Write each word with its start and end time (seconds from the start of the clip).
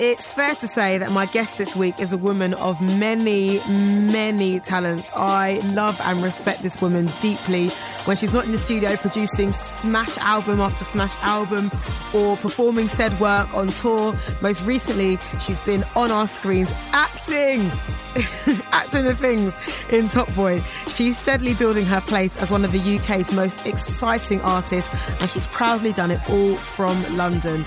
It's 0.00 0.30
fair 0.30 0.54
to 0.54 0.68
say 0.68 0.98
that 0.98 1.10
my 1.10 1.26
guest 1.26 1.58
this 1.58 1.74
week 1.74 1.98
is 1.98 2.12
a 2.12 2.16
woman 2.16 2.54
of 2.54 2.80
many, 2.80 3.58
many 3.66 4.60
talents. 4.60 5.10
I 5.12 5.54
love 5.74 6.00
and 6.04 6.22
respect 6.22 6.62
this 6.62 6.80
woman 6.80 7.10
deeply 7.18 7.70
when 8.04 8.16
she's 8.16 8.32
not 8.32 8.44
in 8.44 8.52
the 8.52 8.58
studio 8.58 8.94
producing 8.94 9.50
smash 9.50 10.16
album 10.18 10.60
after 10.60 10.84
smash 10.84 11.16
album 11.16 11.72
or 12.14 12.36
performing 12.36 12.86
said 12.86 13.18
work 13.18 13.52
on 13.54 13.70
tour. 13.70 14.14
Most 14.40 14.64
recently, 14.64 15.18
she's 15.40 15.58
been 15.58 15.82
on 15.96 16.12
our 16.12 16.28
screens 16.28 16.72
acting, 16.92 17.62
acting 18.70 19.04
the 19.04 19.16
things 19.18 19.52
in 19.90 20.08
Top 20.08 20.32
Boy. 20.36 20.60
She's 20.86 21.18
steadily 21.18 21.54
building 21.54 21.84
her 21.86 22.00
place 22.02 22.36
as 22.36 22.52
one 22.52 22.64
of 22.64 22.70
the 22.70 22.98
UK's 22.98 23.32
most 23.32 23.66
exciting 23.66 24.40
artists, 24.42 24.94
and 25.20 25.28
she's 25.28 25.48
proudly 25.48 25.92
done 25.92 26.12
it 26.12 26.20
all 26.30 26.54
from 26.54 27.16
London. 27.16 27.64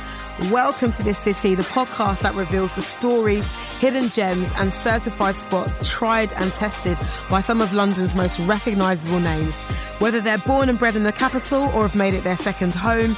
Welcome 0.50 0.92
to 0.94 1.04
this 1.04 1.20
city, 1.20 1.54
the 1.56 1.64
podcast 1.64 2.22
that 2.22 2.34
reveals 2.34 2.76
the 2.76 2.82
stories, 2.82 3.48
hidden 3.80 4.10
gems, 4.10 4.52
and 4.56 4.74
certified 4.74 5.36
spots 5.36 5.88
tried 5.88 6.34
and 6.34 6.52
tested 6.56 7.00
by 7.30 7.42
some 7.42 7.62
of 7.62 7.74
London's 7.74 8.16
most 8.16 8.40
recognisable 8.40 9.20
names. 9.20 9.54
Whether 10.00 10.20
they're 10.20 10.40
born 10.40 10.70
and 10.70 10.80
bred 10.80 10.96
in 10.96 11.04
the 11.04 11.12
capital 11.12 11.66
or 11.76 11.84
have 11.84 11.96
made 11.96 12.16
it 12.16 12.24
their 12.24 12.38
second 12.38 12.74
home, 12.74 13.16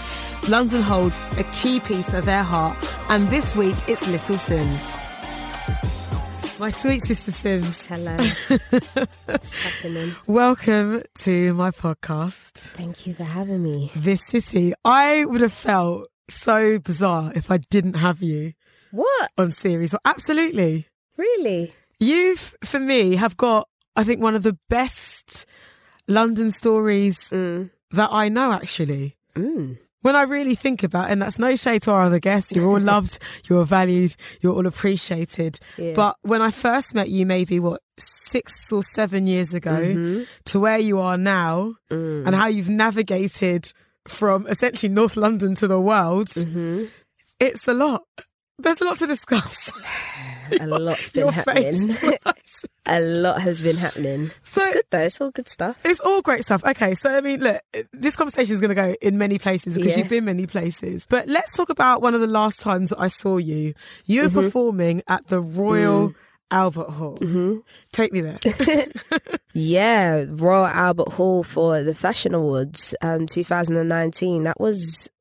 London 0.49 0.81
holds 0.81 1.21
a 1.37 1.43
key 1.53 1.79
piece 1.79 2.13
of 2.13 2.25
their 2.25 2.43
heart. 2.43 2.77
And 3.09 3.29
this 3.29 3.55
week, 3.55 3.75
it's 3.87 4.05
Little 4.07 4.35
Simz. 4.35 4.99
My 6.59 6.69
sweet 6.71 7.01
sister 7.03 7.31
Simz. 7.31 7.87
Hello. 7.87 8.17
What's 9.25 9.63
happening? 9.63 10.15
Welcome 10.27 11.03
to 11.19 11.53
my 11.53 11.71
podcast, 11.71 12.51
Thank 12.69 13.07
you 13.07 13.13
for 13.13 13.23
having 13.23 13.63
me. 13.63 13.91
This 13.95 14.25
City. 14.25 14.73
I 14.83 15.25
would 15.25 15.41
have 15.41 15.53
felt 15.53 16.09
so 16.29 16.79
bizarre 16.79 17.31
if 17.35 17.51
I 17.51 17.57
didn't 17.57 17.95
have 17.95 18.21
you 18.21 18.53
What? 18.91 19.31
on 19.37 19.51
series. 19.51 19.93
Well, 19.93 20.01
absolutely. 20.05 20.87
Really? 21.17 21.73
You, 21.99 22.35
for 22.63 22.79
me, 22.79 23.15
have 23.15 23.37
got, 23.37 23.67
I 23.95 24.03
think, 24.03 24.21
one 24.21 24.35
of 24.35 24.43
the 24.43 24.57
best 24.69 25.45
London 26.07 26.51
stories 26.51 27.29
Mm. 27.29 27.69
that 27.91 28.09
I 28.11 28.29
know, 28.29 28.51
actually. 28.51 29.15
Mm. 29.35 29.77
When 30.01 30.15
I 30.17 30.23
really 30.23 30.55
think 30.55 30.83
about 30.83 31.07
it, 31.07 31.13
and 31.13 31.21
that's 31.21 31.39
no 31.39 31.55
shade 31.55 31.83
to 31.83 31.91
our 31.91 32.01
other 32.01 32.19
guests, 32.19 32.51
you're 32.53 32.67
all 32.69 32.79
loved, 32.93 33.19
you're 33.47 33.59
all 33.59 33.65
valued, 33.65 34.15
you're 34.41 34.53
all 34.53 34.67
appreciated. 34.67 35.59
Yeah. 35.77 35.93
But 35.95 36.17
when 36.23 36.41
I 36.41 36.51
first 36.51 36.93
met 36.93 37.09
you, 37.09 37.25
maybe 37.25 37.57
what, 37.59 37.79
six 37.97 38.73
or 38.73 38.81
seven 38.83 39.27
years 39.27 39.53
ago, 39.53 39.71
Mm-hmm. 39.71 40.23
to 40.45 40.59
where 40.59 40.79
you 40.79 40.99
are 40.99 41.17
now, 41.17 41.75
Mm. 41.89 42.25
and 42.27 42.35
how 42.35 42.47
you've 42.47 42.67
navigated 42.69 43.71
from 44.07 44.47
essentially 44.47 44.91
North 44.93 45.15
London 45.17 45.55
to 45.55 45.67
the 45.67 45.79
world, 45.79 46.27
Mm-hmm. 46.29 46.85
it's 47.39 47.67
a 47.67 47.73
lot. 47.73 48.03
There's 48.59 48.81
a 48.81 48.85
lot 48.85 48.99
to 48.99 49.07
discuss. 49.07 49.71
A 50.59 50.67
lot's 50.67 51.09
been 51.09 51.29
happening. 51.29 51.89
a 52.85 52.99
lot 52.99 53.41
has 53.41 53.61
been 53.61 53.77
happening. 53.77 54.29
So- 54.43 54.61
it's 54.61 54.73
good 54.73 54.83
though. 54.91 54.99
It's 54.99 55.21
all 55.21 55.31
good 55.31 55.47
stuff. 55.49 55.77
It's 55.85 55.99
all 56.01 56.21
great 56.21 56.43
stuff. 56.43 56.63
Okay, 56.65 56.93
so 56.95 57.15
I 57.15 57.21
mean, 57.21 57.39
look, 57.41 57.61
this 57.93 58.15
conversation 58.15 58.53
is 58.53 58.59
going 58.61 58.69
to 58.69 58.75
go 58.75 58.93
in 59.01 59.17
many 59.17 59.39
places 59.39 59.75
because 59.75 59.93
Yeah. 59.93 59.99
you've 59.99 60.09
been 60.09 60.25
many 60.25 60.45
places. 60.45 61.07
But 61.09 61.27
let's 61.27 61.53
talk 61.55 61.69
about 61.69 62.01
one 62.01 62.13
of 62.13 62.21
the 62.21 62.27
last 62.27 62.59
times 62.59 62.89
that 62.89 62.99
I 62.99 63.07
saw 63.07 63.37
you. 63.37 63.73
You 64.05 64.23
were 64.23 64.27
Mm-hmm. 64.27 64.41
performing 64.41 65.01
at 65.07 65.25
the 65.27 65.39
Royal 65.41 66.09
Mm. 66.09 66.15
Albert 66.51 66.89
Hall. 66.89 67.17
Mm-hmm. 67.17 67.57
Take 67.91 68.13
me 68.13 68.21
there. 68.21 68.39
Yeah, 69.53 70.25
Royal 70.29 70.65
Albert 70.65 71.09
Hall 71.09 71.43
for 71.43 71.83
the 71.83 71.93
Fashion 71.93 72.33
Awards, 72.33 72.95
um, 73.03 73.27
2019. 73.27 74.43
That 74.43 74.59
was 74.59 75.11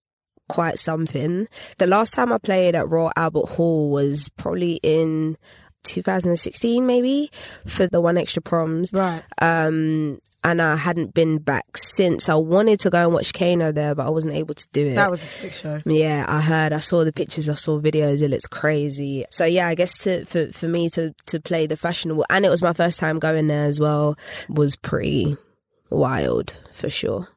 quite 0.48 0.78
something. 0.78 1.48
The 1.76 1.86
last 1.86 2.14
time 2.14 2.32
I 2.32 2.38
played 2.38 2.74
at 2.74 2.88
Royal 2.88 3.12
Albert 3.14 3.50
Hall 3.50 3.90
was 3.90 4.30
probably 4.30 4.80
in 4.82 5.36
2016, 5.84 6.86
maybe 6.86 7.28
for 7.66 7.86
the 7.86 8.00
One 8.00 8.16
Extra 8.16 8.40
Proms. 8.40 8.92
right. 8.94 9.22
Um, 9.40 10.18
and 10.44 10.60
I 10.60 10.76
hadn't 10.76 11.14
been 11.14 11.38
back 11.38 11.76
since. 11.76 12.28
I 12.28 12.34
wanted 12.34 12.80
to 12.80 12.90
go 12.90 13.02
and 13.04 13.12
watch 13.12 13.32
Kano 13.32 13.72
there, 13.72 13.94
but 13.94 14.06
I 14.06 14.10
wasn't 14.10 14.34
able 14.34 14.54
to 14.54 14.66
do 14.72 14.86
it. 14.88 14.94
That 14.94 15.10
was 15.10 15.22
a 15.22 15.26
sick 15.26 15.52
show. 15.52 15.80
Yeah, 15.86 16.24
I 16.28 16.40
heard. 16.40 16.72
I 16.72 16.78
saw 16.78 17.04
the 17.04 17.12
pictures. 17.12 17.48
I 17.48 17.54
saw 17.54 17.80
videos. 17.80 18.22
It 18.22 18.28
looks 18.28 18.48
crazy. 18.48 19.24
So 19.30 19.44
yeah, 19.44 19.68
I 19.68 19.74
guess 19.74 19.96
to 19.98 20.24
for 20.24 20.52
for 20.52 20.68
me 20.68 20.90
to 20.90 21.14
to 21.26 21.40
play 21.40 21.66
the 21.66 21.76
Fashion 21.76 22.10
Awards, 22.10 22.26
and 22.30 22.44
it 22.44 22.50
was 22.50 22.62
my 22.62 22.72
first 22.72 22.98
time 23.00 23.18
going 23.18 23.46
there 23.46 23.66
as 23.66 23.78
well. 23.78 24.16
Was 24.48 24.76
pretty 24.76 25.36
wild 25.90 26.58
for 26.74 26.90
sure. 26.90 27.28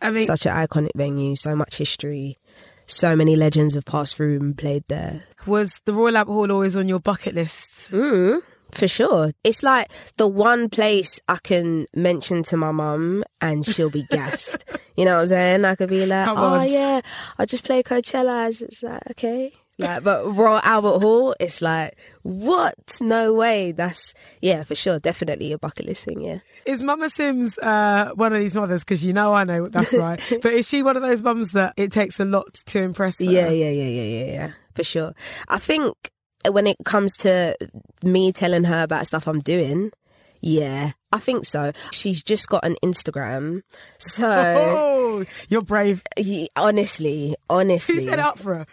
I 0.00 0.10
mean, 0.10 0.26
Such 0.26 0.46
an 0.46 0.52
iconic 0.52 0.90
venue. 0.94 1.34
So 1.36 1.56
much 1.56 1.78
history. 1.78 2.38
So 2.86 3.16
many 3.16 3.34
legends 3.34 3.74
have 3.76 3.86
passed 3.86 4.16
through 4.16 4.36
and 4.40 4.56
played 4.58 4.84
there. 4.88 5.22
was 5.46 5.80
the 5.86 5.94
Royal 5.94 6.18
Albert 6.18 6.32
Hall 6.32 6.52
always 6.52 6.76
on 6.76 6.86
your 6.86 7.00
bucket 7.00 7.34
list? 7.34 7.90
Mm, 7.90 8.42
for 8.74 8.88
sure. 8.88 9.30
It's 9.42 9.62
like 9.62 9.90
the 10.16 10.26
one 10.26 10.68
place 10.68 11.20
I 11.28 11.38
can 11.42 11.86
mention 11.94 12.42
to 12.44 12.56
my 12.56 12.72
mum 12.72 13.24
and 13.40 13.64
she'll 13.64 13.90
be 13.90 14.04
gassed. 14.10 14.64
you 14.96 15.04
know 15.04 15.14
what 15.14 15.20
I'm 15.22 15.26
saying? 15.28 15.64
I 15.64 15.74
could 15.74 15.90
be 15.90 16.06
like, 16.06 16.24
Come 16.26 16.38
oh 16.38 16.54
on. 16.54 16.68
yeah, 16.70 17.00
I 17.38 17.46
just 17.46 17.64
play 17.64 17.82
Coachella. 17.82 18.48
It's 18.62 18.82
like, 18.82 19.02
okay. 19.12 19.52
Like, 19.76 20.04
but 20.04 20.24
Royal 20.36 20.60
Albert 20.62 21.00
Hall, 21.00 21.34
it's 21.40 21.60
like, 21.60 21.98
what? 22.22 22.98
No 23.00 23.34
way. 23.34 23.72
That's, 23.72 24.14
yeah, 24.40 24.62
for 24.62 24.76
sure. 24.76 25.00
Definitely 25.00 25.50
a 25.50 25.58
bucket 25.58 25.86
list 25.86 26.04
thing, 26.04 26.20
yeah. 26.20 26.38
Is 26.64 26.80
Mama 26.82 27.06
Simz 27.06 27.58
uh, 27.60 28.14
one 28.14 28.32
of 28.32 28.38
these 28.38 28.54
mothers? 28.54 28.84
Because 28.84 29.04
you 29.04 29.12
know 29.12 29.34
I 29.34 29.42
know 29.42 29.66
that's 29.66 29.92
right. 29.94 30.20
but 30.42 30.52
is 30.52 30.68
she 30.68 30.84
one 30.84 30.96
of 30.96 31.02
those 31.02 31.22
mums 31.24 31.52
that 31.52 31.74
it 31.76 31.90
takes 31.90 32.20
a 32.20 32.24
lot 32.24 32.54
to 32.66 32.82
impress 32.82 33.18
her? 33.18 33.24
Yeah, 33.24 33.48
yeah, 33.48 33.70
yeah, 33.70 33.88
yeah, 33.88 34.02
yeah, 34.02 34.32
yeah, 34.32 34.50
for 34.74 34.84
sure. 34.84 35.12
I 35.48 35.58
think 35.58 36.12
when 36.50 36.66
it 36.66 36.76
comes 36.84 37.16
to 37.18 37.56
me 38.02 38.32
telling 38.32 38.64
her 38.64 38.82
about 38.82 39.06
stuff 39.06 39.26
I'm 39.26 39.40
doing, 39.40 39.92
yeah, 40.40 40.92
I 41.12 41.18
think 41.18 41.44
so. 41.46 41.72
She's 41.90 42.22
just 42.22 42.48
got 42.48 42.64
an 42.64 42.76
Instagram, 42.82 43.62
so 43.98 44.28
Oh, 44.76 45.24
you're 45.48 45.62
brave. 45.62 46.02
he- 46.16 46.50
honestly, 46.56 47.28
Who 47.30 47.34
honestly, 47.56 48.04
set 48.04 48.14
it 48.18 48.18
up 48.18 48.38
for 48.38 48.56
her? 48.56 48.66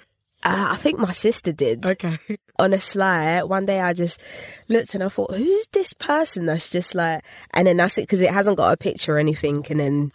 uh, 0.44 0.70
I 0.72 0.76
think 0.76 1.00
my 1.00 1.12
sister 1.12 1.52
did. 1.54 1.86
Okay. 1.86 2.18
On 2.60 2.74
a 2.74 2.80
sly, 2.80 3.42
one 3.44 3.66
day 3.66 3.80
I 3.80 3.94
just 3.94 4.22
looked 4.68 4.94
and 4.96 5.04
I 5.04 5.08
thought, 5.08 5.36
who's 5.36 5.68
this 5.72 5.94
person 5.94 6.46
that's 6.46 6.70
just 6.70 6.94
like, 6.96 7.24
and 7.54 7.68
then 7.68 7.78
that's 7.78 7.98
it 7.98 8.02
because 8.04 8.22
it 8.22 8.32
hasn't 8.32 8.58
got 8.58 8.74
a 8.74 8.78
picture 8.78 9.16
or 9.16 9.20
anything, 9.20 9.66
and 9.70 9.80
then. 9.80 10.12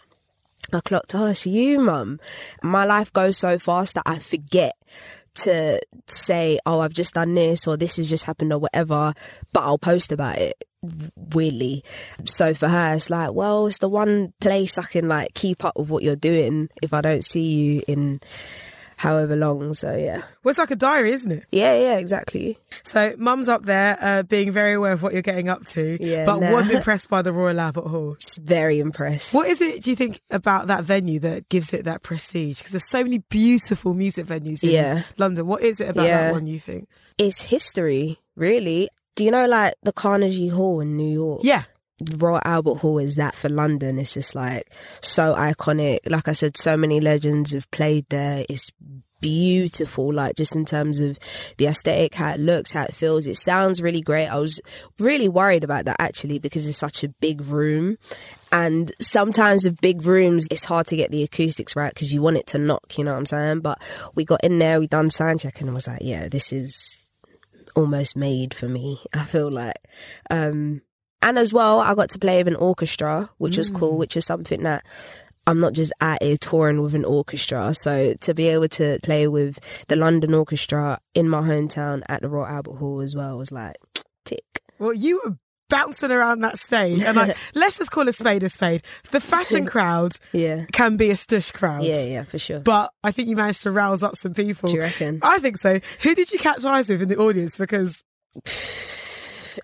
I 0.73 0.81
clocked, 0.81 1.15
oh, 1.15 1.27
it's 1.27 1.47
you, 1.47 1.79
mum. 1.79 2.19
My 2.61 2.83
life 2.83 3.13
goes 3.13 3.37
so 3.37 3.57
fast 3.57 3.95
that 3.95 4.03
I 4.05 4.19
forget 4.19 4.73
to 5.37 5.79
say, 6.07 6.59
oh, 6.65 6.79
I've 6.79 6.93
just 6.93 7.13
done 7.13 7.33
this 7.35 7.67
or 7.67 7.77
this 7.77 7.97
has 7.97 8.09
just 8.09 8.25
happened 8.25 8.53
or 8.53 8.59
whatever, 8.59 9.13
but 9.53 9.63
I'll 9.63 9.77
post 9.77 10.11
about 10.11 10.37
it 10.37 10.63
weirdly. 11.15 11.83
So 12.25 12.53
for 12.53 12.67
her, 12.67 12.95
it's 12.95 13.09
like, 13.09 13.33
well, 13.33 13.67
it's 13.67 13.79
the 13.79 13.89
one 13.89 14.33
place 14.39 14.77
I 14.77 14.83
can 14.83 15.07
like 15.07 15.33
keep 15.33 15.65
up 15.65 15.77
with 15.77 15.89
what 15.89 16.03
you're 16.03 16.15
doing 16.15 16.69
if 16.81 16.93
I 16.93 17.01
don't 17.01 17.23
see 17.23 17.49
you 17.49 17.83
in 17.87 18.21
however 18.97 19.35
long. 19.35 19.73
So 19.73 19.95
yeah. 19.95 20.17
Well, 20.43 20.51
it's 20.51 20.59
like 20.59 20.71
a 20.71 20.75
diary, 20.75 21.11
isn't 21.13 21.31
it? 21.31 21.45
Yeah, 21.51 21.73
yeah, 21.75 21.97
exactly. 21.97 22.57
So, 22.83 23.13
mum's 23.17 23.47
up 23.49 23.63
there, 23.63 23.97
uh, 24.01 24.23
being 24.23 24.51
very 24.51 24.73
aware 24.73 24.91
of 24.93 25.01
what 25.03 25.13
you're 25.13 25.21
getting 25.21 25.49
up 25.49 25.65
to, 25.67 25.97
Yeah, 25.99 26.25
but 26.25 26.39
nah. 26.39 26.51
was 26.51 26.69
impressed 26.77 27.09
by 27.09 27.21
the 27.21 27.33
Royal 27.33 27.59
Albert 27.59 27.87
Hall. 27.87 28.13
It's 28.13 28.37
very 28.37 28.79
impressed. 28.79 29.33
What 29.33 29.47
is 29.49 29.59
it, 29.61 29.83
do 29.83 29.89
you 29.89 29.95
think, 29.95 30.21
about 30.29 30.67
that 30.67 30.83
venue 30.83 31.19
that 31.19 31.49
gives 31.49 31.73
it 31.73 31.85
that 31.85 32.01
prestige? 32.03 32.59
Because 32.59 32.71
there's 32.71 32.89
so 32.89 33.03
many 33.03 33.19
beautiful 33.29 33.93
music 33.93 34.25
venues 34.27 34.63
in 34.63 34.69
Yeah. 34.69 35.03
London. 35.17 35.47
What 35.47 35.61
is 35.63 35.79
it 35.81 35.89
about 35.89 36.05
Yeah. 36.05 36.21
that 36.27 36.31
one 36.33 36.47
you 36.47 36.59
think? 36.59 36.87
It's 37.17 37.41
history, 37.43 38.19
really. 38.35 38.89
Do 39.15 39.23
you 39.25 39.31
know 39.31 39.47
like 39.47 39.73
the 39.83 39.91
Carnegie 39.91 40.47
Hall 40.49 40.79
in 40.79 40.95
New 40.95 41.11
York? 41.11 41.41
Yeah. 41.43 41.63
Royal 42.17 42.41
Albert 42.45 42.75
Hall 42.75 42.99
is 42.99 43.15
that 43.15 43.35
for 43.35 43.49
London. 43.49 43.97
It's 43.99 44.13
just 44.13 44.35
like 44.35 44.71
so 45.01 45.33
iconic. 45.35 45.99
Like 46.09 46.27
I 46.27 46.33
said, 46.33 46.57
so 46.57 46.77
many 46.77 46.99
legends 46.99 47.53
have 47.53 47.69
played 47.71 48.05
there. 48.09 48.45
It's 48.49 48.71
beautiful, 49.19 50.13
like 50.13 50.35
just 50.35 50.55
in 50.55 50.65
terms 50.65 50.99
of 50.99 51.17
the 51.57 51.65
aesthetic, 51.65 52.15
how 52.15 52.31
it 52.31 52.39
looks, 52.39 52.71
how 52.71 52.83
it 52.83 52.93
feels. 52.93 53.27
It 53.27 53.35
sounds 53.35 53.81
really 53.81 54.01
great. 54.01 54.27
I 54.27 54.39
was 54.39 54.61
really 54.99 55.27
worried 55.27 55.63
about 55.63 55.85
that 55.85 55.97
actually 55.99 56.39
because 56.39 56.67
it's 56.67 56.77
such 56.77 57.03
a 57.03 57.09
big 57.09 57.43
room. 57.43 57.97
And 58.51 58.91
sometimes 59.01 59.65
with 59.65 59.81
big 59.81 60.05
rooms, 60.05 60.47
it's 60.51 60.65
hard 60.65 60.87
to 60.87 60.95
get 60.95 61.11
the 61.11 61.23
acoustics 61.23 61.75
right 61.75 61.93
because 61.93 62.13
you 62.13 62.21
want 62.21 62.37
it 62.37 62.47
to 62.47 62.57
knock, 62.57 62.97
you 62.97 63.03
know 63.03 63.11
what 63.11 63.17
I'm 63.17 63.25
saying? 63.25 63.59
But 63.61 63.81
we 64.15 64.23
got 64.23 64.43
in 64.43 64.59
there, 64.59 64.79
we 64.79 64.87
done 64.87 65.09
sound 65.09 65.39
check 65.39 65.59
and 65.61 65.69
I 65.69 65.73
was 65.73 65.87
like, 65.87 66.01
yeah, 66.01 66.29
this 66.29 66.53
is 66.53 67.09
almost 67.75 68.15
made 68.15 68.53
for 68.53 68.67
me. 68.67 68.99
I 69.13 69.23
feel 69.23 69.51
like, 69.51 69.77
um, 70.29 70.81
and 71.21 71.37
as 71.37 71.53
well, 71.53 71.79
I 71.79 71.95
got 71.95 72.09
to 72.11 72.19
play 72.19 72.37
with 72.37 72.47
an 72.47 72.55
orchestra, 72.55 73.29
which 73.37 73.57
was 73.57 73.69
cool, 73.69 73.93
mm. 73.93 73.97
which 73.97 74.15
is 74.17 74.25
something 74.25 74.63
that 74.63 74.85
I'm 75.47 75.59
not 75.59 75.73
just 75.73 75.93
out 76.01 76.21
here 76.21 76.35
touring 76.35 76.81
with 76.81 76.93
an 76.93 77.05
orchestra. 77.05 77.73
So 77.73 78.13
to 78.21 78.33
be 78.33 78.47
able 78.49 78.67
to 78.69 78.99
play 79.01 79.27
with 79.27 79.59
the 79.87 79.95
London 79.95 80.33
Orchestra 80.33 80.99
in 81.15 81.29
my 81.29 81.41
hometown 81.41 82.01
at 82.09 82.21
the 82.21 82.29
Royal 82.29 82.47
Albert 82.47 82.75
Hall 82.75 82.99
as 83.01 83.15
well 83.15 83.37
was 83.37 83.51
like 83.51 83.77
tick. 84.25 84.43
Well, 84.77 84.93
you 84.93 85.21
were 85.23 85.37
bouncing 85.69 86.11
around 86.11 86.41
that 86.41 86.59
stage. 86.59 87.01
And 87.01 87.15
like, 87.15 87.37
let's 87.55 87.77
just 87.77 87.91
call 87.91 88.07
a 88.09 88.13
spade 88.13 88.43
a 88.43 88.49
spade. 88.49 88.83
The 89.11 89.21
fashion 89.21 89.65
crowd 89.73 90.13
Yeah. 90.33 90.65
can 90.73 90.97
be 90.97 91.09
a 91.11 91.15
stush 91.15 91.53
crowd. 91.53 91.83
Yeah, 91.83 92.03
yeah, 92.05 92.23
for 92.25 92.39
sure. 92.39 92.59
But 92.59 92.91
I 93.03 93.11
think 93.11 93.29
you 93.29 93.35
managed 93.37 93.63
to 93.63 93.71
rouse 93.71 94.03
up 94.03 94.17
some 94.17 94.33
people. 94.33 94.69
Do 94.69 94.75
you 94.75 94.81
reckon? 94.81 95.19
I 95.23 95.39
think 95.39 95.57
so. 95.57 95.79
Who 96.01 96.13
did 96.13 96.31
you 96.31 96.39
catch 96.39 96.63
eyes 96.65 96.89
with 96.89 97.01
in 97.01 97.09
the 97.09 97.17
audience? 97.17 97.57
Because 97.57 98.03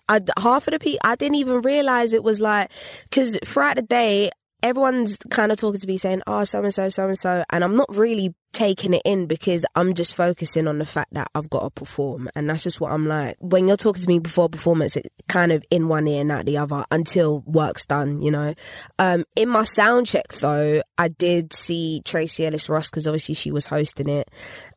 I, 0.09 0.21
half 0.39 0.67
of 0.67 0.73
the 0.73 0.79
people, 0.79 0.99
I 1.03 1.15
didn't 1.15 1.35
even 1.35 1.61
realize 1.61 2.13
it 2.13 2.23
was 2.23 2.39
like, 2.39 2.71
because 3.03 3.37
throughout 3.45 3.75
the 3.75 3.81
day, 3.81 4.31
everyone's 4.63 5.17
kind 5.29 5.51
of 5.51 5.57
talking 5.57 5.81
to 5.81 5.87
me 5.87 5.97
saying, 5.97 6.21
oh, 6.25 6.45
so 6.45 6.63
and 6.63 6.73
so, 6.73 6.89
so 6.89 7.05
and 7.05 7.17
so. 7.17 7.43
And 7.51 7.63
I'm 7.63 7.75
not 7.75 7.89
really 7.93 8.33
taking 8.53 8.93
it 8.93 9.01
in 9.03 9.25
because 9.25 9.65
I'm 9.75 9.93
just 9.95 10.15
focusing 10.15 10.67
on 10.67 10.77
the 10.77 10.85
fact 10.85 11.13
that 11.13 11.27
I've 11.35 11.49
got 11.49 11.63
to 11.63 11.69
perform. 11.71 12.29
And 12.35 12.49
that's 12.49 12.63
just 12.63 12.79
what 12.79 12.91
I'm 12.91 13.07
like. 13.07 13.35
When 13.39 13.67
you're 13.67 13.77
talking 13.77 14.01
to 14.01 14.07
me 14.07 14.19
before 14.19 14.47
performance, 14.47 14.95
it's 14.95 15.09
kind 15.27 15.51
of 15.51 15.65
in 15.69 15.87
one 15.87 16.07
ear 16.07 16.21
and 16.21 16.31
out 16.31 16.45
the 16.45 16.57
other 16.57 16.85
until 16.91 17.41
work's 17.45 17.85
done, 17.85 18.21
you 18.21 18.31
know. 18.31 18.53
Um, 18.99 19.25
in 19.35 19.49
my 19.49 19.63
sound 19.63 20.07
check 20.07 20.27
though, 20.33 20.81
I 20.97 21.07
did 21.09 21.51
see 21.51 22.01
Tracee 22.05 22.45
Ellis 22.45 22.69
Ross 22.69 22.89
because 22.89 23.07
obviously 23.07 23.35
she 23.35 23.51
was 23.51 23.67
hosting 23.67 24.07
it. 24.07 24.29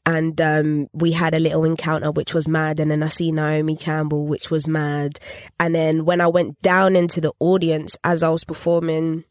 And 0.06 0.41
um, 0.41 0.88
we 0.94 1.12
had 1.12 1.35
a 1.35 1.41
little 1.41 1.65
encounter, 1.65 2.11
which 2.11 2.33
was 2.33 2.49
mad. 2.49 2.81
And 2.81 2.91
then 2.91 3.03
I 3.03 3.09
see 3.09 3.31
Naomi 3.31 3.77
Campbell, 3.77 4.27
which 4.27 4.50
was 4.50 4.67
mad. 4.67 5.21
And 5.61 5.75
then 5.75 6.05
when 6.06 6.21
I 6.21 6.29
went 6.29 6.61
down 6.62 6.97
into 6.97 7.21
the 7.21 7.33
audience 7.41 7.97
as 8.03 8.23
I 8.23 8.31
was 8.31 8.44
performing, 8.44 9.25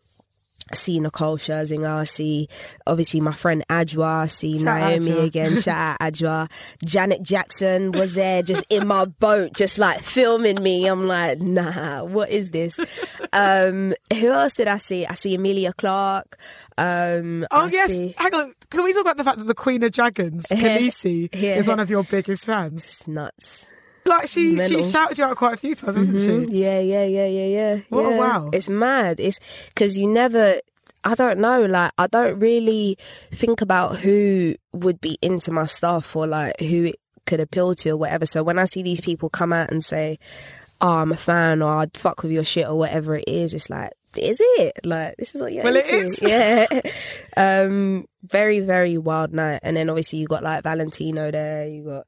I 0.71 0.75
see 0.75 0.99
Nicole 0.99 1.37
Scherzinger, 1.37 1.87
I 1.87 2.03
see 2.05 2.47
obviously 2.87 3.19
my 3.21 3.33
friend 3.33 3.63
Adwoa, 3.69 4.23
I 4.23 4.25
see 4.25 4.55
Shout 4.57 4.65
Naomi 4.65 5.11
Adwoa. 5.11 5.23
again, 5.25 5.57
shout 5.61 5.97
out 6.01 6.11
Adwoa. 6.13 6.49
Janet 6.83 7.21
Jackson 7.21 7.91
was 7.91 8.15
there 8.15 8.41
just 8.41 8.65
in 8.69 8.87
my 8.87 9.05
boat, 9.05 9.53
just 9.53 9.77
like 9.77 10.01
filming 10.01 10.61
me. 10.63 10.87
I'm 10.87 11.05
like, 11.05 11.39
nah, 11.39 12.03
what 12.03 12.31
is 12.31 12.49
this? 12.49 12.79
Um, 13.31 13.93
who 14.11 14.27
else 14.31 14.55
did 14.55 14.67
I 14.67 14.77
see? 14.77 15.05
I 15.05 15.13
see 15.13 15.35
Emilia 15.35 15.71
Clarke. 15.73 16.35
Um, 16.79 17.45
oh 17.51 17.65
I 17.65 17.69
yes, 17.69 17.89
see- 17.91 18.15
hang 18.17 18.33
on. 18.33 18.53
Can 18.71 18.83
we 18.83 18.91
talk 18.93 19.03
about 19.03 19.17
the 19.17 19.23
fact 19.23 19.37
that 19.37 19.43
the 19.45 19.53
Queen 19.53 19.83
of 19.83 19.91
Dragons, 19.91 20.45
Khaleesi, 20.47 21.29
Yeah. 21.33 21.55
is 21.55 21.67
one 21.67 21.79
of 21.79 21.89
your 21.91 22.03
biggest 22.03 22.45
fans? 22.45 22.83
it's 22.83 23.07
nuts. 23.07 23.67
Like 24.05 24.27
she, 24.27 24.55
she 24.67 24.83
shouted 24.83 25.17
you 25.17 25.23
out 25.23 25.35
quite 25.35 25.55
a 25.55 25.57
few 25.57 25.73
times, 25.75 25.95
hasn't 25.97 26.17
Mhm. 26.17 26.47
she? 26.49 26.57
Yeah, 26.61 26.79
yeah, 26.79 27.05
yeah, 27.05 27.25
yeah, 27.25 27.45
yeah. 27.45 27.79
What 27.89 28.05
a 28.05 28.09
yeah. 28.11 28.17
wow. 28.17 28.49
It's 28.53 28.69
mad. 28.69 29.19
It's 29.19 29.39
because 29.69 29.97
you 29.97 30.07
never. 30.07 30.59
I 31.03 31.15
don't 31.15 31.39
know. 31.39 31.65
Like, 31.65 31.91
I 31.97 32.07
don't 32.07 32.39
really 32.39 32.97
think 33.31 33.61
about 33.61 33.97
who 33.97 34.55
would 34.73 34.99
be 35.01 35.17
into 35.21 35.51
my 35.51 35.65
stuff 35.65 36.15
or 36.15 36.25
like 36.27 36.59
who 36.59 36.85
it 36.85 36.95
could 37.25 37.39
appeal 37.39 37.73
to 37.75 37.89
or 37.91 37.97
whatever. 37.97 38.25
So 38.25 38.43
when 38.43 38.57
I 38.59 38.65
see 38.65 38.81
these 38.83 39.01
people 39.01 39.29
come 39.29 39.51
out 39.53 39.71
and 39.71 39.83
say, 39.83 40.17
"Oh, 40.81 40.89
I'm 40.89 41.11
a 41.11 41.15
fan," 41.15 41.61
or 41.61 41.75
"I'd 41.77 41.95
fuck 41.97 42.21
with 42.23 42.31
your 42.31 42.43
shit," 42.43 42.67
or 42.67 42.75
whatever 42.75 43.15
it 43.15 43.25
is, 43.27 43.53
it's 43.55 43.69
like, 43.69 43.91
is 44.17 44.37
it? 44.41 44.73
Like, 44.85 45.15
this 45.17 45.35
is 45.35 45.41
what 45.41 45.53
you're 45.53 45.63
Well, 45.63 45.75
into. 45.75 45.89
is. 45.95 46.21
Yeah. 46.21 46.65
um, 47.37 48.05
very, 48.23 48.59
very 48.59 48.97
wild 48.97 49.33
night. 49.33 49.59
And 49.61 49.77
then 49.77 49.89
obviously 49.89 50.17
you 50.19 50.27
got 50.27 50.41
like 50.43 50.63
Valentino 50.63 51.29
there. 51.29 51.67
You 51.67 51.83
got 51.83 52.07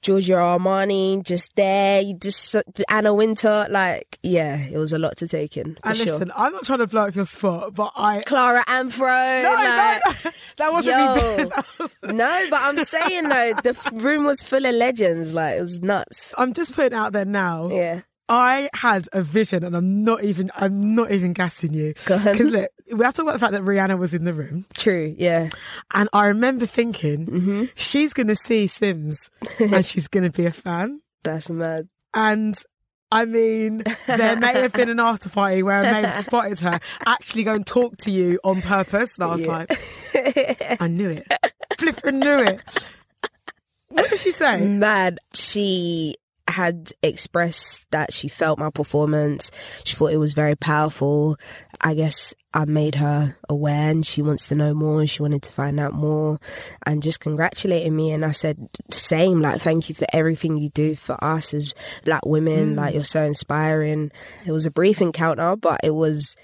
Giorgio 0.00 0.36
Armani 0.36 1.24
just 1.24 1.54
there. 1.56 2.00
You 2.00 2.16
just 2.16 2.54
Anna 2.88 3.12
Wintour. 3.12 3.66
Like, 3.68 4.18
yeah, 4.22 4.56
it 4.58 4.78
was 4.78 4.92
a 4.92 4.98
lot 4.98 5.16
to 5.16 5.26
take 5.26 5.56
in 5.56 5.76
And 5.82 5.96
sure. 5.96 6.06
listen, 6.06 6.30
I'm 6.36 6.52
not 6.52 6.64
trying 6.64 6.78
to 6.78 6.86
blow 6.86 7.06
up 7.06 7.14
your 7.16 7.24
spot, 7.24 7.74
but 7.74 7.92
I. 7.96 8.22
Clara 8.22 8.64
Amfo. 8.66 9.42
No, 9.42 9.50
like- 9.50 10.02
no, 10.04 10.12
no, 10.24 10.30
that 10.58 10.72
wasn't 10.72 10.96
Yo. 10.96 11.44
me. 11.44 11.50
That 11.56 11.66
was- 11.80 11.96
No, 12.14 12.46
but 12.50 12.60
I'm 12.62 12.78
saying 12.84 13.28
though, 13.28 13.52
the 13.64 13.90
room 13.94 14.24
was 14.24 14.42
full 14.42 14.64
of 14.64 14.74
legends. 14.76 15.34
Like, 15.34 15.56
it 15.56 15.60
was 15.60 15.80
nuts. 15.80 16.34
I'm 16.38 16.52
just 16.52 16.72
putting 16.74 16.92
it 16.92 17.00
out 17.00 17.12
there 17.12 17.24
now. 17.24 17.68
Yeah. 17.72 18.02
I 18.34 18.70
had 18.74 19.08
a 19.12 19.20
vision, 19.22 19.62
and 19.62 19.76
I'm 19.76 20.02
not 20.02 20.24
even. 20.24 20.50
I'm 20.56 20.94
not 20.94 21.10
even 21.10 21.34
gassing 21.34 21.74
you. 21.74 21.92
Because 22.06 22.40
look, 22.40 22.70
we 22.90 23.04
have 23.04 23.12
to 23.14 23.18
talk 23.18 23.24
about 23.24 23.32
the 23.34 23.38
fact 23.38 23.52
that 23.52 23.60
Rihanna 23.62 23.98
was 23.98 24.14
in 24.14 24.24
the 24.24 24.32
room, 24.32 24.64
True. 24.72 25.14
Yeah. 25.18 25.50
and 25.92 26.08
I 26.14 26.28
remember 26.28 26.64
thinking 26.64 27.26
Mm-hmm. 27.26 27.64
she's 27.74 28.14
going 28.14 28.28
to 28.28 28.36
see 28.36 28.64
Simz, 28.66 29.28
and 29.60 29.84
she's 29.84 30.08
going 30.08 30.24
to 30.24 30.30
be 30.30 30.46
a 30.46 30.50
fan. 30.50 31.02
That's 31.24 31.50
mad. 31.50 31.88
And 32.14 32.54
I 33.10 33.26
mean, 33.26 33.84
there 34.06 34.36
may 34.36 34.54
have 34.62 34.72
been 34.72 34.88
an 34.88 34.98
after 34.98 35.28
party 35.28 35.62
where 35.62 35.76
I 35.84 35.92
may 35.92 36.08
have 36.08 36.12
spotted 36.24 36.58
her 36.60 36.80
actually 37.06 37.44
go 37.44 37.54
and 37.54 37.66
talk 37.66 37.98
to 37.98 38.10
you 38.10 38.40
on 38.44 38.62
purpose, 38.62 39.18
and 39.18 39.24
I 39.24 39.26
was 39.26 39.42
Yeah. 39.44 39.52
like, 39.58 39.70
I 40.80 40.88
knew 40.88 41.10
it, 41.10 41.26
flipping 41.78 42.18
knew 42.20 42.42
it. 42.44 42.60
What 43.88 44.08
did 44.08 44.18
she 44.18 44.32
say? 44.32 44.64
mad. 44.64 45.18
She 45.34 46.14
had 46.48 46.92
expressed 47.02 47.90
that 47.90 48.12
she 48.12 48.28
felt 48.28 48.58
my 48.58 48.70
performance. 48.70 49.50
She 49.84 49.96
thought 49.96 50.12
it 50.12 50.18
was 50.18 50.34
very 50.34 50.56
powerful. 50.56 51.36
I 51.80 51.94
guess 51.94 52.34
I 52.54 52.64
made 52.64 52.96
her 52.96 53.36
aware 53.48 53.90
and 53.90 54.04
she 54.04 54.22
wants 54.22 54.46
to 54.48 54.54
know 54.54 54.74
more. 54.74 55.06
She 55.06 55.22
wanted 55.22 55.42
to 55.42 55.52
find 55.52 55.80
out 55.80 55.94
more 55.94 56.38
and 56.84 57.02
just 57.02 57.20
congratulating 57.20 57.96
me. 57.96 58.10
And 58.12 58.24
I 58.24 58.32
said, 58.32 58.68
same, 58.90 59.40
like, 59.40 59.60
thank 59.60 59.88
you 59.88 59.94
for 59.94 60.06
everything 60.12 60.58
you 60.58 60.68
do 60.68 60.94
for 60.94 61.22
us 61.24 61.54
as 61.54 61.74
black 62.04 62.26
women. 62.26 62.74
Mm. 62.74 62.76
Like, 62.76 62.94
you're 62.94 63.04
so 63.04 63.22
inspiring. 63.22 64.12
It 64.44 64.52
was 64.52 64.66
a 64.66 64.70
brief 64.70 65.00
encounter, 65.00 65.56
but 65.56 65.80
it 65.82 65.94
was 65.94 66.36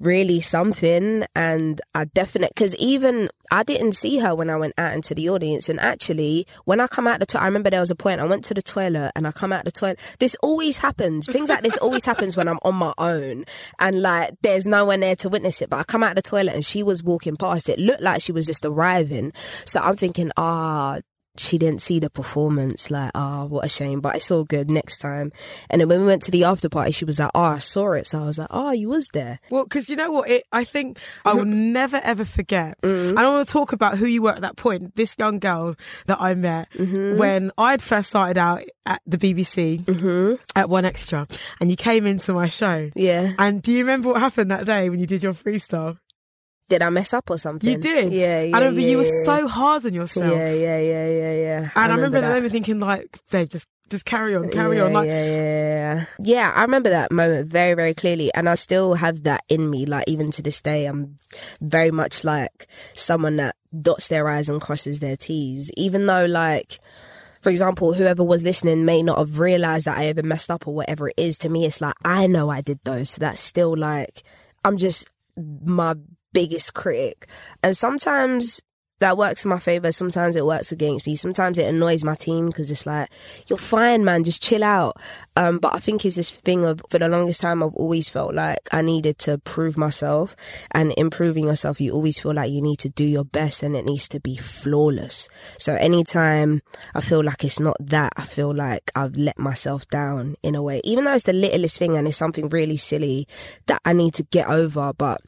really 0.00 0.40
something. 0.40 1.24
And 1.34 1.80
I 1.94 2.04
definitely 2.04 2.52
because 2.54 2.74
even 2.76 3.28
I 3.50 3.62
didn't 3.62 3.92
see 3.92 4.18
her 4.18 4.34
when 4.34 4.50
I 4.50 4.56
went 4.56 4.74
out 4.78 4.92
into 4.92 5.14
the 5.14 5.28
audience. 5.30 5.68
And 5.68 5.80
actually 5.80 6.46
when 6.64 6.80
I 6.80 6.86
come 6.86 7.06
out 7.06 7.20
the 7.20 7.26
toilet 7.26 7.44
I 7.44 7.46
remember 7.46 7.70
there 7.70 7.80
was 7.80 7.90
a 7.90 7.96
point 7.96 8.20
I 8.20 8.24
went 8.24 8.44
to 8.44 8.54
the 8.54 8.62
toilet 8.62 9.12
and 9.16 9.26
I 9.26 9.32
come 9.32 9.52
out 9.52 9.64
the 9.64 9.70
toilet. 9.70 9.98
This 10.18 10.36
always 10.42 10.78
happens. 10.78 11.26
Things 11.26 11.48
like 11.48 11.62
this 11.62 11.76
always 11.78 12.04
happens 12.04 12.36
when 12.36 12.48
I'm 12.48 12.58
on 12.62 12.74
my 12.74 12.92
own. 12.98 13.44
And 13.78 14.02
like 14.02 14.34
there's 14.42 14.66
no 14.66 14.84
one 14.84 15.00
there 15.00 15.16
to 15.16 15.28
witness 15.28 15.62
it. 15.62 15.70
But 15.70 15.80
I 15.80 15.84
come 15.84 16.02
out 16.02 16.16
the 16.16 16.22
toilet 16.22 16.54
and 16.54 16.64
she 16.64 16.82
was 16.82 17.02
walking 17.02 17.36
past. 17.36 17.68
It 17.68 17.78
looked 17.78 18.02
like 18.02 18.22
she 18.22 18.32
was 18.32 18.46
just 18.46 18.64
arriving. 18.64 19.32
So 19.64 19.80
I'm 19.80 19.96
thinking 19.96 20.30
ah 20.36 21.00
she 21.38 21.58
didn't 21.58 21.82
see 21.82 21.98
the 21.98 22.10
performance. 22.10 22.90
Like, 22.90 23.10
oh, 23.14 23.46
what 23.46 23.64
a 23.64 23.68
shame. 23.68 24.00
But 24.00 24.16
it's 24.16 24.30
all 24.30 24.44
good 24.44 24.70
next 24.70 24.98
time. 24.98 25.32
And 25.70 25.80
then 25.80 25.88
when 25.88 26.00
we 26.00 26.06
went 26.06 26.22
to 26.22 26.30
the 26.30 26.44
after 26.44 26.68
party, 26.68 26.90
she 26.92 27.04
was 27.04 27.18
like, 27.18 27.30
oh, 27.34 27.42
I 27.42 27.58
saw 27.58 27.92
it. 27.92 28.06
So 28.06 28.22
I 28.22 28.26
was 28.26 28.38
like, 28.38 28.48
oh, 28.50 28.72
you 28.72 28.88
was 28.88 29.08
there. 29.12 29.40
Well, 29.50 29.64
because 29.64 29.88
you 29.88 29.96
know 29.96 30.10
what? 30.10 30.28
It, 30.28 30.44
I 30.52 30.64
think 30.64 30.98
I 31.24 31.34
will 31.34 31.44
never 31.44 32.00
ever 32.02 32.24
forget. 32.24 32.80
Mm-hmm. 32.82 33.18
I 33.18 33.26
want 33.28 33.46
to 33.46 33.52
talk 33.52 33.72
about 33.72 33.98
who 33.98 34.06
you 34.06 34.22
were 34.22 34.32
at 34.32 34.40
that 34.42 34.56
point. 34.56 34.94
This 34.96 35.14
young 35.18 35.38
girl 35.38 35.74
that 36.06 36.20
I 36.20 36.34
met 36.34 36.68
Mm-hmm. 36.78 37.18
when 37.18 37.50
I'd 37.58 37.82
first 37.82 38.08
started 38.10 38.38
out 38.38 38.62
at 38.86 39.00
the 39.06 39.16
BBC 39.18 40.38
at 40.54 40.68
One 40.70 40.84
Extra, 40.84 41.26
and 41.60 41.70
you 41.70 41.76
came 41.76 42.06
into 42.06 42.32
my 42.32 42.46
show. 42.48 42.66
Mm-hmm. 42.88 42.98
Yeah. 42.98 43.32
And 43.38 43.62
do 43.62 43.72
you 43.72 43.80
remember 43.80 44.08
what 44.10 44.20
happened 44.20 44.50
that 44.50 44.66
day 44.66 44.88
when 44.90 45.00
you 45.00 45.06
did 45.06 45.22
your 45.22 45.34
freestyle? 45.34 45.98
Did 46.68 46.82
I 46.82 46.90
mess 46.90 47.14
up 47.14 47.30
or 47.30 47.38
something? 47.38 47.68
You 47.68 47.78
did. 47.78 48.12
Yeah, 48.12 48.42
yeah. 48.42 48.56
I 48.56 48.60
remember 48.60 48.80
yeah, 48.80 48.88
you 48.88 48.96
were 48.98 49.04
yeah. 49.04 49.24
so 49.24 49.48
hard 49.48 49.86
on 49.86 49.94
yourself. 49.94 50.32
Yeah, 50.32 50.52
yeah, 50.52 50.78
yeah, 50.78 51.08
yeah, 51.08 51.32
yeah. 51.32 51.70
And 51.74 51.92
I 51.92 51.94
remember, 51.94 52.20
that. 52.20 52.28
the 52.28 52.34
moment 52.34 52.52
thinking, 52.52 52.78
like, 52.78 53.18
babe, 53.30 53.48
just 53.48 53.66
just 53.88 54.04
carry 54.04 54.36
on, 54.36 54.50
carry 54.50 54.80
on. 54.80 54.92
Yeah, 54.92 54.98
Like, 54.98 55.06
yeah, 55.06 55.24
yeah, 55.24 55.32
yeah. 55.32 56.04
Yeah, 56.18 56.52
I 56.54 56.62
remember 56.62 56.90
that 56.90 57.10
moment 57.10 57.50
very, 57.50 57.74
very 57.74 57.94
clearly. 57.94 58.30
And 58.34 58.48
I 58.48 58.54
still 58.54 58.94
have 58.94 59.22
that 59.22 59.44
in 59.48 59.70
me. 59.70 59.86
Like, 59.86 60.04
even 60.06 60.30
to 60.32 60.42
this 60.42 60.60
day, 60.60 60.86
I'm 60.86 61.16
very 61.60 61.90
much 61.90 62.24
like 62.24 62.66
someone 62.94 63.36
that 63.36 63.56
dots 63.80 64.08
their 64.08 64.28
I's 64.28 64.48
and 64.48 64.60
crosses 64.60 64.98
their 64.98 65.16
T's. 65.16 65.70
Even 65.76 66.06
though, 66.06 66.26
like, 66.26 66.80
for 67.40 67.50
example, 67.50 67.94
whoever 67.94 68.22
was 68.22 68.42
listening 68.42 68.84
may 68.84 69.02
not 69.02 69.18
have 69.18 69.38
realized 69.38 69.86
that 69.86 69.98
I 69.98 70.08
even 70.08 70.28
messed 70.28 70.50
up 70.50 70.66
or 70.66 70.74
whatever 70.74 71.08
it 71.08 71.14
is. 71.16 71.38
To 71.38 71.48
me, 71.48 71.64
it's 71.64 71.80
like, 71.80 71.94
I 72.04 72.26
know 72.26 72.50
I 72.50 72.60
did 72.60 72.80
those. 72.84 73.10
So 73.10 73.20
that's 73.20 73.40
still 73.40 73.76
like, 73.76 74.22
I'm 74.64 74.76
just 74.76 75.10
my 75.64 75.94
biggest 76.32 76.74
critic. 76.74 77.28
And 77.62 77.76
sometimes 77.76 78.60
that 79.00 79.16
works 79.16 79.44
in 79.44 79.50
my 79.50 79.58
favor. 79.58 79.92
Sometimes 79.92 80.34
it 80.36 80.44
works 80.44 80.72
against 80.72 81.06
me. 81.06 81.14
Sometimes 81.14 81.58
it 81.58 81.68
annoys 81.68 82.04
my 82.04 82.14
team 82.14 82.46
because 82.46 82.70
it's 82.70 82.86
like, 82.86 83.08
you're 83.48 83.56
fine, 83.56 84.04
man. 84.04 84.24
Just 84.24 84.42
chill 84.42 84.64
out. 84.64 84.96
Um, 85.36 85.58
but 85.58 85.74
I 85.74 85.78
think 85.78 86.04
it's 86.04 86.16
this 86.16 86.30
thing 86.30 86.64
of, 86.64 86.80
for 86.90 86.98
the 86.98 87.08
longest 87.08 87.40
time, 87.40 87.62
I've 87.62 87.74
always 87.74 88.08
felt 88.08 88.34
like 88.34 88.58
I 88.72 88.82
needed 88.82 89.18
to 89.18 89.38
prove 89.38 89.78
myself 89.78 90.34
and 90.72 90.92
improving 90.96 91.46
yourself. 91.46 91.80
You 91.80 91.92
always 91.92 92.18
feel 92.18 92.34
like 92.34 92.50
you 92.50 92.60
need 92.60 92.78
to 92.80 92.88
do 92.88 93.04
your 93.04 93.24
best 93.24 93.62
and 93.62 93.76
it 93.76 93.84
needs 93.84 94.08
to 94.08 94.20
be 94.20 94.36
flawless. 94.36 95.28
So 95.58 95.74
anytime 95.74 96.62
I 96.94 97.00
feel 97.00 97.22
like 97.22 97.44
it's 97.44 97.60
not 97.60 97.76
that, 97.80 98.12
I 98.16 98.22
feel 98.22 98.52
like 98.52 98.90
I've 98.96 99.16
let 99.16 99.38
myself 99.38 99.86
down 99.88 100.34
in 100.42 100.54
a 100.56 100.62
way, 100.62 100.80
even 100.82 101.04
though 101.04 101.14
it's 101.14 101.24
the 101.24 101.32
littlest 101.32 101.78
thing 101.78 101.96
and 101.96 102.08
it's 102.08 102.16
something 102.16 102.48
really 102.48 102.76
silly 102.76 103.28
that 103.66 103.80
I 103.84 103.92
need 103.92 104.14
to 104.14 104.24
get 104.24 104.48
over. 104.48 104.92
But 104.92 105.20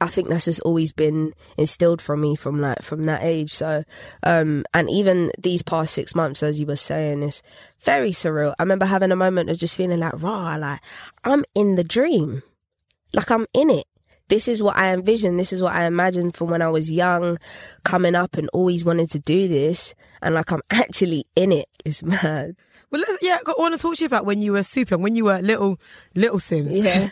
I 0.00 0.08
think 0.08 0.28
that's 0.28 0.46
just 0.46 0.60
always 0.60 0.92
been 0.92 1.32
instilled 1.56 2.02
from 2.02 2.20
me 2.20 2.36
from 2.36 2.60
like 2.60 2.82
from 2.82 3.04
that 3.06 3.22
age. 3.22 3.50
So, 3.50 3.84
um, 4.22 4.64
and 4.74 4.90
even 4.90 5.32
these 5.38 5.62
past 5.62 5.94
six 5.94 6.14
months, 6.14 6.42
as 6.42 6.60
you 6.60 6.66
were 6.66 6.76
saying, 6.76 7.22
is 7.22 7.42
very 7.80 8.10
surreal. 8.10 8.54
I 8.58 8.62
remember 8.62 8.86
having 8.86 9.12
a 9.12 9.16
moment 9.16 9.50
of 9.50 9.58
just 9.58 9.76
feeling 9.76 10.00
like, 10.00 10.22
raw, 10.22 10.56
like 10.56 10.80
I'm 11.24 11.44
in 11.54 11.76
the 11.76 11.84
dream, 11.84 12.42
like 13.12 13.30
I'm 13.30 13.46
in 13.52 13.70
it. 13.70 13.86
This 14.28 14.48
is 14.48 14.62
what 14.62 14.76
I 14.76 14.92
envisioned. 14.92 15.38
This 15.38 15.52
is 15.52 15.62
what 15.62 15.74
I 15.74 15.84
imagined 15.84 16.34
from 16.34 16.50
when 16.50 16.62
I 16.62 16.68
was 16.68 16.90
young, 16.90 17.38
coming 17.84 18.14
up 18.14 18.36
and 18.36 18.48
always 18.52 18.84
wanted 18.84 19.10
to 19.10 19.18
do 19.18 19.46
this. 19.48 19.94
And 20.22 20.34
like 20.34 20.50
I'm 20.52 20.62
actually 20.70 21.24
in 21.36 21.52
it. 21.52 21.66
It's 21.84 22.02
mad. 22.02 22.56
Well, 22.90 23.02
yeah, 23.20 23.38
I 23.44 23.52
want 23.58 23.74
to 23.74 23.80
talk 23.80 23.96
to 23.96 24.00
you 24.02 24.06
about 24.06 24.26
when 24.26 24.40
you 24.40 24.52
were 24.52 24.62
super, 24.62 24.94
and 24.94 25.02
when 25.02 25.16
you 25.16 25.24
were 25.24 25.40
little, 25.40 25.80
little 26.14 26.38
Simz. 26.38 26.72
Yeah. 26.72 27.08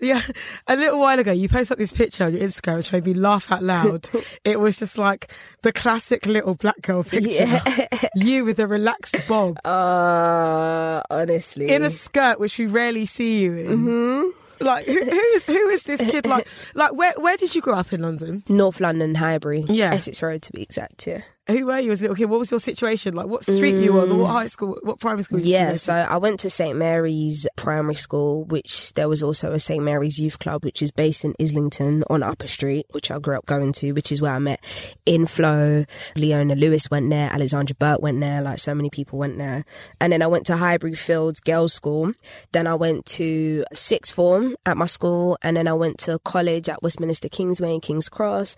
yeah. 0.00 0.20
A 0.66 0.74
little 0.74 0.98
while 0.98 1.16
ago, 1.18 1.30
you 1.30 1.48
posted 1.48 1.76
up 1.76 1.78
this 1.78 1.92
picture 1.92 2.24
on 2.24 2.32
your 2.34 2.42
Instagram, 2.42 2.76
which 2.78 2.92
made 2.92 3.06
me 3.06 3.14
laugh 3.14 3.50
out 3.52 3.62
loud. 3.62 4.10
it 4.44 4.58
was 4.58 4.78
just 4.80 4.98
like 4.98 5.32
the 5.62 5.72
classic 5.72 6.26
little 6.26 6.56
black 6.56 6.82
girl 6.82 7.04
picture. 7.04 7.30
Yeah. 7.44 7.86
you 8.16 8.44
with 8.44 8.58
a 8.58 8.66
relaxed 8.66 9.16
bob 9.28 9.58
Uh, 9.64 11.02
honestly. 11.08 11.70
in 11.70 11.82
a 11.84 11.90
skirt, 11.90 12.40
which 12.40 12.58
we 12.58 12.66
rarely 12.66 13.06
see 13.06 13.40
you 13.42 13.54
in. 13.54 13.66
Mm-hmm. 13.78 14.41
Like, 14.62 14.86
who, 14.86 14.92
who 14.92 15.10
is 15.10 15.44
who 15.44 15.68
is 15.70 15.82
this 15.82 16.00
kid? 16.00 16.26
Like, 16.26 16.46
like 16.74 16.92
where 16.94 17.12
where 17.16 17.36
did 17.36 17.54
you 17.54 17.60
grow 17.60 17.74
up 17.74 17.92
in 17.92 18.02
London? 18.02 18.42
North 18.48 18.80
London, 18.80 19.14
Highbury. 19.14 19.64
Yeah. 19.66 19.92
Essex 19.92 20.22
Road 20.22 20.42
to 20.42 20.52
be 20.52 20.62
exact, 20.62 21.06
yeah. 21.06 21.22
Who 21.52 21.66
were 21.66 21.78
you 21.78 21.92
as 21.92 22.00
a 22.00 22.04
little 22.04 22.16
kid? 22.16 22.26
What 22.26 22.38
was 22.38 22.50
your 22.50 22.60
situation? 22.60 23.14
Like, 23.14 23.26
what 23.26 23.44
street 23.44 23.76
you 23.76 24.00
on? 24.00 24.10
Or 24.10 24.18
what 24.18 24.30
high 24.30 24.46
school? 24.48 24.78
What 24.82 24.98
primary 24.98 25.22
school? 25.22 25.38
did 25.38 25.46
you 25.46 25.52
Mm. 25.52 25.70
Yeah, 25.70 25.76
so 25.76 25.94
I 25.94 26.16
went 26.16 26.40
to 26.40 26.50
St 26.50 26.76
Mary's 26.76 27.46
Primary 27.56 27.94
School, 27.94 28.44
which 28.44 28.92
there 28.94 29.08
was 29.08 29.22
also 29.22 29.52
a 29.52 29.58
St 29.58 29.82
Mary's 29.82 30.18
Youth 30.18 30.38
Club, 30.38 30.64
which 30.64 30.82
is 30.82 30.90
based 30.90 31.24
in 31.24 31.34
Islington 31.40 32.04
on 32.08 32.22
Upper 32.22 32.46
Street, 32.46 32.86
which 32.90 33.10
I 33.10 33.18
grew 33.18 33.36
up 33.36 33.46
going 33.46 33.72
to, 33.74 33.92
which 33.92 34.10
is 34.10 34.22
where 34.22 34.32
I 34.32 34.38
met 34.38 34.60
Inflo, 35.06 35.86
Leona 36.16 36.54
Lewis 36.54 36.90
went 36.90 37.10
there, 37.10 37.30
Alexandra 37.32 37.74
Burke 37.74 38.00
went 38.00 38.20
there, 38.20 38.40
like 38.40 38.58
so 38.58 38.74
many 38.74 38.90
people 38.90 39.18
went 39.18 39.38
there. 39.38 39.64
And 40.00 40.12
then 40.12 40.22
I 40.22 40.26
went 40.26 40.46
to 40.46 40.56
Highbury 40.56 40.94
Fields 40.94 41.40
Girls' 41.40 41.74
School. 41.74 42.12
Then 42.52 42.66
I 42.66 42.74
went 42.74 43.06
to 43.06 43.64
sixth 43.72 44.14
form 44.14 44.56
at 44.64 44.76
my 44.76 44.86
school, 44.86 45.36
and 45.42 45.56
then 45.56 45.68
I 45.68 45.74
went 45.74 45.98
to 46.00 46.18
college 46.24 46.68
at 46.68 46.82
Westminster 46.82 47.28
Kingsway 47.28 47.72
and 47.72 47.82
King's 47.82 48.08
Cross. 48.08 48.56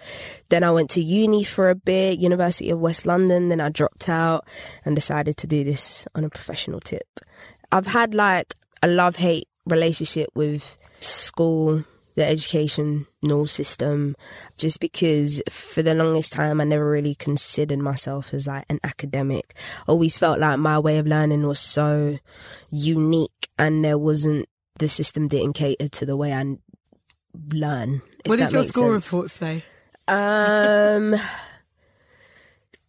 Then 0.48 0.62
I 0.62 0.70
went 0.70 0.90
to 0.90 1.02
uni 1.02 1.44
for 1.44 1.70
a 1.70 1.74
bit, 1.74 2.18
University 2.18 2.70
of 2.70 2.80
West 2.84 3.06
London. 3.06 3.48
Then 3.48 3.60
I 3.60 3.70
dropped 3.70 4.08
out 4.08 4.46
and 4.84 4.94
decided 4.94 5.36
to 5.38 5.46
do 5.46 5.64
this 5.64 6.06
on 6.14 6.22
a 6.22 6.30
professional 6.30 6.80
tip. 6.80 7.08
I've 7.72 7.88
had 7.88 8.14
like 8.14 8.54
a 8.82 8.86
love 8.86 9.16
hate 9.16 9.48
relationship 9.66 10.28
with 10.34 10.76
school, 11.00 11.84
the 12.14 12.24
education, 12.24 13.06
educational 13.24 13.46
system, 13.46 14.14
just 14.56 14.80
because 14.80 15.42
for 15.48 15.82
the 15.82 15.94
longest 15.94 16.32
time 16.32 16.60
I 16.60 16.64
never 16.64 16.88
really 16.88 17.14
considered 17.14 17.78
myself 17.78 18.32
as 18.34 18.46
like 18.46 18.64
an 18.68 18.80
academic. 18.84 19.54
Always 19.88 20.18
felt 20.18 20.38
like 20.38 20.58
my 20.58 20.78
way 20.78 20.98
of 20.98 21.06
learning 21.06 21.46
was 21.46 21.60
so 21.60 22.18
unique 22.70 23.48
and 23.58 23.84
there 23.84 23.98
wasn't, 23.98 24.46
the 24.78 24.88
system 24.88 25.28
didn't 25.28 25.54
cater 25.54 25.88
to 25.88 26.06
the 26.06 26.16
way 26.16 26.32
I 26.32 26.56
learn. 27.52 28.02
What 28.26 28.38
did 28.38 28.52
your 28.52 28.62
school 28.62 28.92
sense. 28.92 29.12
reports 29.12 29.32
say? 29.32 29.64
Um, 30.06 31.14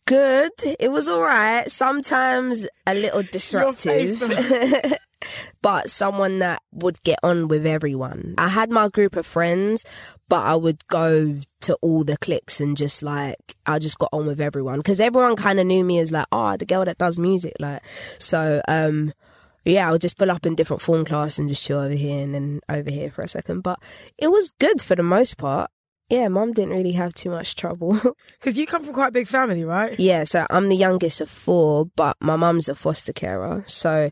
good. 0.06 0.52
It 0.80 0.92
was 0.92 1.08
all 1.08 1.22
right. 1.22 1.70
Sometimes 1.70 2.68
a 2.86 2.94
little 2.94 3.24
disruptive, 3.32 4.22
but 5.62 5.90
someone 5.90 6.40
that 6.40 6.62
would 6.72 7.02
get 7.04 7.20
on 7.24 7.48
with 7.48 7.66
everyone. 7.66 8.36
I 8.38 8.50
had 8.50 8.72
my 8.72 8.90
group 8.90 9.16
of 9.16 9.26
friends, 9.26 9.86
but 10.30 10.44
I 10.44 10.56
would 10.56 10.86
go 10.88 11.40
to 11.62 11.78
all 11.82 12.04
the 12.04 12.18
cliques 12.18 12.60
and 12.60 12.78
just 12.78 13.02
like 13.02 13.38
I 13.66 13.80
just 13.80 13.98
got 13.98 14.10
on 14.14 14.28
with 14.28 14.40
everyone 14.40 14.80
because 14.80 15.00
everyone 15.00 15.36
kind 15.36 15.60
of 15.60 15.66
knew 15.66 15.84
me 15.84 16.00
as 16.00 16.12
like, 16.12 16.28
oh, 16.32 16.56
the 16.58 16.66
girl 16.66 16.86
that 16.86 16.98
does 16.98 17.18
music. 17.20 17.54
Like, 17.60 17.82
so 18.20 18.62
um. 18.68 19.14
Yeah, 19.68 19.90
I 19.90 19.92
would 19.92 20.02
just 20.02 20.20
pull 20.20 20.30
up 20.30 20.46
in 20.46 20.54
different 20.54 20.84
form 20.84 21.06
class 21.06 21.40
and 21.40 21.50
just 21.50 21.66
chill 21.66 21.80
over 21.80 21.96
here 21.96 22.24
and 22.24 22.36
then 22.36 22.60
over 22.70 22.92
here 22.92 23.10
for 23.10 23.24
a 23.24 23.28
second. 23.28 23.62
But 23.62 23.80
it 24.16 24.28
was 24.28 24.52
good 24.60 24.80
for 24.80 24.96
the 24.96 25.02
most 25.02 25.40
part. 25.40 25.72
Yeah, 26.10 26.28
mum 26.28 26.54
didn't 26.54 26.74
really 26.76 26.92
have 26.92 27.14
too 27.16 27.30
much 27.32 27.56
trouble. 27.56 28.00
Because 28.40 28.60
you 28.60 28.68
come 28.68 28.84
from 28.84 28.94
quite 28.94 29.08
a 29.08 29.12
big 29.12 29.28
family, 29.28 29.64
right? 29.66 30.00
yeah, 30.00 30.24
so 30.24 30.46
I'm 30.52 30.70
the 30.70 30.76
youngest 30.76 31.20
of 31.22 31.30
four, 31.32 31.86
but 31.96 32.16
my 32.22 32.36
mum's 32.36 32.70
a 32.70 32.76
foster 32.76 33.12
carer. 33.12 33.64
So 33.66 34.12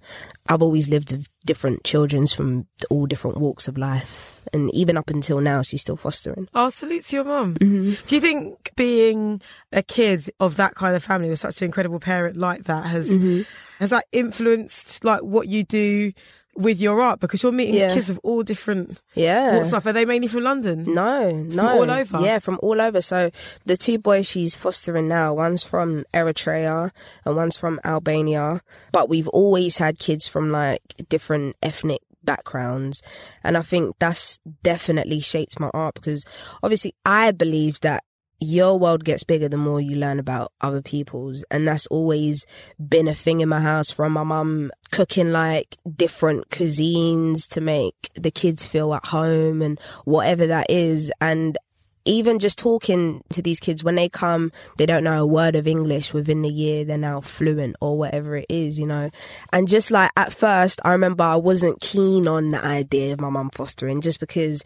I've 0.50 0.64
always 0.64 0.90
lived 0.90 1.12
with 1.12 1.28
different 1.46 1.84
children's 1.84 2.34
from 2.34 2.66
all 2.90 3.06
different 3.06 3.38
walks 3.38 3.68
of 3.68 3.78
life. 3.78 4.42
And 4.52 4.74
even 4.74 4.98
up 4.98 5.10
until 5.12 5.40
now, 5.40 5.62
she's 5.62 5.82
still 5.82 5.96
fostering. 5.98 6.48
Oh, 6.56 6.70
salute 6.70 7.04
to 7.06 7.16
your 7.18 7.26
mum. 7.26 7.56
Mm-hmm. 7.56 8.06
Do 8.08 8.16
you 8.16 8.22
think 8.22 8.72
being 8.76 9.40
a 9.72 9.84
kid 9.84 10.30
of 10.40 10.56
that 10.58 10.74
kind 10.74 10.96
of 10.96 11.04
family 11.04 11.30
with 11.30 11.40
such 11.40 11.62
an 11.62 11.66
incredible 11.66 12.00
parent 12.00 12.36
like 12.38 12.64
that 12.64 12.86
has 12.88 13.10
Mm-hmm. 13.12 13.42
has 13.80 13.92
that 13.92 14.06
influenced 14.12 15.04
like 15.04 15.22
what 15.22 15.48
you 15.48 15.64
do 15.64 16.12
with 16.56 16.80
your 16.80 17.02
art? 17.02 17.20
Because 17.20 17.42
you're 17.44 17.52
meeting 17.52 17.76
Yeah. 17.76 17.94
kids 17.94 18.10
of 18.10 18.20
all 18.24 18.44
different 18.44 19.02
Yeah. 19.16 19.58
of 19.58 19.72
life. 19.72 19.86
Are 19.86 19.94
they 19.94 20.06
mainly 20.06 20.28
from 20.28 20.44
London? 20.44 20.86
No, 20.94 21.32
no. 21.32 21.50
from 21.56 21.66
all 21.66 21.92
over? 21.92 22.20
Yeah, 22.22 22.40
from 22.40 22.60
all 22.62 22.80
over. 22.82 23.02
So 23.02 23.32
the 23.66 23.76
two 23.78 23.98
boys 23.98 24.28
she's 24.28 24.56
fostering 24.56 25.08
now, 25.08 25.34
one's 25.34 25.64
from 25.64 26.06
Eritrea 26.14 26.92
and 27.26 27.36
one's 27.36 27.58
from 27.58 27.80
Albania. 27.84 28.62
But 28.92 29.10
we've 29.10 29.28
always 29.30 29.78
had 29.78 29.98
kids 30.00 30.28
from 30.28 30.52
like 30.52 30.82
different 31.10 31.56
ethnic 31.64 32.02
backgrounds. 32.24 33.02
And 33.44 33.58
I 33.58 33.62
think 33.62 33.96
that's 34.00 34.40
definitely 34.64 35.20
shaped 35.20 35.60
my 35.60 35.70
art 35.74 35.96
because 35.96 36.26
obviously 36.62 36.94
I 37.06 37.32
believe 37.32 37.80
that 37.82 38.04
your 38.44 38.78
world 38.78 39.04
gets 39.04 39.24
bigger 39.24 39.50
the 39.50 39.58
more 39.58 39.80
you 39.82 39.96
learn 39.96 40.20
about 40.20 40.52
other 40.62 40.82
people's. 40.82 41.44
And 41.50 41.68
that's 41.68 41.88
always 41.88 42.46
been 42.80 43.08
a 43.08 43.14
thing 43.14 43.42
in 43.42 43.50
my 43.50 43.62
house 43.62 43.92
from 43.92 44.14
my 44.14 44.24
mum 44.24 44.72
cooking 44.92 45.32
like 45.32 45.78
different 45.96 46.50
cuisines 46.50 47.48
to 47.50 47.62
make 47.62 48.10
the 48.16 48.32
kids 48.32 48.66
feel 48.66 48.94
at 48.94 49.06
home 49.08 49.62
and 49.62 49.80
whatever 50.06 50.48
that 50.48 50.70
is. 50.70 51.12
And 51.20 51.58
even 52.06 52.40
just 52.40 52.60
talking 52.60 53.24
to 53.30 53.42
these 53.42 53.60
kids 53.62 53.84
when 53.84 53.96
they 53.96 54.10
come 54.10 54.52
they 54.78 54.86
don't 54.86 55.06
know 55.06 55.24
a 55.24 55.26
word 55.26 55.56
of 55.56 55.66
english 55.66 56.14
within 56.14 56.42
the 56.42 56.50
year 56.50 56.84
they're 56.84 56.98
now 56.98 57.22
fluent 57.22 57.78
or 57.80 57.98
whatever 57.98 58.36
it 58.36 58.46
is 58.50 58.78
you 58.78 58.86
know? 58.86 59.10
And 59.54 59.70
just 59.70 59.90
like 59.90 60.12
at 60.18 60.34
first 60.34 60.82
i 60.84 60.92
remember 60.92 61.24
i 61.24 61.38
wasn't 61.38 61.80
keen 61.80 62.28
on 62.28 62.50
the 62.50 62.64
idea 62.64 63.14
of 63.14 63.22
my 63.22 63.30
mum 63.30 63.50
fostering 63.54 64.02
just 64.02 64.20
because 64.20 64.66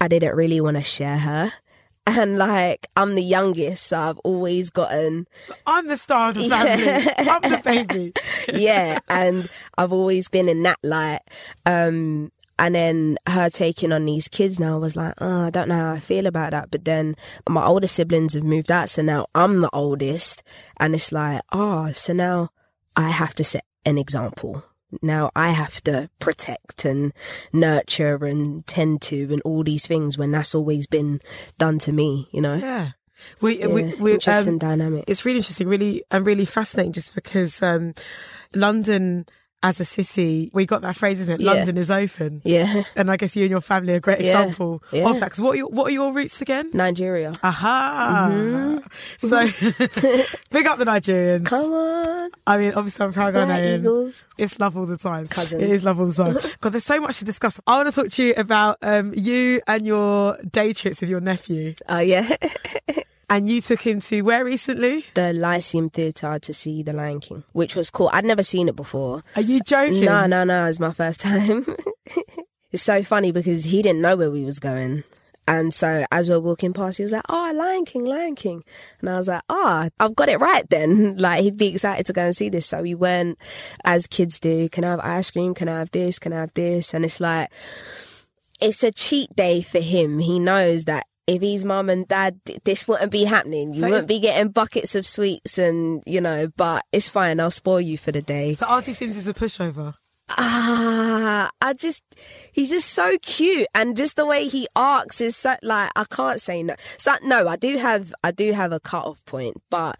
i 0.00 0.08
didn't 0.08 0.34
really 0.34 0.60
want 0.60 0.78
to 0.78 0.82
share 0.82 1.18
her 1.18 1.52
and 2.18 2.38
like 2.38 2.86
i'm 2.96 3.14
the 3.14 3.22
youngest 3.22 3.86
so 3.86 3.98
i've 3.98 4.18
always 4.18 4.70
gotten 4.70 5.26
I'm 5.66 5.86
the 5.88 5.96
star 5.96 6.30
of 6.30 6.34
the 6.34 6.48
family. 6.48 6.84
Yeah. 6.84 7.14
I'm 7.18 7.50
the 7.50 7.62
baby. 7.64 8.12
yeah, 8.54 8.98
and 9.08 9.48
I've 9.78 9.92
always 9.92 10.28
been 10.28 10.48
in 10.48 10.62
that 10.64 10.78
light. 10.82 11.20
Um, 11.66 12.32
and 12.58 12.74
then 12.74 13.18
her 13.26 13.48
taking 13.48 13.92
on 13.92 14.04
these 14.04 14.28
kids 14.28 14.60
now 14.60 14.78
was 14.78 14.96
like, 14.96 15.14
oh, 15.18 15.46
I 15.46 15.50
don't 15.50 15.68
know 15.68 15.76
how 15.76 15.92
I 15.92 15.98
feel 15.98 16.26
about 16.26 16.50
that. 16.50 16.70
But 16.70 16.84
then 16.84 17.14
my 17.48 17.64
older 17.64 17.86
siblings 17.86 18.34
have 18.34 18.44
moved 18.44 18.70
out, 18.70 18.90
so 18.90 19.02
now 19.02 19.26
I'm 19.34 19.60
the 19.60 19.70
oldest, 19.72 20.42
and 20.78 20.94
it's 20.94 21.12
like, 21.12 21.42
oh, 21.52 21.92
so 21.92 22.12
now 22.12 22.50
I 22.96 23.08
have 23.08 23.34
to 23.34 23.44
set 23.44 23.64
an 23.86 23.96
example. 23.96 24.64
Now 25.02 25.30
I 25.36 25.50
have 25.50 25.80
to 25.82 26.10
protect 26.18 26.84
and 26.84 27.12
nurture 27.52 28.24
and 28.24 28.66
tend 28.66 29.02
to 29.02 29.28
and 29.32 29.42
all 29.44 29.62
these 29.62 29.86
things 29.86 30.18
when 30.18 30.32
that's 30.32 30.54
always 30.54 30.86
been 30.86 31.20
done 31.58 31.78
to 31.80 31.92
me, 31.92 32.28
you 32.32 32.40
know? 32.40 32.54
Yeah. 32.54 32.90
We, 33.40 33.60
Yeah, 33.60 33.66
we, 33.66 33.94
we, 34.00 34.12
interesting 34.14 34.54
um, 34.54 34.58
dynamic. 34.58 35.04
it's 35.06 35.26
really 35.26 35.38
interesting, 35.38 35.68
really, 35.68 36.02
and 36.10 36.26
really 36.26 36.46
fascinating 36.46 36.92
just 36.92 37.14
because 37.14 37.62
um, 37.62 37.94
London 38.54 39.26
as 39.62 39.78
a 39.78 39.84
city, 39.84 40.50
we 40.54 40.64
got 40.64 40.80
that 40.82 40.96
phrase, 40.96 41.20
isn't 41.20 41.40
it? 41.40 41.44
Yeah. 41.44 41.52
London 41.52 41.76
is 41.76 41.90
open. 41.90 42.40
Yeah. 42.44 42.82
And 42.96 43.10
I 43.10 43.16
guess 43.18 43.36
you 43.36 43.42
and 43.42 43.50
your 43.50 43.60
family 43.60 43.92
are 43.92 43.96
a 43.96 44.00
great 44.00 44.20
Yeah. 44.20 44.40
example 44.40 44.82
Yeah. 44.90 45.10
of 45.10 45.20
that. 45.20 45.30
'Cause 45.30 45.40
what 45.42 45.52
are 45.52 45.56
your, 45.56 45.68
what 45.68 45.88
are 45.88 45.90
your 45.92 46.12
roots 46.14 46.40
again? 46.40 46.70
Nigeria. 46.72 47.32
Aha! 47.42 48.30
Mm-hmm. 48.32 49.28
So, 49.28 49.38
big 50.50 50.66
up 50.66 50.78
the 50.78 50.86
Nigerians. 50.86 51.44
Come 51.44 51.72
on. 51.72 52.30
I 52.46 52.56
mean, 52.56 52.72
obviously, 52.74 53.04
I'm 53.04 53.12
proud 53.12 53.34
Ghanaian. 53.34 53.80
Eagles. 53.80 54.24
It's 54.38 54.58
love 54.58 54.76
all 54.78 54.86
the 54.86 54.96
time. 54.96 55.28
Cousins. 55.28 55.62
It 55.62 55.68
is 55.70 55.84
love 55.84 56.00
all 56.00 56.06
the 56.06 56.14
time. 56.14 56.38
God, 56.60 56.72
there's 56.72 56.84
so 56.84 56.98
much 57.00 57.18
to 57.18 57.24
discuss. 57.26 57.60
I 57.66 57.76
want 57.82 57.94
to 57.94 58.00
talk 58.02 58.10
to 58.12 58.24
you 58.24 58.34
about 58.38 58.78
um, 58.82 59.12
you 59.14 59.60
and 59.66 59.84
your 59.86 60.38
day 60.50 60.72
trips 60.72 61.02
with 61.02 61.10
your 61.10 61.20
nephew. 61.20 61.74
Oh, 61.88 61.98
yeah. 61.98 62.34
And 63.30 63.48
you 63.48 63.60
took 63.60 63.80
him 63.80 64.00
to 64.00 64.22
where 64.22 64.44
recently? 64.44 65.04
the 65.14 65.32
Lyceum 65.32 65.88
Theatre 65.88 66.40
to 66.40 66.52
see 66.52 66.82
The 66.82 66.92
Lion 66.92 67.20
King, 67.20 67.44
which 67.52 67.76
was 67.76 67.88
cool. 67.88 68.10
I'd 68.12 68.24
never 68.24 68.42
seen 68.42 68.68
it 68.68 68.74
before. 68.74 69.22
Are 69.36 69.42
you 69.42 69.60
joking? 69.60 70.04
No, 70.04 70.26
no, 70.26 70.42
no. 70.42 70.64
It 70.64 70.66
was 70.66 70.80
my 70.80 70.90
first 70.90 71.20
time. 71.20 71.64
it's 72.72 72.82
so 72.82 73.04
funny 73.04 73.30
because 73.30 73.64
he 73.64 73.82
didn't 73.82 74.02
know 74.02 74.16
where 74.16 74.32
we 74.32 74.44
was 74.44 74.58
going. 74.58 75.04
And 75.46 75.72
so 75.72 76.04
as 76.10 76.28
we 76.28 76.34
are 76.34 76.40
walking 76.40 76.72
past, 76.72 76.98
he 76.98 77.02
was 77.02 77.12
like, 77.12 77.24
oh, 77.28 77.52
Lion 77.54 77.84
King, 77.84 78.04
Lion 78.04 78.34
King. 78.34 78.64
And 79.00 79.10
I 79.10 79.16
was 79.16 79.28
like, 79.28 79.42
ah, 79.48 79.88
I've 79.98 80.14
got 80.14 80.28
it 80.28 80.38
right 80.38 80.68
then. 80.68 81.16
Like, 81.20 81.42
he'd 81.42 81.56
be 81.56 81.68
excited 81.68 82.06
to 82.06 82.12
go 82.12 82.24
and 82.24 82.36
see 82.36 82.48
this. 82.48 82.66
So 82.66 82.82
we 82.82 82.94
went, 82.94 83.38
as 83.84 84.06
kids 84.06 84.40
do, 84.40 84.68
can 84.68 84.84
I 84.84 84.90
have 84.90 85.00
ice 85.00 85.30
cream? 85.30 85.54
Can 85.54 85.68
I 85.68 85.78
have 85.78 85.90
this? 85.90 86.18
Can 86.18 86.32
I 86.32 86.40
have 86.40 86.54
this? 86.54 86.94
And 86.94 87.04
it's 87.04 87.20
like, 87.20 87.50
it's 88.60 88.82
a 88.84 88.90
cheat 88.90 89.34
day 89.34 89.60
for 89.60 89.80
him. 89.80 90.18
He 90.18 90.38
knows 90.38 90.84
that 90.84 91.06
if 91.26 91.42
his 91.42 91.64
mum 91.64 91.88
and 91.88 92.08
dad, 92.08 92.40
this 92.64 92.88
wouldn't 92.88 93.12
be 93.12 93.24
happening. 93.24 93.74
You 93.74 93.80
So 93.82 93.88
wouldn't 93.90 94.08
be 94.08 94.20
getting 94.20 94.50
buckets 94.50 94.94
of 94.94 95.06
sweets 95.06 95.58
and, 95.58 96.02
you 96.06 96.20
know, 96.20 96.48
but 96.56 96.84
it's 96.92 97.08
fine. 97.08 97.40
I'll 97.40 97.50
spoil 97.50 97.80
you 97.80 97.98
for 97.98 98.12
the 98.12 98.22
day. 98.22 98.54
So 98.54 98.66
Auntie 98.66 98.92
Simz 98.92 99.16
is 99.16 99.28
a 99.28 99.34
pushover. 99.34 99.94
Ah, 100.36 101.50
I 101.60 101.72
just, 101.74 102.02
he's 102.52 102.70
just 102.70 102.90
so 102.90 103.18
cute, 103.18 103.66
and 103.74 103.96
just 103.96 104.16
the 104.16 104.26
way 104.26 104.46
he 104.46 104.66
arcs 104.76 105.20
is 105.20 105.36
so 105.36 105.56
like 105.62 105.90
I 105.96 106.04
can't 106.04 106.40
say 106.40 106.62
no. 106.62 106.74
So 106.98 107.14
no, 107.22 107.48
I 107.48 107.56
do 107.56 107.76
have, 107.78 108.14
I 108.22 108.30
do 108.30 108.52
have 108.52 108.72
a 108.72 108.80
cut 108.80 109.04
off 109.06 109.24
point, 109.26 109.60
but 109.70 109.98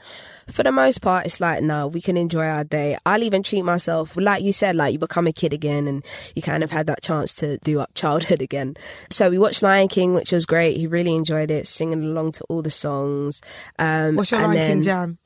for 0.49 0.63
the 0.63 0.73
most 0.73 1.01
part, 1.03 1.27
it's 1.27 1.41
like 1.41 1.63
no, 1.63 1.87
we 1.87 2.01
can 2.01 2.17
enjoy 2.17 2.47
our 2.47 2.65
day. 2.65 2.97
I'll 3.05 3.23
even 3.23 3.43
treat 3.43 3.63
myself, 3.63 4.17
like 4.17 4.43
you 4.43 4.53
said, 4.53 4.77
like 4.77 4.93
you 4.93 4.99
become 4.99 5.27
a 5.27 5.33
kid 5.33 5.53
again, 5.53 5.89
and 5.89 6.05
you 6.35 6.43
kind 6.43 6.63
of 6.63 6.71
had 6.71 6.87
that 6.87 7.03
chance 7.03 7.33
to 7.35 7.59
do 7.59 7.81
up 7.81 7.95
childhood 7.95 8.43
again. 8.43 8.77
So 9.11 9.31
we 9.31 9.39
watched 9.39 9.63
Lion 9.63 9.89
King, 9.89 10.15
which 10.15 10.33
was 10.33 10.47
great. 10.47 10.77
He 10.77 10.87
really 10.87 11.15
enjoyed 11.15 11.51
it, 11.51 11.67
singing 11.67 12.03
along 12.05 12.33
to 12.33 12.45
all 12.45 12.63
the 12.63 12.71
songs. 12.71 13.41
Um, 13.79 14.17
What's 14.17 14.31
your 14.31 14.41
and 14.41 14.55
Lion 14.55 14.69
King 14.69 14.83
jam? 14.83 15.19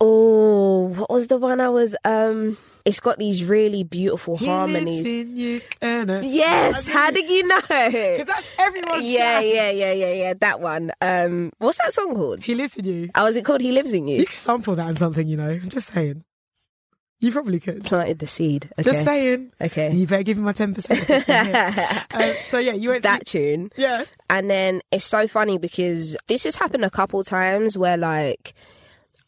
Oh, 0.00 0.88
what 0.88 1.10
was 1.10 1.26
the 1.26 1.38
one 1.38 1.60
I 1.60 1.68
was? 1.68 1.96
Um, 2.04 2.56
it's 2.86 3.00
got 3.00 3.18
these 3.18 3.44
really 3.44 3.84
beautiful 3.84 4.38
He 4.38 4.46
harmonies. 4.46 5.06
you, 5.06 5.60
Yes, 5.82 6.88
how 6.88 7.10
did 7.10 7.28
you 7.28 7.42
know? 7.46 7.60
'Cause 7.60 8.24
that's 8.24 8.46
everyone's 8.58 9.06
Yeah, 9.08 9.40
yeah, 9.40 9.70
yeah, 9.70 9.92
yeah, 9.92 10.12
yeah. 10.12 10.34
That 10.40 10.60
one. 10.60 10.92
Um, 11.02 11.50
what's 11.58 11.78
that 11.78 11.92
song 11.92 12.14
called? 12.14 12.40
He 12.40 12.54
lives 12.54 12.76
in 12.76 12.84
you. 12.86 13.10
Oh, 13.14 13.26
is 13.26 13.36
it 13.36 13.44
called 13.44 13.60
"He 13.60 13.72
Lives 13.72 13.92
in 13.92 14.08
You"? 14.08 14.20
You 14.20 14.26
could 14.26 14.38
sample 14.38 14.74
that 14.76 14.88
in 14.88 14.96
something, 14.96 15.26
you 15.28 15.36
know. 15.36 15.50
I'm 15.50 15.68
just 15.68 15.92
saying. 15.92 16.22
You 17.18 17.32
probably 17.32 17.58
could. 17.60 17.82
Planted 17.82 18.18
the 18.18 18.26
seed. 18.26 18.66
Okay. 18.74 18.82
Just 18.82 19.02
saying. 19.04 19.50
Okay. 19.60 19.90
You 19.90 20.06
better 20.06 20.22
give 20.22 20.36
me 20.36 20.42
my 20.44 20.52
ten 20.52 20.74
percent. 20.74 21.00
um, 21.30 22.34
so 22.48 22.58
yeah, 22.58 22.74
you 22.74 22.90
went 22.90 23.02
that 23.04 23.24
tune. 23.26 23.70
yeah. 23.76 24.04
And 24.28 24.50
then 24.50 24.82
it's 24.92 25.04
so 25.06 25.26
funny 25.26 25.56
because 25.58 26.16
this 26.28 26.44
has 26.44 26.56
happened 26.56 26.84
a 26.84 26.90
couple 26.90 27.22
times 27.24 27.78
where 27.78 27.96
like 27.96 28.52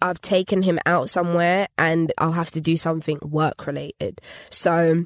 I've 0.00 0.20
taken 0.20 0.62
him 0.62 0.78
out 0.86 1.10
somewhere 1.10 1.68
and 1.76 2.12
I'll 2.18 2.32
have 2.32 2.50
to 2.52 2.60
do 2.60 2.76
something 2.76 3.18
work 3.22 3.66
related. 3.66 4.20
So 4.50 5.04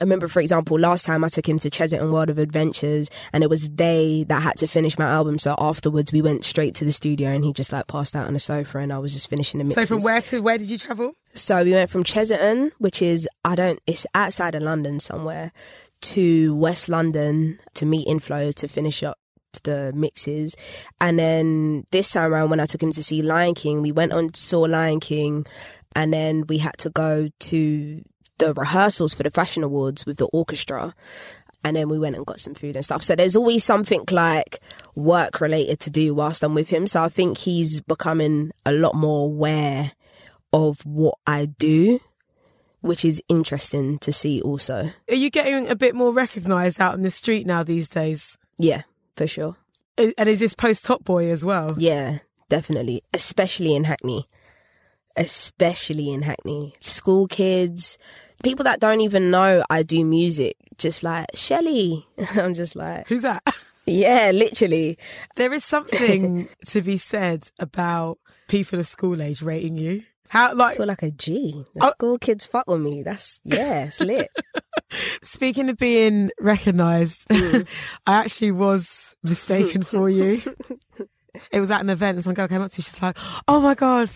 I 0.00 0.04
remember, 0.04 0.26
for 0.26 0.40
example, 0.40 0.78
last 0.78 1.04
time 1.04 1.22
I 1.22 1.28
took 1.28 1.46
him 1.48 1.58
to 1.58 1.70
Chessington 1.70 2.10
World 2.10 2.30
of 2.30 2.38
Adventures 2.38 3.10
and 3.32 3.44
it 3.44 3.50
was 3.50 3.62
the 3.62 3.68
day 3.68 4.24
that 4.24 4.36
I 4.36 4.40
had 4.40 4.56
to 4.58 4.66
finish 4.66 4.98
my 4.98 5.04
album. 5.04 5.38
So 5.38 5.54
afterwards 5.58 6.12
we 6.12 6.22
went 6.22 6.44
straight 6.44 6.74
to 6.76 6.84
the 6.84 6.92
studio 6.92 7.28
and 7.28 7.44
he 7.44 7.52
just 7.52 7.72
like 7.72 7.86
passed 7.88 8.16
out 8.16 8.26
on 8.26 8.32
the 8.32 8.40
sofa 8.40 8.78
and 8.78 8.92
I 8.92 8.98
was 8.98 9.12
just 9.12 9.28
finishing 9.28 9.58
the 9.58 9.64
mix. 9.64 9.74
So 9.74 9.86
from 9.86 10.02
where 10.02 10.22
to 10.22 10.40
where 10.40 10.56
did 10.56 10.70
you 10.70 10.78
travel? 10.78 11.12
So 11.34 11.62
we 11.62 11.72
went 11.72 11.90
from 11.90 12.04
Chessington, 12.04 12.72
which 12.78 13.02
is 13.02 13.28
I 13.44 13.54
don't 13.54 13.80
it's 13.86 14.06
outside 14.14 14.54
of 14.54 14.62
London 14.62 14.98
somewhere, 14.98 15.52
to 16.00 16.54
West 16.54 16.88
London 16.88 17.58
to 17.74 17.86
meet 17.86 18.06
Inflo 18.08 18.54
to 18.54 18.68
finish 18.68 19.02
up 19.02 19.18
the 19.64 19.92
mixes. 19.94 20.56
And 21.00 21.18
then 21.18 21.86
this 21.90 22.10
time 22.10 22.32
around 22.32 22.50
when 22.50 22.60
I 22.60 22.66
took 22.66 22.82
him 22.82 22.92
to 22.92 23.02
see 23.02 23.22
Lion 23.22 23.54
King, 23.54 23.82
we 23.82 23.92
went 23.92 24.12
on 24.12 24.34
saw 24.34 24.60
Lion 24.60 25.00
King 25.00 25.46
and 25.94 26.12
then 26.12 26.44
we 26.48 26.58
had 26.58 26.76
to 26.78 26.90
go 26.90 27.28
to 27.38 28.02
the 28.38 28.54
rehearsals 28.54 29.14
for 29.14 29.22
the 29.22 29.30
fashion 29.30 29.62
awards 29.62 30.06
with 30.06 30.16
the 30.16 30.26
orchestra. 30.26 30.94
And 31.64 31.76
then 31.76 31.88
we 31.88 31.98
went 31.98 32.16
and 32.16 32.26
got 32.26 32.40
some 32.40 32.54
food 32.54 32.74
and 32.74 32.84
stuff. 32.84 33.02
So 33.02 33.14
there's 33.14 33.36
always 33.36 33.62
something 33.62 34.04
like 34.10 34.58
work 34.96 35.40
related 35.40 35.78
to 35.80 35.90
do 35.90 36.12
whilst 36.12 36.42
I'm 36.42 36.54
with 36.54 36.70
him. 36.70 36.88
So 36.88 37.04
I 37.04 37.08
think 37.08 37.38
he's 37.38 37.80
becoming 37.80 38.50
a 38.66 38.72
lot 38.72 38.96
more 38.96 39.26
aware 39.26 39.92
of 40.52 40.84
what 40.84 41.18
I 41.24 41.46
do, 41.46 42.00
which 42.80 43.04
is 43.04 43.22
interesting 43.28 43.98
to 44.00 44.12
see 44.12 44.42
also. 44.42 44.90
Are 45.08 45.14
you 45.14 45.30
getting 45.30 45.68
a 45.68 45.76
bit 45.76 45.94
more 45.94 46.12
recognised 46.12 46.80
out 46.80 46.94
in 46.94 47.02
the 47.02 47.10
street 47.10 47.46
now 47.46 47.62
these 47.62 47.88
days? 47.88 48.36
Yeah, 48.58 48.82
for 49.16 49.26
sure. 49.26 49.56
And 49.98 50.28
is 50.28 50.40
this 50.40 50.54
post 50.54 50.84
Top 50.84 51.04
Boy 51.04 51.30
as 51.30 51.44
well? 51.44 51.74
Yeah, 51.76 52.18
definitely. 52.48 53.02
Especially 53.12 53.74
in 53.74 53.84
Hackney. 53.84 54.26
Especially 55.16 56.10
in 56.10 56.22
Hackney. 56.22 56.74
School 56.80 57.26
kids, 57.26 57.98
people 58.42 58.64
that 58.64 58.80
don't 58.80 59.00
even 59.00 59.30
know 59.30 59.62
I 59.68 59.82
do 59.82 60.04
music, 60.04 60.56
just 60.78 61.02
like, 61.02 61.26
Shelley. 61.34 62.06
I'm 62.36 62.54
just 62.54 62.76
like, 62.76 63.06
Who's 63.08 63.22
that? 63.22 63.42
yeah, 63.86 64.30
literally. 64.32 64.98
There 65.36 65.52
is 65.52 65.64
something 65.64 66.48
to 66.66 66.82
be 66.82 66.98
said 66.98 67.44
about 67.58 68.18
people 68.48 68.78
of 68.78 68.86
school 68.86 69.22
age 69.22 69.42
rating 69.42 69.76
you. 69.76 70.04
How 70.32 70.48
I 70.48 70.52
like 70.52 70.76
feel 70.78 70.86
like 70.86 71.02
a 71.02 71.10
G. 71.10 71.62
The 71.74 71.84
Oh. 71.84 71.90
school 71.90 72.18
kids 72.18 72.46
fuck 72.46 72.66
with 72.66 72.80
me. 72.80 73.02
That's, 73.02 73.38
yeah, 73.44 73.84
it's 73.84 74.00
lit. 74.00 74.28
speaking 75.22 75.68
of 75.68 75.76
being 75.76 76.30
recognised, 76.40 77.28
Mm. 77.28 77.68
I 78.06 78.14
actually 78.14 78.52
was 78.52 79.14
mistaken 79.22 79.82
for 79.82 80.08
you. 80.08 80.40
It 81.50 81.60
was 81.60 81.70
at 81.70 81.82
an 81.82 81.90
event 81.90 82.16
and 82.16 82.24
some 82.24 82.34
girl 82.34 82.48
came 82.48 82.62
up 82.62 82.70
to 82.70 82.80
me, 82.80 82.82
she's 82.82 83.02
like, 83.02 83.16
Oh 83.46 83.60
my 83.60 83.74
god, 83.74 84.08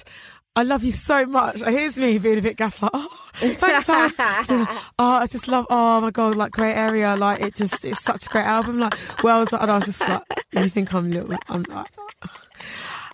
I 0.54 0.62
love 0.62 0.82
you 0.84 0.90
so 0.90 1.26
much. 1.26 1.60
Here's 1.62 1.98
me 1.98 2.18
being 2.18 2.38
a 2.38 2.42
bit 2.42 2.56
gaslight. 2.56 2.92
Oh, 2.94 3.28
thanks, 3.34 3.86
hon. 3.86 4.10
Oh, 4.98 5.16
I 5.16 5.26
just 5.26 5.48
love. 5.48 5.66
Oh 5.68 6.00
my 6.00 6.10
god, 6.10 6.34
like 6.36 6.52
Grey 6.52 6.72
Area. 6.72 7.14
Like 7.14 7.42
it 7.42 7.54
just, 7.54 7.84
it's 7.84 8.02
such 8.02 8.24
a 8.26 8.28
great 8.30 8.46
album. 8.46 8.78
Like 8.80 8.94
well 9.22 9.44
done. 9.44 9.60
And 9.60 9.70
I 9.70 9.76
was 9.76 9.84
just 9.84 10.00
like, 10.00 10.22
you 10.54 10.68
think 10.70 10.94
I'm 10.94 11.10
little? 11.10 11.36
I'm 11.50 11.62
like, 11.64 11.88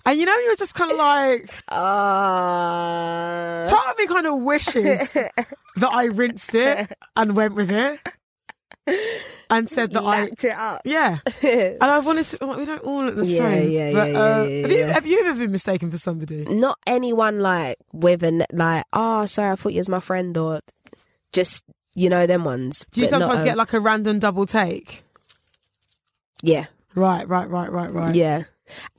and 0.05 0.19
you 0.19 0.25
know, 0.25 0.35
you're 0.37 0.55
just 0.55 0.73
kind 0.75 0.91
of 0.91 0.97
like, 0.97 1.49
Uh, 1.69 1.75
part 3.69 3.89
of 3.91 3.97
me 3.97 4.07
kind 4.07 4.27
of 4.27 4.39
wishes 4.41 5.11
that 5.75 5.89
I 5.91 6.05
rinsed 6.05 6.53
it 6.55 6.91
and 7.15 7.35
went 7.35 7.55
with 7.55 7.71
it 7.71 7.99
and 9.49 9.69
said 9.69 9.93
that 9.93 10.01
I, 10.03 10.21
lapped 10.25 10.43
it 10.43 10.55
up. 10.55 10.81
yeah. 10.85 11.19
And 11.43 11.83
I 11.83 11.99
wanted 11.99 12.25
to, 12.25 12.45
like, 12.45 12.57
we 12.57 12.65
don't 12.65 12.83
all 12.83 13.03
look 13.05 13.15
the 13.15 13.25
Yeah, 13.25 13.49
same. 13.49 13.69
yeah, 13.71 13.91
but, 13.93 14.11
yeah, 14.11 14.19
uh, 14.19 14.43
yeah, 14.43 14.49
yeah, 14.49 14.61
have, 14.61 14.71
you, 14.71 14.77
yeah. 14.79 14.93
have 14.93 15.05
you 15.05 15.19
ever 15.25 15.39
been 15.39 15.51
mistaken 15.51 15.89
for 15.91 15.97
somebody? 15.97 16.43
not 16.45 16.77
anyone 16.87 17.39
like 17.39 17.77
with 17.93 18.23
an 18.23 18.43
like 18.51 18.83
oh 18.93 19.25
sorry 19.25 19.51
i 19.51 19.55
thought 19.55 19.71
you 19.73 19.79
was 19.79 19.89
my 19.89 19.99
friend 19.99 20.37
or 20.37 20.59
just 21.31 21.63
you 21.95 22.09
know 22.09 22.25
them 22.25 22.43
ones 22.43 22.85
Do 22.91 23.01
you 23.01 23.09
not 23.09 23.21
sometimes 23.21 23.41
a- 23.41 23.45
get 23.45 23.57
like 23.57 23.73
a 23.73 23.79
random 23.79 24.19
double 24.19 24.45
take? 24.45 25.03
yeah 26.41 26.65
Right, 26.95 27.27
right, 27.27 27.49
right, 27.49 27.71
right, 27.71 27.91
right. 27.93 28.13
yeah 28.15 28.43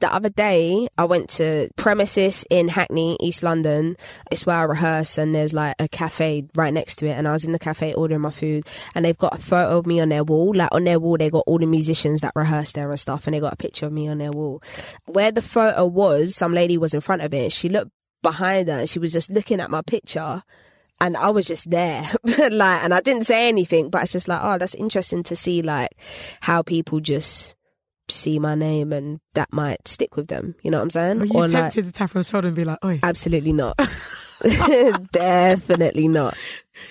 the 0.01 0.13
other 0.13 0.29
day 0.29 0.89
i 0.99 1.05
went 1.05 1.29
to 1.29 1.69
premises 1.77 2.45
in 2.51 2.69
hackney 2.69 3.17
east 3.21 3.43
london. 3.43 3.97
It's 4.31 4.47
where 4.47 4.57
i 4.57 4.63
rehearse 4.63 5.19
and 5.19 5.35
there's 5.35 5.53
like 5.55 5.75
a 5.79 5.89
cafe 5.89 6.47
right 6.55 6.73
next 6.73 6.97
to 6.97 7.07
it 7.07 7.13
and 7.13 7.27
i 7.27 7.33
was 7.33 7.45
in 7.45 7.53
the 7.53 7.59
cafe 7.59 7.95
ordering 7.95 8.21
my 8.21 8.31
food 8.31 8.65
and 8.95 9.05
they've 9.05 9.17
got 9.17 9.39
a 9.39 9.41
photo 9.41 9.79
of 9.79 9.87
me 9.87 10.01
on 10.01 10.09
their 10.09 10.25
wall. 10.25 10.53
Like 10.55 10.69
on 10.73 10.85
their 10.85 11.01
wall 11.01 11.17
they 11.17 11.31
got 11.31 11.45
all 11.47 11.59
the 11.59 11.67
musicians 11.67 12.21
that 12.21 12.33
rehearse 12.35 12.73
there 12.73 12.91
and 12.91 13.01
stuff 13.01 13.27
and 13.27 13.35
they 13.35 13.41
got 13.41 13.53
a 13.53 13.57
picture 13.57 13.87
of 13.87 13.93
me 13.93 14.09
on 14.09 14.19
their 14.19 14.33
wall. 14.33 14.63
Where 15.07 15.33
the 15.33 15.43
photo 15.43 15.87
was 15.87 16.35
some 16.35 16.53
lady 16.53 16.79
was 16.79 16.95
in 16.95 17.01
front 17.01 17.23
of 17.23 17.33
it. 17.35 17.53
She 17.53 17.69
looked 17.69 17.91
behind 18.23 18.69
her 18.69 18.81
and 18.81 18.89
she 18.89 18.99
was 18.99 19.13
just 19.13 19.31
looking 19.31 19.61
at 19.61 19.71
my 19.71 19.83
picture 19.83 20.43
and 21.01 21.17
I 21.17 21.31
was 21.31 21.47
just 21.47 21.71
there, 21.71 22.09
like, 22.25 22.85
and 22.85 22.95
I 22.95 23.01
didn't 23.01 23.25
say 23.25 23.49
anything, 23.49 23.91
but 23.91 24.05
it's 24.05 24.13
just 24.13 24.29
like, 24.29 24.41
oh, 24.43 24.59
that's 24.59 24.75
interesting 24.75 25.25
to 25.25 25.35
see, 25.35 25.61
like, 25.61 25.91
how 26.41 26.63
people 26.63 27.01
just 27.01 27.57
see 28.09 28.39
my 28.39 28.55
name 28.55 28.93
and 28.93 29.21
that 29.35 29.53
might 29.53 29.87
stick 29.89 30.17
with 30.17 30.29
them. 30.29 30.55
You 30.63 30.71
know 30.71 30.79
what 30.79 30.83
I'm 30.85 30.91
saying? 30.91 31.19
Were 31.21 31.25
you 31.27 31.33
Or 31.35 31.49
like, 31.49 31.73
tempted 31.73 31.85
to 31.87 31.93
tap 31.93 32.15
on 32.15 32.21
the 32.21 32.25
shoulder 32.25 32.49
and 32.49 32.57
be 32.57 32.65
like, 32.65 32.85
"Oi"? 32.85 33.01
absolutely 33.03 33.53
not. 33.53 33.79
Definitely 35.13 36.09
not. 36.09 36.37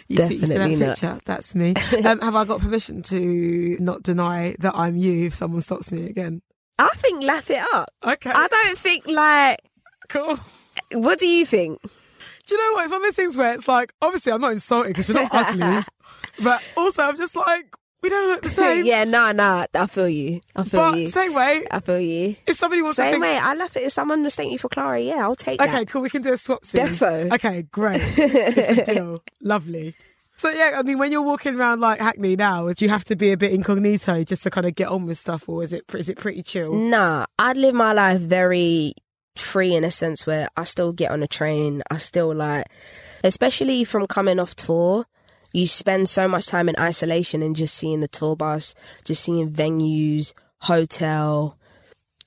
You 0.07 0.17
see, 0.17 0.35
you 0.35 0.45
see 0.45 0.53
that 0.53 0.69
not. 0.71 0.87
picture? 0.89 1.19
That's 1.25 1.55
me. 1.55 1.73
Um, 2.05 2.19
have 2.19 2.35
I 2.35 2.45
got 2.45 2.59
permission 2.61 3.01
to 3.03 3.77
not 3.79 4.01
deny 4.03 4.55
that 4.59 4.73
I'm 4.75 4.95
you 4.97 5.27
if 5.27 5.33
someone 5.33 5.61
stops 5.61 5.91
me 5.91 6.07
again? 6.07 6.41
I 6.79 6.89
think 6.97 7.23
laugh 7.23 7.49
it 7.49 7.63
up. 7.73 7.89
Okay, 8.03 8.31
I 8.33 8.47
don't 8.47 8.77
think 8.77 9.05
like. 9.07 9.59
cool. 10.09 10.39
What 10.93 11.19
do 11.19 11.27
you 11.27 11.45
think? 11.45 11.81
Do 11.83 12.55
you 12.55 12.57
know 12.57 12.73
what? 12.75 12.83
It's 12.85 12.91
one 12.91 13.01
of 13.01 13.07
those 13.07 13.15
things 13.15 13.37
where 13.37 13.53
it's 13.53 13.67
like, 13.67 13.93
obviously, 14.01 14.31
I'm 14.33 14.41
not 14.41 14.51
insulted 14.53 14.89
because 14.89 15.07
you're 15.07 15.21
not 15.21 15.33
ugly, 15.33 15.83
but 16.43 16.61
also 16.75 17.03
I'm 17.03 17.15
just 17.17 17.35
like, 17.35 17.73
we 18.03 18.09
don't 18.09 18.27
look 18.29 18.41
the 18.41 18.49
same. 18.61 18.85
yeah, 18.85 19.05
no, 19.05 19.31
no. 19.31 19.65
I 19.73 19.87
feel 19.87 20.09
you. 20.09 20.41
I 20.55 20.63
feel 20.65 20.91
but 20.91 20.99
you. 20.99 21.09
same 21.09 21.33
way, 21.33 21.65
I 21.71 21.79
feel 21.79 21.99
you. 21.99 22.35
if 22.45 22.57
somebody 22.57 22.81
wants 22.81 22.97
to 22.97 23.03
Same 23.03 23.13
think, 23.13 23.23
way. 23.23 23.37
I 23.37 23.53
love 23.53 23.75
it. 23.75 23.83
If 23.83 23.93
someone 23.93 24.21
mistake 24.21 24.51
you 24.51 24.59
for 24.59 24.69
Clara, 24.69 24.99
yeah, 24.99 25.23
I'll 25.23 25.35
take 25.35 25.59
okay, 25.59 25.71
that. 25.71 25.75
Okay, 25.75 25.85
cool, 25.85 26.01
we 26.01 26.09
can 26.09 26.21
do 26.21 26.33
a 26.33 26.37
swap 26.37 26.65
scene. 26.65 26.85
Defo. 26.85 27.33
Okay, 27.33 27.63
great. 27.63 28.01
it's 28.17 28.89
a 28.89 28.93
deal. 28.93 29.23
Lovely. 29.41 29.95
So 30.35 30.49
yeah, 30.49 30.73
I 30.77 30.83
mean, 30.83 30.97
when 30.97 31.11
you're 31.11 31.21
walking 31.21 31.55
around 31.55 31.79
like 31.79 32.01
Hackney 32.01 32.35
now, 32.35 32.71
do 32.73 32.83
you 32.83 32.89
have 32.89 33.05
to 33.05 33.15
be 33.15 33.31
a 33.31 33.37
bit 33.37 33.53
incognito 33.53 34.23
just 34.23 34.43
to 34.43 34.49
kind 34.49 34.67
of 34.67 34.75
get 34.75 34.89
on 34.89 35.05
with 35.05 35.17
stuff, 35.17 35.47
or 35.47 35.63
is 35.63 35.71
it 35.71 35.85
is 35.95 36.09
it 36.09 36.17
pretty 36.17 36.43
chill? 36.43 36.73
Nah, 36.73 37.25
I 37.39 37.53
live 37.53 37.73
my 37.73 37.93
life 37.93 38.19
very 38.19 38.95
free 39.35 39.73
in 39.73 39.83
a 39.83 39.91
sense 39.91 40.27
where 40.27 40.49
I 40.57 40.65
still 40.65 40.91
get 40.91 41.11
on 41.11 41.23
a 41.23 41.27
train. 41.27 41.83
I 41.89 41.97
still 41.97 42.35
like, 42.35 42.65
especially 43.23 43.83
from 43.83 44.07
coming 44.07 44.39
off 44.39 44.55
tour, 44.55 45.05
you 45.53 45.67
spend 45.67 46.09
so 46.09 46.27
much 46.27 46.47
time 46.47 46.67
in 46.67 46.75
isolation 46.77 47.41
and 47.41 47.55
just 47.55 47.75
seeing 47.75 47.99
the 47.99 48.07
tour 48.07 48.35
bus, 48.35 48.73
just 49.05 49.23
seeing 49.23 49.51
venues, 49.51 50.33
hotel, 50.61 51.57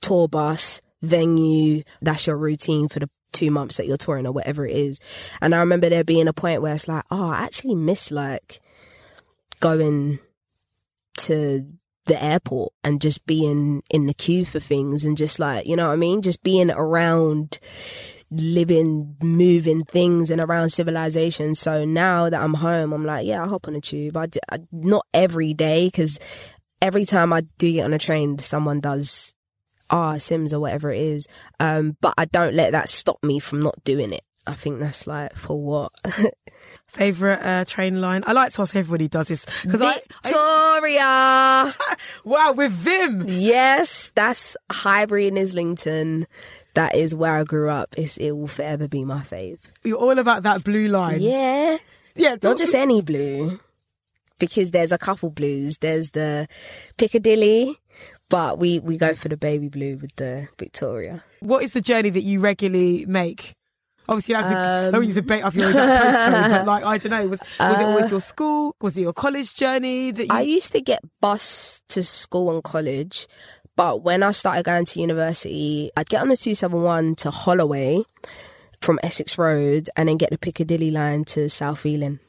tour 0.01 0.27
bus, 0.27 0.81
venue. 1.01 1.83
That's 2.01 2.25
your 2.25 2.37
routine 2.37 2.87
for 2.87 2.99
the 2.99 3.09
two 3.33 3.51
months 3.51 3.77
that 3.77 3.85
you're 3.85 3.97
touring 3.97 4.25
or 4.25 4.31
whatever 4.31 4.65
it 4.65 4.75
is. 4.75 4.99
And 5.41 5.53
I 5.53 5.59
remember 5.59 5.89
there 5.89 6.03
being 6.03 6.27
a 6.27 6.33
point 6.33 6.61
where 6.61 6.73
it's 6.73 6.87
like, 6.87 7.03
oh, 7.11 7.29
I 7.29 7.43
actually 7.43 7.75
miss 7.75 8.11
like 8.11 8.61
going 9.59 10.19
to 11.17 11.65
the 12.05 12.23
airport 12.23 12.71
and 12.83 13.01
just 13.01 13.25
being 13.25 13.83
in 13.89 14.07
the 14.07 14.13
queue 14.13 14.45
for 14.45 14.59
things 14.59 15.05
and 15.05 15.17
just 15.17 15.39
like, 15.39 15.67
you 15.67 15.75
know 15.75 15.87
what 15.87 15.93
I 15.93 15.97
mean? 15.97 16.21
Just 16.21 16.41
being 16.41 16.71
around 16.71 17.59
living, 18.29 19.15
moving 19.21 19.83
things 19.83 20.29
and 20.29 20.41
around 20.41 20.69
civilization. 20.69 21.55
So 21.55 21.85
now 21.85 22.29
that 22.29 22.41
I'm 22.41 22.55
home, 22.55 22.93
I'm 22.93 23.05
like, 23.05 23.25
yeah, 23.25 23.43
I 23.43 23.47
hop 23.47 23.67
on 23.67 23.75
a 23.75 23.81
tube. 23.81 24.17
I, 24.17 24.27
do, 24.27 24.39
I 24.51 24.59
not 24.71 25.05
every 25.13 25.53
day 25.53 25.87
because 25.87 26.19
every 26.81 27.05
time 27.05 27.33
I 27.33 27.41
do 27.57 27.71
get 27.71 27.85
on 27.85 27.93
a 27.93 27.99
train, 27.99 28.37
someone 28.39 28.79
does 28.79 29.33
ah 29.89 30.13
Simz 30.13 30.53
or 30.53 30.59
whatever 30.59 30.91
it 30.91 31.01
is. 31.01 31.27
Um, 31.59 31.97
but 32.01 32.13
I 32.17 32.25
don't 32.25 32.53
let 32.53 32.71
that 32.71 32.89
stop 32.89 33.23
me 33.23 33.39
from 33.39 33.61
not 33.61 33.83
doing 33.83 34.13
it. 34.13 34.21
I 34.45 34.53
think 34.53 34.79
that's 34.79 35.07
like 35.07 35.35
for 35.35 35.61
what. 35.61 35.91
Favorite 36.87 37.41
uh, 37.43 37.65
train 37.65 37.99
line? 37.99 38.23
I 38.25 38.31
like 38.31 38.53
to 38.53 38.61
ask 38.61 38.73
everybody 38.73 39.09
does 39.09 39.27
this 39.27 39.45
because 39.61 39.81
I, 39.81 39.95
Victoria. 40.23 41.01
I 41.01 41.73
wow 42.23 42.53
with 42.53 42.71
Vim. 42.71 43.25
yes, 43.27 44.11
that's 44.15 44.55
Highbury 44.71 45.27
and 45.27 45.37
Islington. 45.37 46.27
That 46.77 46.93
is 46.95 47.15
where 47.15 47.33
I 47.35 47.43
grew 47.43 47.71
up. 47.71 47.95
It's, 47.97 48.17
it 48.17 48.31
will 48.37 48.47
forever 48.47 48.87
be 48.87 49.03
my 49.03 49.21
fave. 49.21 49.57
You're 49.83 49.97
all 49.97 50.19
about 50.19 50.43
that 50.43 50.63
blue 50.63 50.87
line. 50.87 51.19
Yeah. 51.19 51.77
yeah. 52.15 52.35
Not 52.43 52.59
just 52.59 52.75
any 52.75 53.01
blue, 53.01 53.59
because 54.39 54.69
there's 54.69 54.91
a 54.91 54.97
couple 54.99 55.31
blues. 55.31 55.79
There's 55.79 56.11
the 56.11 56.47
Piccadilly, 56.97 57.75
but 58.29 58.59
we, 58.59 58.77
we 58.77 58.95
go 58.97 59.15
for 59.15 59.27
the 59.27 59.37
baby 59.37 59.69
blue 59.69 59.97
with 59.97 60.15
the 60.17 60.49
Victoria. 60.59 61.23
What 61.39 61.63
is 61.63 61.73
the 61.73 61.81
journey 61.81 62.11
that 62.11 62.21
you 62.21 62.39
regularly 62.41 63.05
make? 63.07 63.55
Obviously, 64.09 64.35
have 64.35 64.49
to, 64.49 64.55
I 64.57 64.85
Um, 64.85 64.91
don't 64.93 65.07
you 65.07 65.13
to 65.15 65.21
bait 65.21 65.41
up 65.41 65.53
your 65.53 65.69
postcode, 65.71 66.49
but 66.49 66.65
like 66.65 66.83
I 66.85 66.97
don't 66.97 67.11
know, 67.11 67.27
was 67.27 67.41
was 67.59 67.79
it 67.79 67.83
always 67.83 68.09
your 68.09 68.21
school? 68.21 68.73
Was 68.79 68.95
it 68.97 69.01
your 69.01 69.11
college 69.11 69.53
journey 69.53 70.11
that 70.11 70.23
you? 70.23 70.29
I 70.31 70.41
used 70.41 70.71
to 70.71 70.79
get 70.79 71.01
bus 71.19 71.81
to 71.89 72.01
school 72.03 72.49
and 72.53 72.63
college, 72.63 73.27
but 73.77 74.03
when 74.03 74.21
I 74.23 74.31
started 74.31 74.65
going 74.65 74.83
to 74.85 74.99
university, 74.99 75.89
I'd 75.95 76.09
get 76.09 76.21
on 76.21 76.27
the 76.27 76.35
271 76.35 77.15
to 77.17 77.31
Holloway 77.31 78.03
from 78.81 78.99
Essex 79.03 79.37
Road 79.37 79.89
and 79.95 80.09
then 80.09 80.17
get 80.17 80.29
the 80.31 80.37
Piccadilly 80.37 80.91
line 80.91 81.23
to 81.25 81.47
South 81.49 81.85
Ealing. 81.85 82.19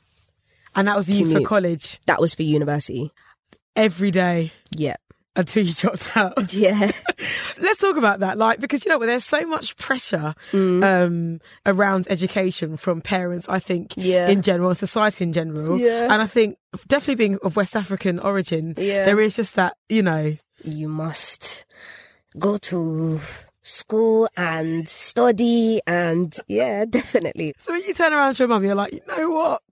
and 0.76 0.87
that 0.87 0.96
was 0.96 1.11
you 1.11 1.28
for 1.32 1.40
college 1.40 1.98
That 2.06 2.20
was 2.20 2.34
for 2.34 2.42
university. 2.44 3.11
every 3.74 4.11
day 4.12 4.52
Yeah. 4.70 4.96
until 5.37 5.64
you 5.64 5.72
dropped 5.72 6.16
out. 6.16 6.52
Yeah. 6.52 6.90
Let's 7.61 7.78
talk 7.80 7.96
about 7.96 8.20
that, 8.20 8.38
like 8.38 8.61
because 8.61 8.84
you 8.84 8.90
know 8.90 8.98
there's 9.00 9.24
so 9.24 9.44
much 9.46 9.76
pressure 9.76 10.34
Mm. 10.52 10.84
um, 10.84 11.40
around 11.66 12.06
education 12.11 12.76
from 12.76 13.00
parents. 13.00 13.48
I 13.48 13.58
think 13.58 13.94
Yeah. 13.96 14.28
in 14.28 14.42
general, 14.42 14.74
society 14.74 15.24
in 15.24 15.32
general, 15.32 15.78
Yeah. 15.78 16.12
and 16.12 16.22
I 16.22 16.26
think 16.26 16.56
definitely 16.87 17.16
being 17.16 17.38
of 17.42 17.56
West 17.56 17.74
African 17.76 18.18
origin, 18.20 18.74
Yeah. 18.76 19.04
there 19.04 19.20
is 19.20 19.37
just 19.37 19.54
that 19.56 19.74
you 19.88 20.02
know 20.02 20.37
you 20.64 20.88
must 20.88 21.66
go 22.38 22.57
to 22.57 23.21
school 23.62 24.29
and 24.37 24.88
study 24.88 25.81
and 25.87 26.35
yeah, 26.47 26.85
definitely. 26.90 27.55
So 27.59 27.73
when 27.73 27.83
you 27.83 27.94
turn 27.94 28.12
around 28.12 28.35
to 28.35 28.42
your 28.42 28.49
mum, 28.49 28.64
you're 28.64 28.75
like, 28.75 28.92
you 28.92 29.01
know 29.09 29.31
what? 29.31 29.62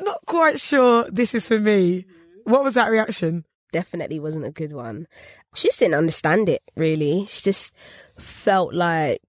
Not 0.00 0.20
quite 0.26 0.60
sure 0.60 1.04
this 1.10 1.34
is 1.34 1.46
for 1.48 1.58
me. 1.58 2.02
Mm-hmm. 2.02 2.52
What 2.52 2.64
was 2.64 2.74
that 2.74 2.90
reaction? 2.90 3.44
definitely 3.74 4.20
wasn't 4.20 4.44
a 4.44 4.52
good 4.52 4.72
one. 4.72 5.08
She 5.56 5.66
just 5.66 5.80
didn't 5.80 5.96
understand 5.96 6.48
it 6.48 6.62
really. 6.76 7.26
She 7.26 7.42
just 7.42 7.74
felt 8.16 8.72
like 8.72 9.20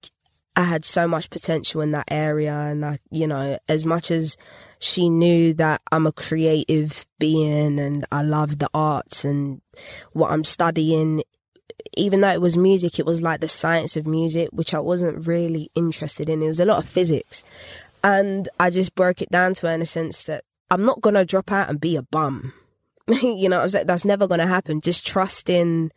I 0.56 0.62
had 0.62 0.86
so 0.86 1.08
much 1.08 1.32
potential 1.32 1.82
in 1.82 1.92
that 1.92 2.06
area 2.12 2.54
and 2.54 2.86
I, 2.86 3.00
you 3.10 3.26
know, 3.26 3.58
as 3.68 3.88
much 3.88 4.12
as 4.12 4.38
she 4.86 5.10
knew 5.10 5.54
that 5.56 5.82
I'm 5.92 6.08
a 6.08 6.12
creative 6.12 7.06
being 7.20 7.80
and 7.80 8.06
I 8.12 8.22
love 8.22 8.60
the 8.60 8.70
arts 8.74 9.26
and 9.26 9.62
what 10.14 10.32
I'm 10.32 10.44
studying 10.44 11.24
even 11.98 12.22
though 12.22 12.30
it 12.30 12.42
was 12.42 12.58
music, 12.58 13.00
it 13.00 13.06
was 13.06 13.22
like 13.22 13.40
the 13.40 13.48
science 13.48 13.96
of 13.96 14.08
music, 14.08 14.50
which 14.52 14.74
I 14.74 14.80
wasn't 14.80 15.28
really 15.28 15.70
interested 15.76 16.30
in. 16.30 16.42
It 16.42 16.48
was 16.48 16.60
a 16.60 16.66
lot 16.66 16.84
of 16.84 16.90
physics. 16.90 17.44
And 18.04 18.50
I 18.60 18.70
just 18.70 18.96
broke 18.96 19.22
it 19.22 19.30
down 19.30 19.54
to 19.56 19.68
her 19.68 19.74
in 19.74 19.82
a 19.82 19.86
sense 19.86 20.24
that 20.26 20.44
I'm 20.70 20.86
not 20.86 21.02
going 21.02 21.16
to 21.16 21.26
drop 21.26 21.52
out 21.52 21.70
and 21.70 21.80
be 21.80 21.96
a 21.96 22.02
bum. 22.02 22.54
you 23.08 23.50
know, 23.50 23.60
I 23.60 23.64
was 23.64 23.74
like, 23.74 23.88
that's 23.88 24.06
never 24.06 24.28
going 24.28 24.40
to 24.40 24.48
happen. 24.48 24.82
Just 24.82 25.08
trust 25.08 25.50
in 25.50 25.92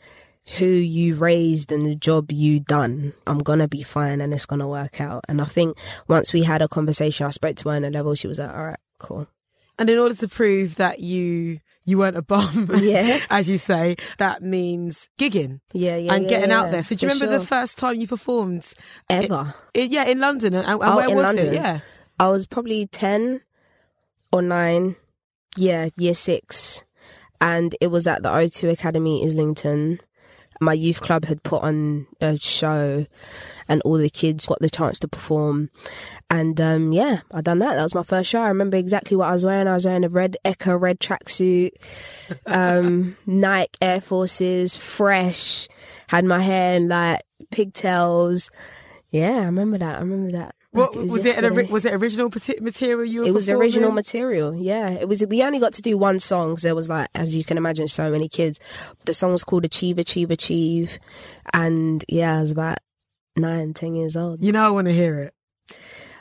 who 0.57 0.67
you 0.67 1.15
raised 1.15 1.71
and 1.73 1.83
the 1.83 1.95
job 1.95 2.33
you 2.33 2.61
done. 2.61 3.13
I'm 3.27 3.39
to 3.59 3.69
be 3.69 3.83
fine 3.83 4.21
and 4.21 4.33
it's 4.33 4.47
to 4.61 4.67
work 4.67 5.01
out. 5.01 5.25
And 5.29 5.41
I 5.43 5.45
think 5.45 5.77
once 6.09 6.33
we 6.33 6.43
had 6.43 6.63
a 6.63 6.69
conversation, 6.69 7.27
I 7.27 7.31
spoke 7.31 7.57
to 7.57 7.69
her 7.69 7.77
on 7.77 7.85
a 7.85 7.91
level, 7.91 8.15
she 8.15 8.29
was 8.29 8.39
like, 8.39 8.51
all 8.55 8.65
right, 8.67 8.79
cool. 8.99 9.29
And 9.79 9.89
in 9.91 9.99
order 9.99 10.15
to 10.17 10.29
prove 10.29 10.77
that 10.77 11.01
you 11.01 11.59
you 11.85 11.97
weren't 11.99 12.17
a 12.19 12.23
bum, 12.23 12.71
Yeah. 12.81 13.21
as 13.31 13.49
you 13.49 13.57
say, 13.57 13.97
that 14.19 14.43
means 14.43 15.09
gigging 15.19 15.61
Yeah, 15.73 15.97
yeah. 15.97 16.13
and 16.15 16.25
yeah, 16.25 16.29
getting 16.29 16.53
out 16.53 16.71
there. 16.71 16.83
So 16.83 16.95
do 16.95 17.07
you 17.07 17.11
for 17.11 17.15
remember 17.25 17.39
the 17.39 17.47
first 17.47 17.79
time 17.79 17.97
you 17.97 18.07
performed? 18.07 18.73
ever? 19.09 19.55
I- 19.75 19.81
yeah, 19.81 20.05
in 20.05 20.21
London. 20.21 20.53
And, 20.55 20.67
and 20.67 20.83
Oh, 20.83 20.97
where 20.97 21.09
in 21.09 21.15
was 21.17 21.23
London? 21.25 21.47
it? 21.47 21.55
Yeah. 21.55 21.81
I 22.21 22.29
was 22.29 22.47
probably 22.47 22.87
10 22.89 23.41
or 24.33 24.43
9. 24.43 24.97
Yeah, 25.57 25.89
year 25.97 26.15
6. 26.15 26.85
And 27.41 27.75
it 27.81 27.87
was 27.87 28.07
at 28.07 28.23
the 28.23 28.29
O2 28.31 28.71
Academy 28.73 29.25
Islington. 29.25 29.99
My 30.61 30.73
youth 30.73 31.01
club 31.01 31.25
had 31.27 31.43
put 31.43 31.63
on 31.63 32.07
a 32.21 32.37
show 32.37 33.07
and 33.69 33.83
all 33.85 33.99
the 33.99 34.11
kids 34.11 34.47
got 34.47 34.59
the 34.61 34.69
chance 34.71 34.99
to 35.01 35.09
perform. 35.09 35.71
And 36.31 36.61
um, 36.61 36.93
yeah, 36.93 37.21
I 37.33 37.41
done 37.41 37.59
that. 37.59 37.77
That 37.77 37.83
was 37.83 37.95
my 37.95 38.03
first 38.03 38.31
show. 38.31 38.41
I 38.41 38.49
remember 38.49 38.77
exactly 38.77 39.17
what 39.17 39.29
I 39.29 39.33
was 39.33 39.47
wearing. 39.47 39.69
I 39.69 39.75
was 39.75 39.87
wearing 39.87 40.05
a 40.05 40.09
red 40.09 40.37
Ecko 40.45 40.77
red 40.77 41.01
tracksuit, 41.01 41.71
um, 42.47 43.17
Nike 43.27 43.71
Air 43.81 44.01
Forces, 44.01 44.77
fresh, 44.77 45.69
had 46.09 46.25
my 46.25 46.41
hair 46.41 46.75
in 46.75 46.89
like 46.89 47.23
pigtails. 47.51 48.51
Yeah, 49.11 49.37
I 49.37 49.45
remember 49.45 49.79
that. 49.79 49.97
I 49.97 50.01
remember 50.01 50.33
that. 50.33 50.55
What 50.79 50.97
was 50.97 51.17
it? 51.25 51.45
An, 51.45 51.71
was 51.71 51.85
it 51.85 51.93
original 51.95 52.31
material 52.61 53.05
you? 53.05 53.21
Were 53.21 53.27
It 53.29 53.35
was 53.35 53.51
original 53.51 53.91
material. 53.93 54.55
Yeah, 54.55 54.91
it 54.91 55.09
was. 55.09 55.25
We 55.27 55.43
only 55.43 55.59
got 55.59 55.73
to 55.75 55.83
do 55.83 55.97
one 55.99 56.19
song 56.19 56.55
'cause 56.55 56.63
there 56.63 56.75
was 56.75 56.89
like, 56.89 57.09
as 57.15 57.37
you 57.37 57.45
can 57.45 57.57
imagine, 57.57 57.89
so 57.89 58.11
many 58.11 58.29
kids. 58.29 58.59
The 59.05 59.15
song 59.15 59.33
was 59.33 59.45
called 59.45 59.65
"Achieve, 59.65 59.99
Achieve, 59.99 60.31
Achieve," 60.31 60.99
and 61.53 62.05
yeah, 62.09 62.39
I 62.39 62.41
was 62.43 62.53
about 62.53 62.79
nine, 63.37 63.75
ten 63.75 63.95
years 63.95 64.17
old. 64.17 64.41
You 64.41 64.53
know, 64.53 64.67
I 64.67 64.71
want 64.71 64.87
to 64.87 64.93
hear 64.95 65.19
it. 65.21 65.35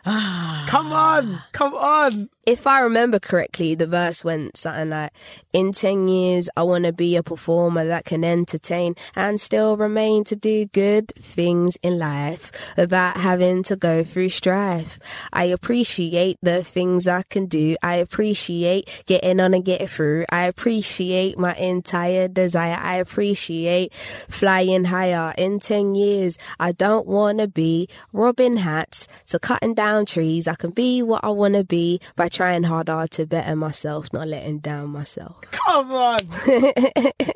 Ah. 0.05 0.65
Come 0.69 0.93
on, 0.93 1.41
come 1.51 1.73
on. 1.73 2.29
If 2.47 2.65
I 2.65 2.79
remember 2.79 3.19
correctly, 3.19 3.75
the 3.75 3.87
verse 3.87 4.23
went 4.23 4.55
something 4.55 4.91
like, 4.91 5.11
"In 5.51 5.73
ten 5.73 6.07
years, 6.07 6.47
I 6.55 6.63
want 6.63 6.85
to 6.85 6.93
be 6.93 7.17
a 7.17 7.21
performer 7.21 7.83
that 7.85 8.05
can 8.05 8.23
entertain 8.23 8.95
and 9.17 9.41
still 9.41 9.75
remain 9.75 10.23
to 10.23 10.35
do 10.37 10.65
good 10.67 11.11
things 11.19 11.77
in 11.83 11.99
life 11.99 12.49
without 12.77 13.17
having 13.17 13.63
to 13.63 13.75
go 13.75 14.01
through 14.01 14.29
strife. 14.29 14.97
I 15.33 15.43
appreciate 15.57 16.37
the 16.41 16.63
things 16.63 17.05
I 17.05 17.23
can 17.23 17.47
do. 17.47 17.75
I 17.83 17.95
appreciate 17.95 19.03
getting 19.07 19.41
on 19.41 19.53
and 19.53 19.65
getting 19.65 19.89
through. 19.89 20.23
I 20.29 20.45
appreciate 20.45 21.37
my 21.37 21.53
entire 21.55 22.29
desire. 22.29 22.79
I 22.79 22.95
appreciate 22.95 23.93
flying 24.29 24.85
higher. 24.85 25.33
In 25.37 25.59
ten 25.59 25.95
years, 25.95 26.37
I 26.61 26.71
don't 26.71 27.07
want 27.07 27.39
to 27.39 27.49
be 27.49 27.89
robbing 28.13 28.55
hats 28.55 29.09
to 29.31 29.37
cutting 29.37 29.73
down 29.73 30.05
trees. 30.05 30.47
I 30.47 30.55
can 30.55 30.71
be 30.71 31.03
what 31.03 31.25
I 31.25 31.29
want 31.31 31.55
to 31.55 31.65
be 31.65 31.99
by 32.15 32.29
trying 32.37 32.63
harder 32.63 33.07
to 33.11 33.25
better 33.25 33.55
myself, 33.55 34.13
not 34.13 34.27
letting 34.27 34.59
down 34.59 34.89
myself. 34.91 35.41
Come 35.51 35.91
on. 35.91 36.19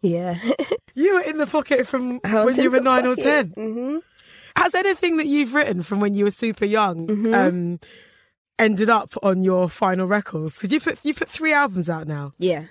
Yeah. 0.00 0.36
You 0.94 1.14
were 1.14 1.22
in 1.22 1.38
the 1.38 1.46
pocket 1.46 1.86
from 1.86 2.18
when 2.24 2.56
you 2.56 2.70
were 2.72 2.80
nine 2.80 3.06
or 3.06 3.14
pocket. 3.14 3.54
ten. 3.54 3.64
hmm 3.72 3.96
Has 4.56 4.74
anything 4.74 5.16
that 5.18 5.26
you've 5.26 5.54
written 5.54 5.82
from 5.84 6.00
when 6.00 6.14
you 6.16 6.24
were 6.24 6.32
super 6.32 6.64
young 6.64 7.06
Mm-hmm. 7.06 7.32
um, 7.34 7.80
ended 8.58 8.90
up 8.90 9.14
on 9.22 9.42
your 9.42 9.68
final 9.68 10.06
records? 10.08 10.54
Because 10.54 10.72
you 10.72 10.80
put 10.80 10.98
you 11.04 11.14
put 11.14 11.28
three 11.28 11.52
albums 11.52 11.88
out 11.88 12.08
now. 12.08 12.32
Yeah. 12.38 12.64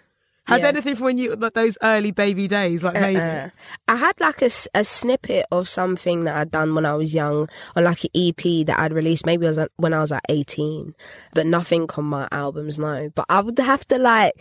Has 0.48 0.62
Yeah. 0.62 0.70
anything 0.70 0.96
from 0.96 1.06
when 1.06 1.18
you 1.20 1.36
like 1.36 1.54
those 1.54 1.78
early 1.84 2.12
baby 2.12 2.48
days 2.48 2.84
like 2.84 2.96
made 2.96 3.18
Uh, 3.18 3.46
it? 3.48 3.52
I 3.88 3.96
had 3.96 4.20
like 4.20 4.42
a, 4.42 4.50
a 4.74 4.84
snippet 4.84 5.46
of 5.52 5.70
something 5.70 6.24
that 6.24 6.36
I'd 6.36 6.50
done 6.52 6.74
when 6.74 6.86
I 6.86 6.96
was 6.96 7.14
young 7.14 7.48
on 7.76 7.84
like 7.84 8.04
an 8.04 8.10
EP 8.16 8.66
that 8.66 8.76
I'd 8.80 8.92
released 8.92 9.26
maybe 9.26 9.46
it 9.46 9.56
was 9.56 9.68
when 9.78 9.94
I 9.94 10.00
was 10.00 10.10
like 10.12 10.24
18, 10.30 10.96
but 11.36 11.46
nothing 11.46 11.88
on 11.96 12.06
my 12.06 12.28
albums, 12.32 12.80
no. 12.80 13.10
But 13.14 13.26
I 13.30 13.40
would 13.42 13.58
have 13.60 13.86
to 13.90 14.00
like 14.00 14.34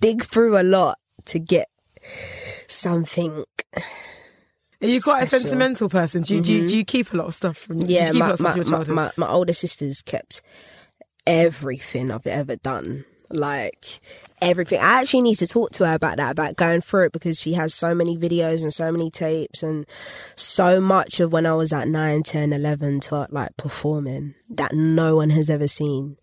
dig 0.00 0.24
through 0.24 0.58
a 0.60 0.62
lot 0.62 0.98
to 1.26 1.38
get 1.40 1.68
something. 2.68 3.44
Are 4.80 4.86
you 4.86 5.00
quite 5.00 5.24
a 5.24 5.26
sentimental 5.28 5.88
person? 5.88 6.22
Do 6.22 6.36
you, 6.36 6.40
do, 6.40 6.52
you, 6.52 6.68
do 6.68 6.76
you 6.76 6.84
keep 6.84 7.12
a 7.12 7.16
lot 7.16 7.26
of 7.26 7.34
stuff 7.34 7.56
from? 7.56 7.80
do 7.80 7.92
you 7.92 7.98
Yeah, 7.98 8.12
keep 8.12 8.14
a 8.16 8.18
my, 8.20 8.26
lot 8.26 8.32
of 8.34 8.38
stuff 8.38 8.44
my, 8.44 8.50
from 8.52 8.56
your 8.62 8.64
my, 8.64 8.70
childhood? 8.70 8.94
my, 8.94 9.26
my 9.26 9.28
older 9.32 9.52
sisters 9.52 10.02
kept 10.02 10.40
everything 11.26 12.10
I've 12.12 12.26
ever 12.28 12.54
done. 12.56 13.04
Like 13.30 14.00
everything. 14.40 14.80
I 14.80 15.00
actually 15.00 15.22
need 15.22 15.36
to 15.36 15.46
talk 15.46 15.72
to 15.72 15.86
her 15.86 15.94
about 15.94 16.16
that, 16.16 16.30
about 16.30 16.56
going 16.56 16.80
through 16.80 17.06
it 17.06 17.12
because 17.12 17.40
she 17.40 17.54
has 17.54 17.74
so 17.74 17.94
many 17.94 18.16
videos 18.16 18.62
and 18.62 18.72
so 18.72 18.90
many 18.90 19.10
tapes 19.10 19.62
and 19.62 19.86
so 20.34 20.80
much 20.80 21.20
of 21.20 21.32
when 21.32 21.46
I 21.46 21.54
was 21.54 21.72
at 21.72 21.88
9, 21.88 22.22
10, 22.22 22.52
11 22.52 23.00
to 23.00 23.26
like 23.30 23.56
performing 23.56 24.34
that 24.50 24.72
no 24.72 25.16
one 25.16 25.30
has 25.30 25.50
ever 25.50 25.68
seen. 25.68 26.16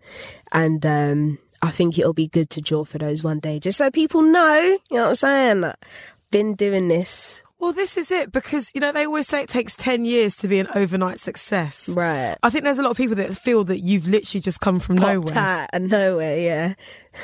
And 0.51 0.85
um, 0.85 1.39
I 1.61 1.71
think 1.71 1.97
it'll 1.97 2.13
be 2.13 2.27
good 2.27 2.49
to 2.51 2.61
draw 2.61 2.83
for 2.85 2.97
those 2.97 3.23
one 3.23 3.39
day 3.39 3.59
just 3.59 3.77
so 3.77 3.91
people 3.91 4.21
know, 4.21 4.59
you 4.89 4.97
know 4.97 5.03
what 5.03 5.09
I'm 5.09 5.15
saying? 5.15 5.61
Like, 5.61 5.85
been 6.31 6.55
doing 6.55 6.87
this. 6.87 7.43
Well, 7.65 7.73
this 7.73 7.97
is 7.97 8.11
it 8.11 8.31
because, 8.31 8.71
you 8.75 8.79
know, 8.79 8.91
they 8.91 9.07
always 9.07 9.27
say 9.27 9.41
it 9.41 9.49
takes 9.49 9.75
10 9.75 10.05
years 10.05 10.35
to 10.35 10.47
be 10.47 10.59
an 10.59 10.67
overnight 10.75 11.19
success. 11.19 11.89
Right. 11.89 12.35
I 12.43 12.51
think 12.51 12.63
there's 12.63 12.77
a 12.77 12.83
lot 12.83 12.91
of 12.91 12.97
people 12.97 13.15
that 13.15 13.35
feel 13.35 13.63
that 13.63 13.79
you've 13.79 14.07
literally 14.07 14.39
just 14.39 14.59
come 14.59 14.79
from 14.79 14.97
Popped 14.97 15.11
nowhere. 15.31 15.35
out 15.35 15.69
of 15.73 15.81
nowhere, 15.81 16.37
yeah. 16.39 16.73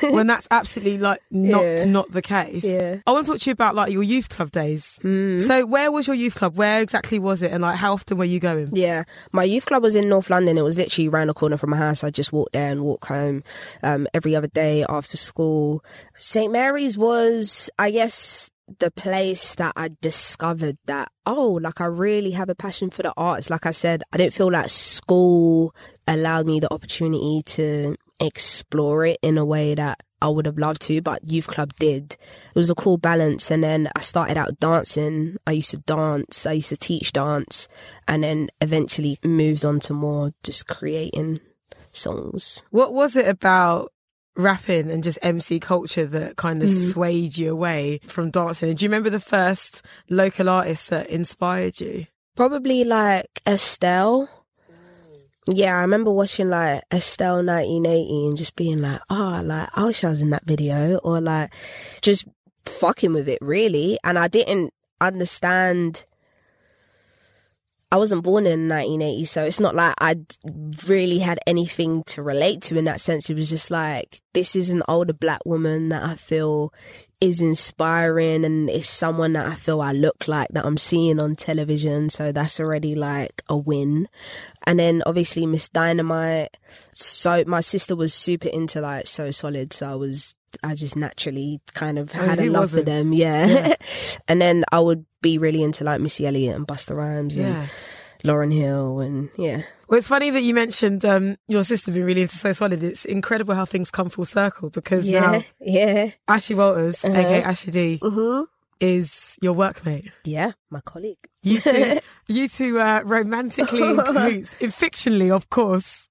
when 0.10 0.26
that's 0.26 0.48
absolutely 0.50 0.98
like 0.98 1.20
not 1.30 1.62
Yeah. 1.62 1.84
not 1.84 2.10
the 2.10 2.22
case. 2.22 2.64
Yeah. 2.68 2.96
I 3.06 3.12
want 3.12 3.26
to 3.26 3.30
talk 3.32 3.40
to 3.42 3.50
you 3.50 3.52
about 3.52 3.76
like 3.76 3.92
your 3.92 4.02
youth 4.02 4.30
club 4.30 4.50
days. 4.50 4.98
Mm. 5.04 5.46
So 5.46 5.64
where 5.64 5.92
was 5.92 6.08
your 6.08 6.16
youth 6.16 6.34
club? 6.34 6.56
Where 6.56 6.82
exactly 6.82 7.20
was 7.20 7.40
it? 7.42 7.52
And 7.52 7.62
like 7.62 7.76
how 7.76 7.92
often 7.92 8.18
were 8.18 8.24
you 8.24 8.40
going? 8.40 8.70
Yeah, 8.72 9.04
my 9.30 9.44
youth 9.44 9.66
club 9.66 9.84
was 9.84 9.94
in 9.94 10.08
North 10.08 10.28
London. 10.28 10.58
It 10.58 10.64
was 10.64 10.76
literally 10.76 11.06
around 11.08 11.28
the 11.28 11.34
corner 11.34 11.56
from 11.56 11.70
my 11.70 11.76
house. 11.76 12.02
I 12.02 12.10
just 12.10 12.32
walked 12.32 12.54
there 12.54 12.72
and 12.72 12.82
walk 12.82 13.04
home 13.06 13.44
um, 13.84 14.08
every 14.12 14.34
other 14.34 14.48
day 14.48 14.84
after 14.88 15.16
school. 15.16 15.84
St 16.16 16.50
Mary's 16.50 16.98
was, 16.98 17.70
I 17.78 17.92
guess, 17.92 18.50
the 18.78 18.90
place 18.90 19.54
that 19.56 19.72
I 19.76 19.90
discovered 20.00 20.78
that 20.86 21.10
oh, 21.26 21.58
like 21.62 21.80
I 21.80 21.86
really 21.86 22.32
have 22.32 22.48
a 22.48 22.54
passion 22.54 22.90
for 22.90 23.02
the 23.02 23.12
arts. 23.16 23.50
Like 23.50 23.66
I 23.66 23.70
said, 23.70 24.02
I 24.12 24.16
didn't 24.16 24.34
feel 24.34 24.50
like 24.50 24.70
school 24.70 25.74
allowed 26.06 26.46
me 26.46 26.60
the 26.60 26.72
opportunity 26.72 27.42
to 27.46 27.96
explore 28.20 29.06
it 29.06 29.18
in 29.22 29.38
a 29.38 29.44
way 29.44 29.74
that 29.74 30.00
I 30.20 30.28
would 30.28 30.46
have 30.46 30.58
loved 30.58 30.82
to, 30.82 31.02
but 31.02 31.30
youth 31.30 31.48
club 31.48 31.72
did. 31.80 32.12
It 32.12 32.54
was 32.54 32.70
a 32.70 32.76
cool 32.76 32.96
balance. 32.96 33.50
And 33.50 33.64
then 33.64 33.88
I 33.96 34.00
started 34.00 34.36
out 34.36 34.60
dancing. 34.60 35.36
I 35.46 35.52
used 35.52 35.72
to 35.72 35.78
dance. 35.78 36.46
I 36.46 36.52
used 36.52 36.68
to 36.68 36.76
teach 36.76 37.12
dance 37.12 37.68
and 38.06 38.22
then 38.22 38.48
eventually 38.60 39.18
moved 39.24 39.64
on 39.64 39.80
to 39.80 39.92
more 39.92 40.30
just 40.44 40.68
creating 40.68 41.40
songs. 41.90 42.62
What 42.70 42.94
was 42.94 43.16
it 43.16 43.28
about 43.28 43.90
rapping 44.36 44.90
and 44.90 45.02
just 45.04 45.18
MC 45.22 45.60
culture 45.60 46.06
that 46.06 46.36
kind 46.36 46.62
of 46.62 46.68
Mm. 46.68 46.92
swayed 46.92 47.36
you 47.36 47.52
away 47.52 48.00
from 48.06 48.30
dancing? 48.30 48.70
And 48.70 48.78
do 48.78 48.84
you 48.84 48.88
remember 48.88 49.10
the 49.10 49.20
first 49.20 49.82
local 50.08 50.48
artist 50.48 50.90
that 50.90 51.08
inspired 51.10 51.80
you? 51.80 52.06
Probably 52.36 52.84
like 52.84 53.26
Estelle. 53.46 54.28
Yeah, 55.48 55.76
I 55.76 55.80
remember 55.80 56.12
watching 56.12 56.48
like 56.50 56.82
Estelle 56.92 57.42
1980 57.42 58.26
and 58.28 58.36
just 58.36 58.54
being 58.54 58.80
like, 58.80 59.00
oh, 59.10 59.42
like 59.44 59.68
I 59.76 59.84
wish 59.84 60.04
I 60.04 60.08
was 60.08 60.22
in 60.22 60.30
that 60.30 60.46
video 60.46 60.98
or 60.98 61.20
like 61.20 61.52
just 62.00 62.26
fucking 62.64 63.12
with 63.12 63.28
it 63.28 63.38
really. 63.42 63.98
And 64.04 64.18
I 64.18 64.28
didn't 64.28 64.72
understand. 65.00 66.06
I 67.92 67.96
wasn't 67.96 68.22
born 68.22 68.46
in 68.46 68.70
1980, 68.70 69.24
so 69.26 69.44
it's 69.44 69.60
not 69.60 69.74
like 69.74 69.94
I 70.00 70.16
really 70.88 71.18
had 71.18 71.38
anything 71.46 72.02
to 72.04 72.22
relate 72.22 72.62
to 72.62 72.78
in 72.78 72.86
that 72.86 73.02
sense. 73.02 73.28
It 73.28 73.34
was 73.34 73.50
just 73.50 73.70
like, 73.70 74.22
this 74.32 74.56
is 74.56 74.70
an 74.70 74.82
older 74.88 75.12
black 75.12 75.44
woman 75.44 75.90
that 75.90 76.02
I 76.02 76.14
feel 76.14 76.72
is 77.20 77.42
inspiring 77.42 78.46
and 78.46 78.70
is 78.70 78.88
someone 78.88 79.34
that 79.34 79.46
I 79.46 79.54
feel 79.54 79.82
I 79.82 79.92
look 79.92 80.26
like 80.26 80.48
that 80.52 80.64
I'm 80.64 80.78
seeing 80.78 81.20
on 81.20 81.36
television. 81.36 82.08
So 82.08 82.32
that's 82.32 82.58
already 82.58 82.94
like 82.94 83.42
a 83.50 83.58
win. 83.58 84.08
And 84.66 84.78
then 84.78 85.02
obviously 85.04 85.44
Miss 85.44 85.68
Dynamite. 85.68 86.56
So 86.94 87.44
my 87.46 87.60
sister 87.60 87.94
was 87.94 88.14
super 88.14 88.48
into 88.48 88.80
like 88.80 89.06
So 89.06 89.30
Solid. 89.30 89.74
So 89.74 89.92
I 89.92 89.96
was, 89.96 90.34
I 90.62 90.74
just 90.74 90.96
naturally 90.96 91.60
kind 91.74 91.98
of 91.98 92.10
Oh, 92.14 92.18
had 92.22 92.38
a 92.40 92.48
love 92.50 92.70
for 92.72 92.82
them. 92.82 93.12
Yeah. 93.12 93.46
Yeah. 93.46 93.74
and 94.28 94.40
then 94.40 94.64
I 94.72 94.80
would 94.80 95.04
be 95.20 95.38
really 95.38 95.62
into 95.62 95.84
like 95.84 96.00
Missy 96.00 96.26
Elliott 96.26 96.56
and 96.56 96.66
Busta 96.66 96.94
Rhymes 96.96 97.36
and 97.36 97.68
Lauryn 98.24 98.52
Hill 98.52 99.00
and 99.00 99.30
yeah. 99.38 99.62
Well, 99.88 99.98
it's 99.98 100.08
funny 100.08 100.30
that 100.30 100.40
you 100.42 100.54
mentioned 100.54 101.04
um, 101.04 101.36
your 101.48 101.64
sister 101.64 101.92
being 101.92 102.06
really 102.06 102.22
into 102.22 102.34
So 102.36 102.52
Solid. 102.52 102.82
It's 102.82 103.04
incredible 103.04 103.54
how 103.54 103.64
things 103.66 103.90
come 103.90 104.08
full 104.08 104.24
circle 104.24 104.70
because 104.70 105.06
Yeah. 105.06 105.20
now 105.20 105.42
Yeah. 105.60 106.10
Ashley 106.28 106.56
Walters, 106.56 107.04
Uh-huh. 107.04 107.18
aka 107.18 107.42
Asher 107.42 107.70
D, 107.70 107.98
Mm-hmm. 108.02 108.44
is 108.80 109.36
your 109.42 109.54
workmate. 109.54 110.08
Yeah. 110.24 110.52
My 110.70 110.80
colleague. 110.80 111.18
You 111.42 111.60
two, 111.60 111.98
you 112.28 112.48
two 112.48 112.78
uh, 112.80 113.02
romantically 113.04 113.82
in 113.82 113.96
fictionally, 114.70 115.30
of 115.34 115.50
course, 115.50 116.08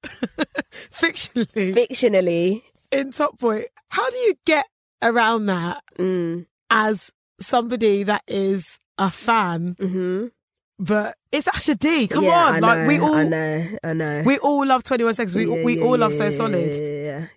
fictionally 0.91 1.73
Fictionally. 1.73 2.61
In 2.91 3.11
Top 3.11 3.37
Boy. 3.37 3.65
How 3.89 4.09
do 4.09 4.17
you 4.17 4.35
get 4.45 4.65
around 5.01 5.45
that 5.47 5.81
Mm. 5.97 6.45
as 6.69 7.11
somebody 7.39 8.03
that 8.03 8.23
is 8.27 8.79
a 8.97 9.09
fan? 9.11 9.75
Mm-hmm. 9.79 10.27
But 10.79 11.15
it's 11.31 11.47
Asher 11.47 11.75
D. 11.75 12.07
Come 12.07 12.23
yeah, 12.23 12.47
on, 12.47 12.55
I 12.55 12.59
like 12.59 12.79
know, 12.79 12.87
we 12.87 12.99
all 12.99 13.13
I 13.15 13.23
know. 13.27 13.67
I 13.83 13.93
know. 13.93 14.23
we 14.25 14.37
all 14.39 14.65
love 14.65 14.83
Twenty 14.83 15.03
One 15.03 15.13
Seconds. 15.13 15.35
We 15.35 15.45
Yeah, 15.45 15.63
we 15.63 15.77
yeah, 15.77 15.83
all 15.83 15.97
love 15.97 16.13
So 16.13 16.29
Solid. 16.31 16.71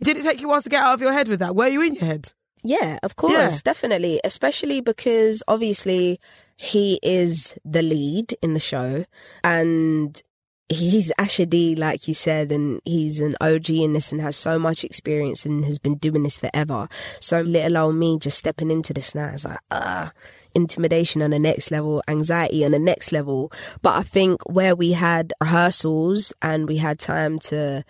Did 0.02 0.16
it 0.16 0.22
take 0.22 0.40
you 0.40 0.46
a 0.46 0.50
while 0.50 0.62
to 0.62 0.68
get 0.68 0.82
out 0.82 0.94
of 0.94 1.00
your 1.02 1.12
head 1.12 1.28
with 1.28 1.40
that? 1.40 1.54
Were 1.54 1.68
you 1.68 1.82
in 1.82 1.94
your 1.94 2.04
head? 2.04 2.32
Yeah, 2.62 2.98
of 3.02 3.16
course, 3.16 3.60
definitely. 3.60 4.18
Especially 4.24 4.80
because 4.80 5.42
obviously 5.46 6.18
he 6.56 6.98
is 7.02 7.58
the 7.66 7.82
lead 7.82 8.34
in 8.40 8.54
the 8.54 8.60
show 8.60 9.04
and 9.42 10.22
he's 10.68 11.12
Asher 11.18 11.46
D, 11.46 11.74
like 11.74 12.08
you 12.08 12.14
said, 12.14 12.50
and 12.50 12.80
he's 12.84 13.20
an 13.20 13.36
OG 13.40 13.70
in 13.70 13.92
this 13.92 14.12
and 14.12 14.20
has 14.20 14.36
so 14.36 14.58
much 14.58 14.84
experience 14.84 15.44
and 15.44 15.64
has 15.64 15.78
been 15.78 15.96
doing 15.96 16.22
this 16.22 16.38
forever. 16.38 16.88
So 17.20 17.40
little 17.40 17.78
old 17.78 17.96
me 17.96 18.18
just 18.18 18.38
stepping 18.38 18.70
into 18.70 18.94
this 18.94 19.14
now 19.14 19.28
is 19.28 19.44
like, 19.44 19.58
ah, 19.70 20.12
intimidation 20.54 21.22
on 21.22 21.30
the 21.30 21.38
next 21.38 21.70
level, 21.70 22.02
anxiety 22.08 22.64
on 22.64 22.72
the 22.72 22.78
next 22.78 23.12
level. 23.12 23.52
But 23.82 23.96
I 23.96 24.02
think 24.02 24.42
where 24.48 24.74
we 24.74 24.92
had 24.92 25.32
rehearsals 25.40 26.32
and 26.40 26.68
we 26.68 26.78
had 26.78 26.98
time 26.98 27.38
to 27.40 27.84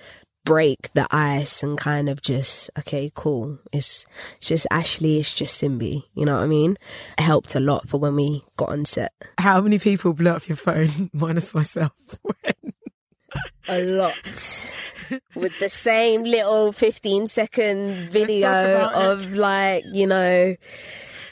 break 0.44 0.92
the 0.92 1.06
ice 1.10 1.62
and 1.62 1.78
kind 1.78 2.06
of 2.10 2.20
just 2.20 2.68
okay 2.78 3.10
cool 3.14 3.58
it's 3.72 4.06
it's 4.37 4.48
just 4.48 4.66
ashley 4.70 5.16
it's 5.18 5.34
just 5.34 5.58
simbi 5.58 6.04
you 6.12 6.26
know 6.26 6.34
what 6.37 6.42
i 6.42 6.46
mean 6.46 6.76
it 7.18 7.22
helped 7.22 7.54
a 7.54 7.60
lot 7.60 7.88
for 7.88 7.96
when 7.96 8.14
we 8.14 8.42
got 8.58 8.68
on 8.68 8.84
set 8.84 9.10
How 9.44 9.60
many 9.60 9.78
people 9.78 10.14
blew 10.14 10.30
up 10.30 10.48
your 10.48 10.56
phone, 10.56 11.10
minus 11.12 11.54
myself? 11.54 11.92
a 13.68 13.85
lot. 13.85 14.14
With 15.35 15.59
the 15.61 15.68
same 15.68 16.24
little 16.24 16.72
15 16.72 17.29
second 17.29 17.94
video 18.11 18.48
about 18.48 18.92
it. 18.92 19.11
of 19.11 19.35
like 19.35 19.85
you 19.92 20.07
know 20.07 20.57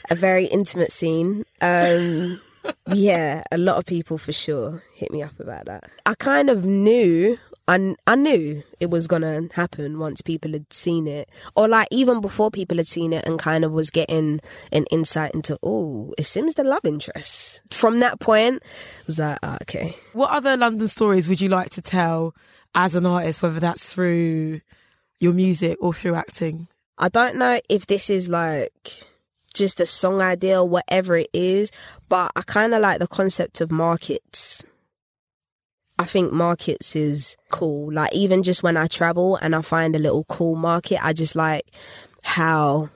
a 0.09 0.15
very 0.15 0.45
intimate 0.45 0.91
scene. 0.91 1.43
Um 1.61 2.39
yeah 2.93 3.43
a 3.51 3.57
lot 3.57 3.77
of 3.77 3.85
people 3.85 4.17
for 4.17 4.31
sure 4.31 4.83
hit 4.93 5.11
me 5.11 5.21
up 5.23 5.39
about 5.39 5.65
that. 5.65 5.89
I 6.05 6.13
kind 6.15 6.49
of 6.49 6.65
knew 6.65 7.37
I, 7.67 7.95
I 8.05 8.15
knew 8.15 8.63
it 8.79 8.89
was 8.89 9.07
gonna 9.07 9.47
happen 9.53 9.97
once 9.97 10.21
people 10.21 10.51
had 10.51 10.71
seen 10.73 11.07
it 11.07 11.29
or 11.55 11.67
like 11.67 11.87
even 11.91 12.19
before 12.19 12.51
people 12.51 12.77
had 12.77 12.87
seen 12.87 13.13
it 13.13 13.25
and 13.25 13.39
kind 13.39 13.63
of 13.63 13.71
was 13.71 13.89
getting 13.89 14.41
an 14.71 14.85
insight 14.91 15.33
into 15.33 15.57
oh 15.63 16.13
it 16.17 16.23
seems 16.23 16.55
the 16.55 16.63
love 16.65 16.83
interest 16.83 17.61
from 17.71 18.01
that 18.01 18.19
point 18.19 18.55
it 18.55 19.07
was 19.07 19.19
like 19.19 19.39
ah, 19.43 19.57
okay 19.61 19.93
What 20.11 20.31
other 20.31 20.57
London 20.57 20.87
stories 20.89 21.29
would 21.29 21.39
you 21.39 21.49
like 21.49 21.69
to 21.71 21.81
tell 21.81 22.35
as 22.75 22.95
an 22.95 23.05
artist, 23.05 23.41
whether 23.41 23.59
that's 23.59 23.93
through 23.93 24.61
your 25.19 25.33
music 25.33 25.77
or 25.79 25.93
through 25.93 26.15
acting? 26.15 26.67
I 26.97 27.09
don't 27.09 27.35
know 27.35 27.59
if 27.69 27.87
this 27.87 28.09
is 28.09 28.29
like 28.29 28.91
just 29.53 29.79
a 29.79 29.85
song 29.85 30.21
idea 30.21 30.61
or 30.61 30.67
whatever 30.67 31.15
it 31.15 31.29
is, 31.33 31.71
but 32.09 32.31
I 32.35 32.41
kind 32.41 32.73
of 32.73 32.81
like 32.81 32.99
the 32.99 33.07
concept 33.07 33.61
of 33.61 33.71
markets. 33.71 34.52
I 36.03 36.05
think 36.05 36.33
markets 36.33 36.97
is 36.97 37.37
cool. 37.49 37.89
Like 37.93 38.13
even 38.13 38.43
just 38.43 38.61
when 38.61 38.75
I 38.75 38.87
travel 38.87 39.37
and 39.37 39.55
I 39.55 39.61
find 39.61 39.95
a 39.95 39.99
little 39.99 40.25
cool 40.25 40.57
market, 40.57 40.99
I 41.01 41.13
just 41.13 41.33
like 41.33 41.63
how 42.25 42.89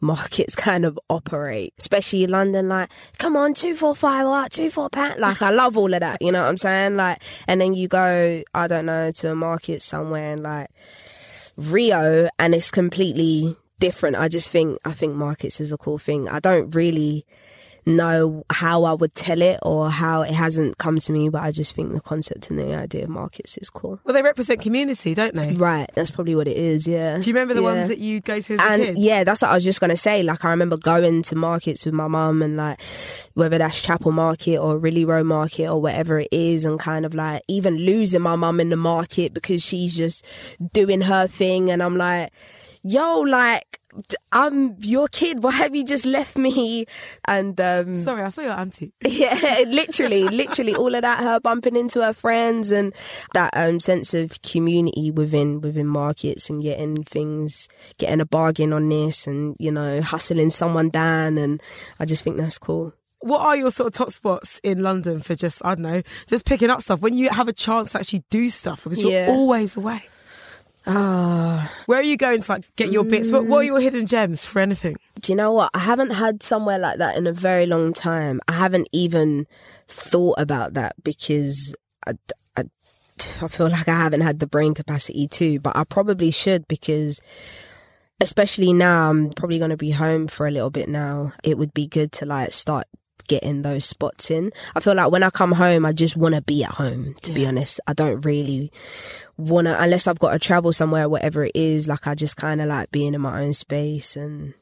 markets 0.00 0.56
kind 0.68 0.84
of 0.84 0.98
operate, 1.08 1.72
especially 1.78 2.26
London. 2.26 2.68
Like, 2.68 2.90
come 3.18 3.36
on, 3.36 3.54
two 3.54 3.76
four 3.76 3.94
five, 3.94 4.26
what 4.26 4.50
two 4.50 4.70
four 4.70 4.90
pound. 4.90 5.20
Like, 5.20 5.40
I 5.40 5.50
love 5.50 5.76
all 5.76 5.94
of 5.94 6.00
that. 6.00 6.20
You 6.20 6.32
know 6.32 6.42
what 6.42 6.48
I'm 6.48 6.56
saying? 6.56 6.96
Like, 6.96 7.22
and 7.46 7.60
then 7.60 7.74
you 7.74 7.86
go, 7.86 8.42
I 8.52 8.66
don't 8.66 8.86
know, 8.86 9.12
to 9.12 9.30
a 9.30 9.36
market 9.36 9.80
somewhere 9.80 10.32
and 10.32 10.42
like 10.42 10.68
Rio, 11.56 12.28
and 12.40 12.56
it's 12.56 12.72
completely 12.72 13.54
different. 13.78 14.16
I 14.16 14.26
just 14.26 14.50
think 14.50 14.80
I 14.84 14.90
think 14.90 15.14
markets 15.14 15.60
is 15.60 15.72
a 15.72 15.78
cool 15.78 15.98
thing. 15.98 16.28
I 16.28 16.40
don't 16.40 16.74
really 16.74 17.24
know 17.84 18.44
how 18.50 18.84
I 18.84 18.92
would 18.92 19.14
tell 19.14 19.42
it 19.42 19.58
or 19.62 19.90
how 19.90 20.22
it 20.22 20.30
hasn't 20.32 20.78
come 20.78 20.98
to 20.98 21.12
me, 21.12 21.28
but 21.28 21.42
I 21.42 21.50
just 21.50 21.74
think 21.74 21.92
the 21.92 22.00
concept 22.00 22.50
and 22.50 22.58
the 22.58 22.74
idea 22.74 23.04
of 23.04 23.10
markets 23.10 23.58
is 23.58 23.70
cool. 23.70 24.00
Well, 24.04 24.14
they 24.14 24.22
represent 24.22 24.60
community, 24.60 25.14
don't 25.14 25.34
they? 25.34 25.54
Right, 25.54 25.90
that's 25.94 26.10
probably 26.10 26.34
what 26.34 26.46
it 26.48 26.56
is. 26.56 26.86
Yeah. 26.86 27.18
Do 27.18 27.28
you 27.28 27.34
remember 27.34 27.54
the 27.54 27.62
Yeah. 27.62 27.72
ones 27.74 27.88
that 27.88 27.98
you 27.98 28.20
go 28.20 28.40
to 28.40 28.54
as 28.54 28.60
a 28.60 28.62
and 28.62 28.82
kid? 28.82 28.98
yeah, 28.98 29.24
that's 29.24 29.42
what 29.42 29.50
I 29.50 29.54
was 29.54 29.64
just 29.64 29.80
gonna 29.80 29.96
say. 29.96 30.22
Like 30.22 30.44
I 30.44 30.50
remember 30.50 30.76
going 30.76 31.22
to 31.22 31.36
markets 31.36 31.84
with 31.84 31.94
my 31.94 32.08
mum 32.08 32.42
and 32.42 32.56
like 32.56 32.80
whether 33.34 33.58
that's 33.58 33.80
Chapel 33.82 34.12
Market 34.12 34.58
or 34.58 34.78
Ridley 34.78 35.04
Road 35.04 35.26
Market 35.26 35.68
or 35.68 35.80
whatever 35.80 36.20
it 36.20 36.28
is, 36.30 36.64
and 36.64 36.78
kind 36.78 37.04
of 37.04 37.14
like 37.14 37.42
even 37.48 37.76
losing 37.78 38.20
my 38.22 38.36
mum 38.36 38.60
in 38.60 38.68
the 38.70 38.76
market 38.76 39.34
because 39.34 39.62
she's 39.64 39.96
just 39.96 40.26
doing 40.72 41.02
her 41.02 41.26
thing, 41.26 41.70
and 41.70 41.82
I'm 41.82 41.96
like, 41.96 42.32
yo, 42.84 43.20
like 43.20 43.80
I'm 44.32 44.76
your 44.80 45.08
kid. 45.08 45.42
Why 45.42 45.52
have 45.52 45.74
you 45.74 45.84
just 45.84 46.06
left 46.06 46.36
me? 46.36 46.86
And 47.28 47.60
um, 47.60 48.02
Sorry, 48.02 48.22
I 48.22 48.28
saw 48.30 48.40
your 48.42 48.52
auntie. 48.52 48.92
yeah, 49.04 49.64
literally, 49.66 50.24
literally 50.28 50.74
all 50.74 50.94
of 50.94 51.02
that, 51.02 51.20
her 51.22 51.40
bumping 51.40 51.76
into 51.76 52.02
her 52.02 52.12
friends 52.14 52.70
and 52.72 52.94
that 53.34 53.50
um 53.54 53.80
sense 53.80 54.14
of 54.14 54.40
community 54.42 55.10
within 55.10 55.60
within 55.60 55.86
markets 55.86 56.48
and 56.48 56.62
getting 56.62 57.02
things 57.04 57.68
getting 57.98 58.20
a 58.20 58.26
bargain 58.26 58.72
on 58.72 58.88
this 58.88 59.26
and, 59.26 59.56
you 59.60 59.70
know, 59.70 60.00
hustling 60.00 60.50
someone 60.50 60.88
down 60.88 61.36
and 61.38 61.62
I 62.00 62.04
just 62.06 62.24
think 62.24 62.36
that's 62.38 62.58
cool. 62.58 62.94
what 63.20 63.40
are 63.40 63.56
your 63.56 63.70
sort 63.70 63.88
of 63.88 63.92
top 63.92 64.10
spots 64.10 64.58
in 64.64 64.82
London 64.82 65.20
for 65.20 65.34
just 65.34 65.64
I 65.64 65.74
don't 65.74 65.82
know, 65.82 66.02
just 66.26 66.46
picking 66.46 66.70
up 66.70 66.80
stuff 66.80 67.00
when 67.00 67.14
you 67.14 67.28
have 67.28 67.48
a 67.48 67.52
chance 67.52 67.92
to 67.92 67.98
actually 67.98 68.24
do 68.30 68.48
stuff 68.48 68.84
because 68.84 69.00
you're 69.02 69.12
Yeah. 69.12 69.26
always 69.28 69.76
away. 69.76 70.02
Ah, 70.86 71.72
Where 71.86 72.00
are 72.00 72.02
you 72.02 72.16
going 72.16 72.42
to 72.42 72.52
like 72.52 72.64
get 72.76 72.90
your 72.90 73.04
bits? 73.04 73.30
What, 73.30 73.46
what 73.46 73.58
are 73.58 73.64
your 73.64 73.80
hidden 73.80 74.06
gems 74.06 74.44
for 74.44 74.60
anything? 74.60 74.96
do 75.22 75.32
you 75.32 75.36
know 75.36 75.52
what? 75.52 75.70
I 75.72 75.78
haven't 75.78 76.10
had 76.10 76.42
somewhere 76.42 76.78
like 76.78 76.98
that 76.98 77.16
in 77.16 77.26
a 77.28 77.32
very 77.32 77.64
long 77.64 77.92
time. 77.92 78.40
I 78.48 78.52
haven't 78.54 78.88
even 78.90 79.46
thought 79.86 80.34
about 80.38 80.74
that 80.74 80.96
because 81.04 81.76
I, 82.06 82.14
I, 82.56 82.64
I 83.40 83.48
feel 83.48 83.68
like 83.68 83.88
I 83.88 83.96
haven't 83.96 84.22
had 84.22 84.40
the 84.40 84.48
brain 84.48 84.74
capacity 84.74 85.28
to, 85.28 85.60
but 85.60 85.76
I 85.76 85.84
probably 85.84 86.32
should 86.32 86.66
because 86.66 87.20
especially 88.20 88.72
now 88.72 89.10
I'm 89.10 89.30
probably 89.30 89.58
going 89.58 89.70
to 89.70 89.76
be 89.76 89.92
home 89.92 90.26
for 90.26 90.46
a 90.46 90.50
little 90.50 90.70
bit 90.70 90.88
now. 90.88 91.32
It 91.44 91.56
would 91.56 91.72
be 91.72 91.86
good 91.86 92.10
to 92.12 92.26
like 92.26 92.52
start 92.52 92.88
getting 93.22 93.62
those 93.62 93.84
spots 93.84 94.30
in. 94.30 94.52
I 94.74 94.80
feel 94.80 94.94
like 94.94 95.10
when 95.10 95.22
I 95.22 95.30
come 95.30 95.52
home, 95.52 95.86
I 95.86 95.92
just 95.92 96.16
want 96.16 96.34
to 96.34 96.42
be 96.42 96.64
at 96.64 96.70
home, 96.70 97.14
to 97.22 97.32
be 97.32 97.46
honest. 97.46 97.80
I 97.86 97.92
don't 97.92 98.24
really 98.24 98.70
want 99.36 99.66
to, 99.66 99.80
unless 99.80 100.06
I've 100.06 100.18
got 100.18 100.32
to 100.32 100.38
travel 100.38 100.72
somewhere, 100.72 101.08
whatever 101.08 101.44
it 101.44 101.52
is, 101.54 101.88
like 101.88 102.06
I 102.06 102.14
just 102.14 102.36
kind 102.36 102.60
of 102.60 102.68
like 102.68 102.90
being 102.90 103.14
in 103.14 103.20
my 103.20 103.40
own 103.40 103.52
space 103.52 104.16
and 104.16 104.54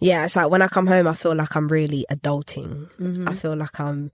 yeah, 0.00 0.24
it's 0.24 0.36
like 0.36 0.50
when 0.50 0.62
I 0.62 0.68
come 0.68 0.86
home, 0.86 1.06
I 1.06 1.14
feel 1.14 1.34
like 1.34 1.56
I'm 1.56 1.68
really 1.68 2.04
adulting. 2.10 2.94
Mm-hmm. 2.96 3.28
I 3.28 3.34
feel 3.34 3.56
like 3.56 3.78
I'm 3.80 4.10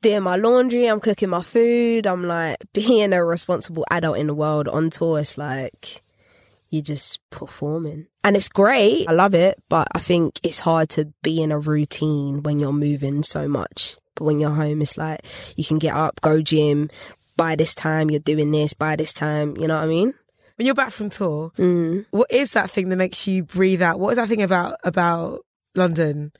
doing 0.00 0.22
my 0.22 0.36
laundry, 0.36 0.86
I'm 0.86 1.00
cooking 1.00 1.30
my 1.30 1.42
food, 1.42 2.06
I'm 2.06 2.24
like 2.24 2.58
being 2.72 3.12
a 3.12 3.24
responsible 3.24 3.84
adult 3.90 4.18
in 4.18 4.28
the 4.28 4.34
world. 4.34 4.68
On 4.68 4.90
tour, 4.90 5.20
it's 5.20 5.36
like 5.36 6.02
you're 6.74 6.82
just 6.82 7.20
performing. 7.30 8.06
And 8.22 8.36
it's 8.36 8.48
great, 8.48 9.08
I 9.08 9.12
love 9.12 9.34
it, 9.34 9.62
but 9.68 9.88
I 9.94 9.98
think 9.98 10.38
it's 10.42 10.58
hard 10.58 10.88
to 10.90 11.12
be 11.22 11.42
in 11.42 11.52
a 11.52 11.58
routine 11.58 12.42
when 12.42 12.60
you're 12.60 12.72
moving 12.72 13.22
so 13.22 13.48
much. 13.48 13.96
But 14.16 14.24
when 14.24 14.40
you're 14.40 14.50
home, 14.50 14.82
it's 14.82 14.98
like 14.98 15.20
you 15.56 15.64
can 15.64 15.78
get 15.78 15.94
up, 15.94 16.20
go 16.20 16.42
gym, 16.42 16.88
by 17.36 17.56
this 17.56 17.74
time 17.74 18.10
you're 18.10 18.20
doing 18.20 18.50
this, 18.50 18.74
by 18.74 18.96
this 18.96 19.12
time, 19.12 19.56
you 19.58 19.66
know 19.66 19.74
what 19.76 19.84
I 19.84 19.88
mean? 19.88 20.14
When 20.56 20.66
you're 20.66 20.74
back 20.74 20.92
from 20.92 21.10
tour, 21.10 21.50
Mm. 21.58 22.06
what 22.10 22.30
is 22.30 22.52
that 22.52 22.70
thing 22.70 22.88
that 22.90 22.96
makes 22.96 23.26
you 23.26 23.42
breathe 23.42 23.82
out? 23.82 23.98
What 23.98 24.10
is 24.10 24.16
that 24.16 24.28
thing 24.28 24.42
about 24.42 24.76
about 24.84 25.40
London 25.74 26.30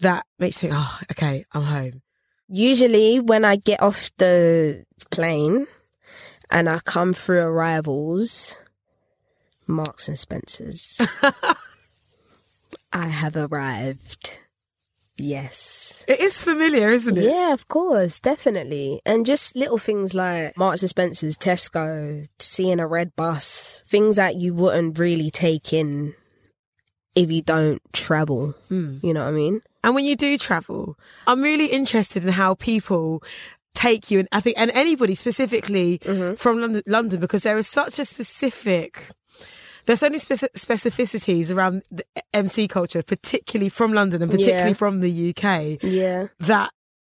that 0.00 0.24
makes 0.38 0.62
you 0.62 0.70
think, 0.70 0.80
oh, 0.80 0.98
okay, 1.10 1.44
I'm 1.52 1.64
home? 1.64 2.00
Usually, 2.48 3.20
when 3.20 3.44
I 3.44 3.56
get 3.56 3.82
off 3.82 4.10
the 4.16 4.84
plane 5.10 5.66
and 6.50 6.68
I 6.68 6.78
come 6.80 7.12
through 7.12 7.40
arrivals, 7.42 8.56
Marks 9.72 10.08
and 10.08 10.18
Spencers, 10.18 11.00
I 12.92 13.06
have 13.08 13.36
arrived. 13.36 14.38
Yes. 15.18 16.04
It 16.08 16.20
is 16.20 16.42
familiar, 16.42 16.88
isn't 16.88 17.16
it? 17.18 17.24
Yeah, 17.24 17.52
of 17.52 17.68
course, 17.68 18.18
definitely. 18.18 19.00
And 19.04 19.24
just 19.26 19.54
little 19.54 19.78
things 19.78 20.14
like 20.14 20.56
Marks 20.56 20.82
and 20.82 20.90
Spencers, 20.90 21.36
Tesco, 21.36 22.26
seeing 22.38 22.80
a 22.80 22.86
red 22.86 23.14
bus, 23.14 23.84
things 23.86 24.16
that 24.16 24.36
you 24.36 24.54
wouldn't 24.54 24.98
really 24.98 25.30
take 25.30 25.72
in 25.72 26.14
if 27.14 27.30
you 27.30 27.42
don't 27.42 27.80
travel. 27.92 28.54
You 28.70 28.98
know 29.02 29.22
what 29.24 29.28
I 29.28 29.32
mean? 29.32 29.60
And 29.84 29.94
when 29.94 30.04
you 30.06 30.16
do 30.16 30.38
travel, 30.38 30.96
I'm 31.26 31.42
really 31.42 31.66
interested 31.66 32.24
in 32.24 32.30
how 32.30 32.54
people 32.54 33.22
take 33.74 34.10
you, 34.10 34.20
and 34.20 34.28
I 34.32 34.40
think, 34.40 34.58
and 34.58 34.70
anybody 34.72 35.14
specifically 35.14 35.98
Mm-hmm. 36.00 36.34
from 36.36 36.60
London, 36.60 36.82
London, 36.86 37.20
because 37.20 37.42
there 37.42 37.56
is 37.58 37.66
such 37.68 37.98
a 37.98 38.04
specific. 38.04 39.08
There's 39.84 40.00
so 40.00 40.06
many 40.08 40.18
speci- 40.18 40.48
specificities 40.56 41.54
around 41.54 41.82
the 41.90 42.04
MC 42.32 42.68
culture, 42.68 43.02
particularly 43.02 43.68
from 43.68 43.92
London 43.92 44.22
and 44.22 44.30
particularly 44.30 44.70
Yeah. 44.70 44.74
from 44.74 45.00
the 45.00 45.10
UK, 45.10 45.78
Yeah. 45.82 46.28
that 46.40 46.70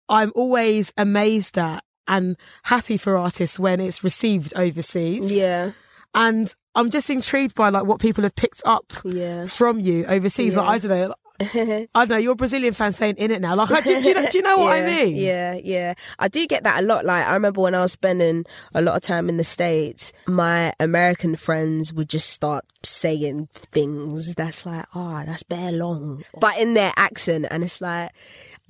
I'm 0.09 0.33
always 0.35 0.93
amazed 0.97 1.59
at 1.59 1.83
and 2.09 2.37
happy 2.65 2.97
for 2.97 3.17
artists 3.17 3.59
when 3.59 3.81
it's 3.81 4.03
received 4.05 4.53
overseas. 4.57 5.31
Yeah. 5.33 5.73
And 6.15 6.53
I'm 6.75 6.91
just 6.91 7.09
intrigued 7.11 7.55
by 7.55 7.69
like 7.71 7.85
what 7.85 8.01
people 8.01 8.25
have 8.25 8.35
picked 8.35 8.63
up 8.65 8.93
Yeah. 9.05 9.45
from 9.47 9.81
you 9.81 10.05
overseas. 10.07 10.57
Like, 10.57 10.69
I 10.69 10.79
don't 10.79 10.91
know. 10.91 11.15
I 11.95 12.05
know. 12.07 12.17
You're 12.17 12.33
a 12.33 12.37
Brazilian 12.37 12.75
fan 12.75 12.93
saying 12.93 13.17
in 13.17 13.31
it 13.31 13.41
now. 13.41 13.55
Like, 13.55 13.85
do, 13.85 14.01
do 14.01 14.09
you 14.09 14.15
know, 14.15 14.27
do 14.29 14.39
you 14.39 14.43
know 14.45 14.59
what 14.59 14.73
I 14.73 14.87
mean? 14.87 15.17
Yeah, 15.17 15.59
yeah. 15.63 15.95
I 16.19 16.29
do 16.29 16.47
get 16.47 16.65
that 16.65 16.83
a 16.83 16.87
lot. 16.87 17.05
Like, 17.05 17.27
I 17.27 17.35
remember 17.35 17.61
when 17.61 17.75
I 17.75 17.81
was 17.81 17.93
spending 17.93 18.45
a 18.75 18.83
lot 18.83 18.97
of 18.97 19.03
time 19.03 19.29
in 19.29 19.37
the 19.37 19.45
States, 19.45 20.13
my 20.27 20.73
American 20.81 21.37
friends 21.37 21.93
would 21.93 22.09
just 22.09 22.31
start 22.31 22.65
saying 22.85 23.49
things 23.53 24.35
that's 24.35 24.67
like, 24.67 24.87
oh, 24.95 25.23
that's 25.25 25.43
bare 25.43 25.73
long. 25.73 26.25
But 26.41 26.59
in 26.59 26.75
their 26.75 26.93
accent. 26.97 27.47
And 27.51 27.65
it's 27.65 27.81
like, 27.81 28.13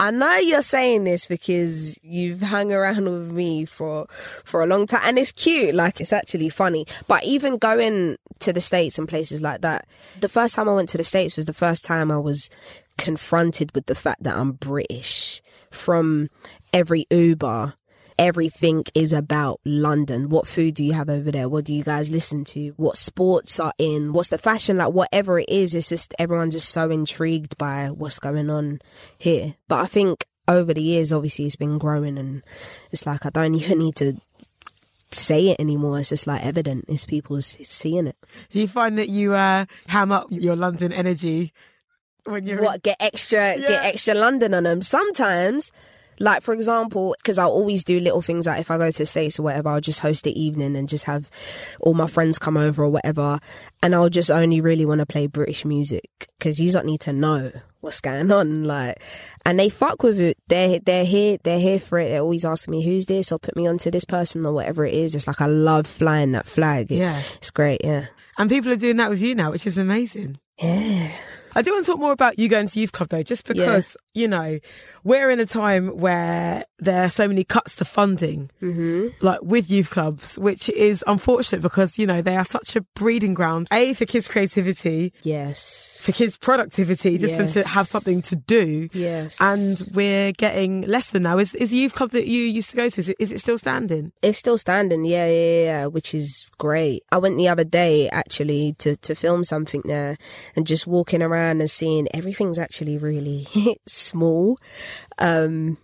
I 0.01 0.11
know 0.11 0.37
you're 0.37 0.63
saying 0.63 1.05
this 1.05 1.27
because 1.27 1.99
you've 2.03 2.43
hung 2.43 2.73
around 2.73 3.05
with 3.05 3.31
me 3.31 3.65
for 3.65 4.07
for 4.45 4.63
a 4.63 4.67
long 4.67 4.87
time 4.87 5.03
and 5.05 5.19
it's 5.19 5.31
cute 5.33 5.75
like 5.75 6.01
it's 6.01 6.13
actually 6.13 6.49
funny 6.49 6.87
but 7.07 7.23
even 7.23 7.57
going 7.57 8.17
to 8.41 8.53
the 8.53 8.61
states 8.61 8.99
and 8.99 9.09
places 9.09 9.41
like 9.41 9.61
that 9.61 9.87
the 10.19 10.29
first 10.29 10.57
time 10.57 10.69
I 10.69 10.75
went 10.75 10.89
to 10.89 10.99
the 10.99 11.05
states 11.05 11.37
was 11.37 11.47
the 11.47 11.53
first 11.53 11.85
time 11.85 12.11
I 12.11 12.19
was 12.19 12.51
confronted 12.99 13.73
with 13.75 13.87
the 13.87 13.95
fact 13.95 14.25
that 14.25 14.37
I'm 14.37 14.53
British 14.53 15.41
from 15.71 16.31
every 16.73 17.07
Uber 17.11 17.75
everything 18.19 18.85
is 18.95 19.13
about 19.13 19.61
London. 19.65 20.29
What 20.29 20.47
food 20.47 20.75
do 20.75 20.85
you 20.85 20.93
have 20.93 21.09
over 21.09 21.31
there? 21.31 21.49
What 21.49 21.65
do 21.65 21.73
you 21.75 21.83
guys 21.83 22.11
listen 22.11 22.45
to? 22.47 22.69
What 22.77 22.97
sports 22.97 23.59
are 23.61 23.73
in? 23.79 24.13
What's 24.13 24.29
the 24.29 24.39
fashion 24.39 24.77
like? 24.79 24.93
Whatever 24.93 25.39
it 25.39 25.49
is, 25.49 25.75
it's 25.75 25.89
just 25.89 26.15
everyone's 26.19 26.55
just 26.55 26.69
so 26.71 26.91
intrigued 26.91 27.57
by 27.59 27.91
what's 27.91 28.19
going 28.19 28.51
on 28.51 28.81
here. 29.19 29.55
But 29.69 29.81
I 29.81 29.87
think 29.87 30.25
over 30.49 30.75
the 30.75 30.83
years, 30.83 31.13
obviously, 31.13 31.47
it's 31.47 31.57
been 31.57 31.79
growing, 31.79 32.19
and 32.19 32.43
it's 32.91 33.07
like 33.07 33.25
I 33.27 33.31
don't 33.31 33.55
even 33.57 33.79
need 33.79 33.97
to 33.97 34.15
say 35.11 35.49
it 35.51 35.61
anymore. 35.61 35.99
It's 35.99 36.09
just 36.09 36.27
like 36.27 36.45
evident. 36.45 36.87
It's 36.89 37.05
people 37.05 37.41
seeing 37.41 38.07
it. 38.07 38.17
Do 38.51 38.61
you 38.61 38.69
find 38.69 38.99
that 38.99 39.09
you 39.09 39.35
uh, 39.35 39.67
ham 39.89 40.11
up 40.13 40.27
your 40.31 40.57
London 40.57 40.93
energy 40.93 41.53
when 42.25 42.47
you're 42.47 42.63
what 42.63 42.83
get 42.83 42.97
extra 43.01 43.57
Yeah. 43.57 43.69
get 43.69 43.85
extra 43.85 44.15
London 44.15 44.55
on 44.55 44.63
them. 44.63 44.81
Sometimes, 44.83 45.73
like 46.21 46.43
for 46.43 46.55
example, 46.55 47.15
because 47.19 47.39
I'll 47.39 47.51
always 47.51 47.85
do 47.85 47.99
little 48.01 48.23
things 48.23 48.47
like 48.47 48.61
if 48.61 48.71
I 48.71 48.79
go 48.79 48.91
to 48.91 48.99
the 48.99 49.07
states 49.07 49.39
or 49.39 49.43
whatever, 49.43 49.69
I'll 49.71 49.81
just 49.81 50.01
host 50.01 50.25
the 50.25 50.41
evening 50.41 50.77
and 50.77 50.89
just 50.89 51.05
have 51.05 51.29
all 51.81 51.95
my 51.95 52.07
friends 52.07 52.39
come 52.39 52.57
over 52.57 52.85
or 52.85 52.89
whatever, 52.91 53.39
and 53.83 53.95
I'll 53.95 54.09
just 54.11 54.31
only 54.31 54.61
really 54.61 54.85
want 54.87 55.01
to 55.01 55.07
play 55.07 55.27
British 55.27 55.65
music 55.65 56.09
because 56.39 56.61
you 56.61 56.71
don't 56.71 56.87
need 56.87 57.01
to 57.03 57.13
know 57.13 57.51
what's 57.81 58.01
going 58.01 58.31
on, 58.31 58.63
like, 58.65 59.03
and 59.45 59.59
they 59.59 59.69
fuck 59.69 60.03
with 60.05 60.21
it. 60.21 60.37
They're, 60.49 60.79
they're 60.79 61.05
here 61.05 61.39
they're 61.43 61.59
here 61.59 61.81
for 61.81 61.99
it. 61.99 62.11
They 62.11 62.19
always 62.19 62.45
ask 62.45 62.69
me 62.69 62.85
who's 62.85 63.07
this 63.07 63.33
or 63.33 63.39
put 63.39 63.57
me 63.57 63.67
onto 63.67 63.91
this 63.91 64.05
person 64.05 64.47
or 64.47 64.53
whatever 64.53 64.85
it 64.87 64.95
is. 64.95 65.15
It's 65.15 65.27
like 65.27 65.41
I 65.41 65.47
love 65.47 65.87
flying 65.87 66.33
that 66.33 66.47
flag. 66.47 66.93
It- 66.93 66.97
Yeah. 66.99 67.21
it's 67.37 67.51
great. 67.51 67.81
Yeah, 67.83 68.07
And 68.39 68.49
people 68.49 68.71
are 68.73 68.77
doing 68.77 68.97
that 68.99 69.11
with 69.11 69.21
you 69.21 69.35
now, 69.35 69.51
which 69.51 69.67
is 69.67 69.79
amazing. 69.79 70.37
yeah. 70.63 71.11
I 71.55 71.63
do 71.63 71.73
want 71.73 71.85
to 71.85 71.91
talk 71.93 72.01
more 72.01 72.13
about 72.13 72.39
you 72.39 72.49
going 72.49 72.67
to 72.69 72.81
youth 72.81 72.93
club 72.93 73.09
though, 73.11 73.23
just 73.23 73.47
because 73.47 73.97
you 74.15 74.29
know 74.29 74.59
we're 75.05 75.31
in 75.31 75.41
a 75.41 75.47
time 75.47 75.89
where 75.99 76.65
there 76.79 77.03
are 77.05 77.11
so 77.11 77.29
many 77.29 77.45
cuts 77.45 77.77
to 77.77 77.85
funding, 77.85 78.51
Mm-hmm. 78.63 79.09
like 79.25 79.41
with 79.43 79.71
youth 79.71 79.91
clubs, 79.91 80.39
which 80.39 80.69
is 80.71 81.05
unfortunate 81.07 81.63
because 81.63 81.99
you 81.99 82.07
know 82.07 82.23
they 82.23 82.37
are 82.37 82.45
such 82.45 82.75
a 82.77 82.81
breeding 82.95 83.35
ground. 83.35 83.69
A 83.73 83.95
for 83.95 84.07
kids' 84.07 84.29
creativity, 84.29 85.13
Yes. 85.23 86.03
for 86.07 86.13
kids' 86.13 86.37
productivity, 86.37 87.19
just 87.19 87.37
them 87.37 87.47
to 87.49 87.63
have 87.69 87.87
something 87.87 88.23
to 88.23 88.37
do. 88.37 88.89
Yes. 88.93 89.39
And 89.41 89.83
we're 89.95 90.33
getting 90.33 90.83
less 90.83 91.11
than 91.11 91.25
now. 91.25 91.39
Is 91.39 91.55
is 91.55 91.71
the 91.71 91.77
youth 91.77 91.95
club 91.95 92.11
that 92.11 92.27
you 92.27 92.43
used 92.43 92.71
to 92.71 92.77
go 92.77 92.89
to? 92.89 93.01
Is 93.01 93.09
it, 93.09 93.17
is 93.19 93.33
it 93.33 93.41
still 93.41 93.59
standing? 93.59 94.13
It's 94.23 94.39
still 94.39 94.59
standing, 94.59 95.05
yeah, 95.05 95.27
yeah, 95.27 95.65
yeah, 95.65 95.87
which 95.87 96.15
is 96.15 96.47
great. 96.59 97.03
I 97.13 97.19
went 97.19 97.37
the 97.37 97.49
other 97.49 97.65
day 97.65 98.09
actually 98.09 98.75
to, 98.79 98.97
to 98.97 99.15
film 99.15 99.45
something 99.45 99.83
there 99.85 100.17
and 100.57 100.67
just 100.67 100.87
walking 100.87 101.23
around 101.23 101.42
and 101.51 101.71
seeing 101.71 102.09
everything's 102.15 102.59
actually 102.59 102.99
really 102.99 103.47
small. 103.87 104.59
Um, 105.19 105.79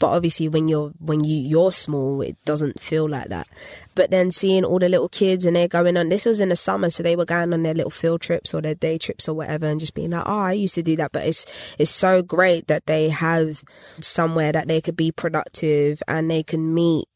but 0.00 0.08
obviously 0.08 0.48
when 0.48 0.68
you're 0.68 0.90
when 0.98 1.22
you 1.24 1.36
you're 1.36 1.72
small 1.72 2.20
it 2.20 2.36
doesn't 2.44 2.80
feel 2.80 3.08
like 3.08 3.28
that 3.28 3.46
but 3.94 4.10
then 4.10 4.30
seeing 4.30 4.64
all 4.64 4.78
the 4.78 4.88
little 4.88 5.08
kids 5.08 5.46
and 5.46 5.56
they're 5.56 5.68
going 5.68 5.96
on 5.96 6.08
this 6.08 6.26
was 6.26 6.40
in 6.40 6.48
the 6.48 6.56
summer 6.56 6.90
so 6.90 7.02
they 7.02 7.16
were 7.16 7.24
going 7.24 7.52
on 7.52 7.62
their 7.62 7.74
little 7.74 7.90
field 7.90 8.20
trips 8.20 8.52
or 8.52 8.60
their 8.60 8.74
day 8.74 8.98
trips 8.98 9.28
or 9.28 9.34
whatever 9.34 9.66
and 9.66 9.80
just 9.80 9.94
being 9.94 10.10
like 10.10 10.26
oh 10.26 10.40
i 10.40 10.52
used 10.52 10.74
to 10.74 10.82
do 10.82 10.96
that 10.96 11.12
but 11.12 11.24
it's 11.24 11.46
it's 11.78 11.90
so 11.90 12.22
great 12.22 12.66
that 12.66 12.86
they 12.86 13.08
have 13.08 13.62
somewhere 14.00 14.52
that 14.52 14.68
they 14.68 14.80
could 14.80 14.96
be 14.96 15.12
productive 15.12 16.02
and 16.08 16.30
they 16.30 16.42
can 16.42 16.74
meet 16.74 17.06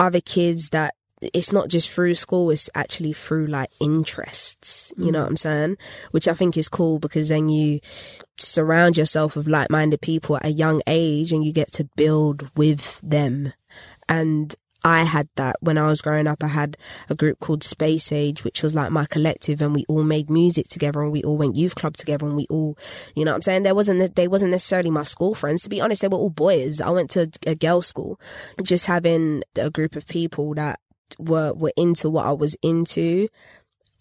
other 0.00 0.20
kids 0.20 0.70
that 0.70 0.94
it's 1.32 1.52
not 1.52 1.68
just 1.68 1.90
through 1.90 2.14
school, 2.14 2.50
it's 2.50 2.68
actually 2.74 3.12
through 3.12 3.46
like 3.46 3.70
interests, 3.80 4.92
you 4.96 5.12
know 5.12 5.20
mm. 5.20 5.22
what 5.22 5.30
I'm 5.30 5.36
saying? 5.36 5.76
Which 6.10 6.28
I 6.28 6.34
think 6.34 6.56
is 6.56 6.68
cool 6.68 6.98
because 6.98 7.28
then 7.28 7.48
you 7.48 7.80
surround 8.38 8.96
yourself 8.96 9.36
with 9.36 9.46
like 9.46 9.70
minded 9.70 10.00
people 10.00 10.36
at 10.36 10.44
a 10.44 10.50
young 10.50 10.82
age 10.86 11.32
and 11.32 11.44
you 11.44 11.52
get 11.52 11.72
to 11.72 11.88
build 11.96 12.50
with 12.56 13.00
them. 13.02 13.52
And 14.08 14.54
I 14.84 15.04
had 15.04 15.28
that 15.36 15.56
when 15.60 15.78
I 15.78 15.86
was 15.86 16.02
growing 16.02 16.26
up. 16.26 16.42
I 16.42 16.48
had 16.48 16.76
a 17.08 17.14
group 17.14 17.38
called 17.38 17.62
Space 17.62 18.10
Age, 18.10 18.42
which 18.42 18.62
was 18.62 18.74
like 18.74 18.90
my 18.90 19.04
collective, 19.04 19.62
and 19.62 19.74
we 19.74 19.84
all 19.88 20.02
made 20.02 20.28
music 20.28 20.66
together, 20.68 21.02
and 21.02 21.12
we 21.12 21.22
all 21.22 21.36
went 21.36 21.56
youth 21.56 21.74
club 21.74 21.96
together, 21.96 22.26
and 22.26 22.34
we 22.34 22.46
all, 22.50 22.76
you 23.14 23.24
know, 23.24 23.30
what 23.30 23.36
I'm 23.36 23.42
saying 23.42 23.62
there 23.62 23.74
wasn't 23.74 24.16
they 24.16 24.26
wasn't 24.26 24.50
necessarily 24.50 24.90
my 24.90 25.04
school 25.04 25.34
friends. 25.34 25.62
To 25.62 25.70
be 25.70 25.80
honest, 25.80 26.02
they 26.02 26.08
were 26.08 26.18
all 26.18 26.30
boys. 26.30 26.80
I 26.80 26.90
went 26.90 27.10
to 27.10 27.30
a 27.46 27.54
girls' 27.54 27.86
school. 27.86 28.18
Just 28.62 28.86
having 28.86 29.44
a 29.56 29.70
group 29.70 29.94
of 29.94 30.06
people 30.06 30.54
that 30.54 30.80
were 31.18 31.52
were 31.54 31.72
into 31.76 32.10
what 32.10 32.26
I 32.26 32.32
was 32.32 32.56
into 32.62 33.28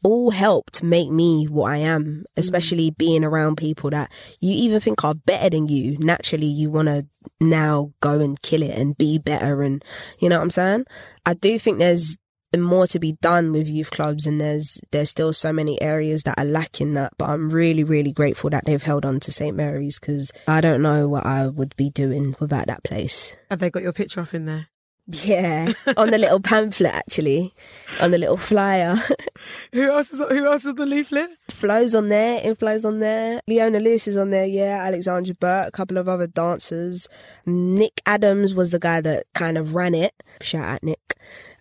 all 0.04 0.32
helped 0.32 0.82
make 0.82 1.10
me 1.10 1.46
what 1.46 1.72
I 1.72 1.78
am, 1.78 2.26
especially 2.36 2.92
mm. 2.92 2.98
being 2.98 3.24
around 3.24 3.58
people 3.58 3.90
that 3.92 4.12
you 4.40 4.52
even 4.52 4.80
think 4.80 5.04
are 5.04 5.14
better 5.14 5.50
than 5.50 5.68
you. 5.68 5.98
Naturally, 6.00 6.48
you 6.48 6.70
want 6.70 6.88
to 6.88 7.06
now 7.40 7.94
go 8.00 8.20
and 8.20 8.42
kill 8.42 8.64
it 8.64 8.78
and 8.78 8.98
be 8.98 9.20
better. 9.20 9.62
And 9.62 9.84
you 10.20 10.30
know 10.30 10.38
what 10.38 10.44
I'm 10.44 10.50
saying? 10.50 10.86
I 11.26 11.34
do 11.34 11.60
think 11.60 11.80
there's 11.80 12.18
more 12.58 12.86
to 12.88 13.00
be 13.00 13.14
done 13.22 13.54
with 13.54 13.70
youth 13.70 13.92
clubs 13.92 14.28
and 14.28 14.42
there's 14.42 14.78
there's 14.92 15.10
still 15.10 15.32
so 15.32 15.54
many 15.54 15.82
areas 15.82 16.24
that 16.24 16.38
are 16.38 16.44
lacking 16.44 16.96
that 16.96 17.14
but 17.18 17.30
I'm 17.30 17.48
really 17.48 17.86
really 17.86 18.12
grateful 18.12 18.50
that 18.50 18.66
they've 18.66 18.82
held 18.82 19.06
on 19.06 19.22
to 19.22 19.32
St 19.32 19.56
Mary's 19.56 20.02
because 20.02 20.34
I 20.50 20.60
don't 20.60 20.82
know 20.82 21.08
what 21.08 21.26
I 21.26 21.48
would 21.48 21.74
be 21.78 21.90
doing 21.90 22.36
without 22.42 22.68
that 22.68 22.84
place. 22.84 23.38
Have 23.50 23.60
they 23.60 23.70
got 23.70 23.84
your 23.84 23.94
picture 23.94 24.20
off 24.20 24.34
in 24.34 24.48
there? 24.48 24.68
Yeah, 25.08 25.74
on 25.98 26.12
the 26.12 26.18
little 26.18 26.40
pamphlet 26.40 26.94
actually, 26.94 27.54
on 28.02 28.12
the 28.12 28.18
little 28.18 28.38
flyer. 28.38 28.96
who 29.74 29.90
else 29.90 30.12
is 30.12 30.20
who 30.20 30.46
else 30.46 30.64
is 30.64 30.76
the 30.76 30.86
leaflet? 30.86 31.30
Flo's 31.50 31.96
on 31.96 32.10
there, 32.10 32.40
Inflo's 32.40 32.86
on 32.86 33.00
there, 33.00 33.42
Leona 33.48 33.80
Lewis 33.80 34.08
is 34.08 34.16
on 34.16 34.30
there, 34.30 34.46
yeah, 34.46 34.82
Alexandra 34.84 35.36
Burke, 35.36 35.68
a 35.68 35.72
couple 35.72 35.98
of 35.98 36.08
other 36.08 36.28
dancers. 36.28 37.10
Nick 37.46 38.02
Adams 38.06 38.54
was 38.54 38.70
the 38.70 38.80
guy 38.80 39.02
that 39.02 39.26
kind 39.34 39.58
of 39.58 39.76
ran 39.76 39.96
it. 39.96 40.14
Shout 40.42 40.64
out 40.64 40.84
Nick. 40.84 41.16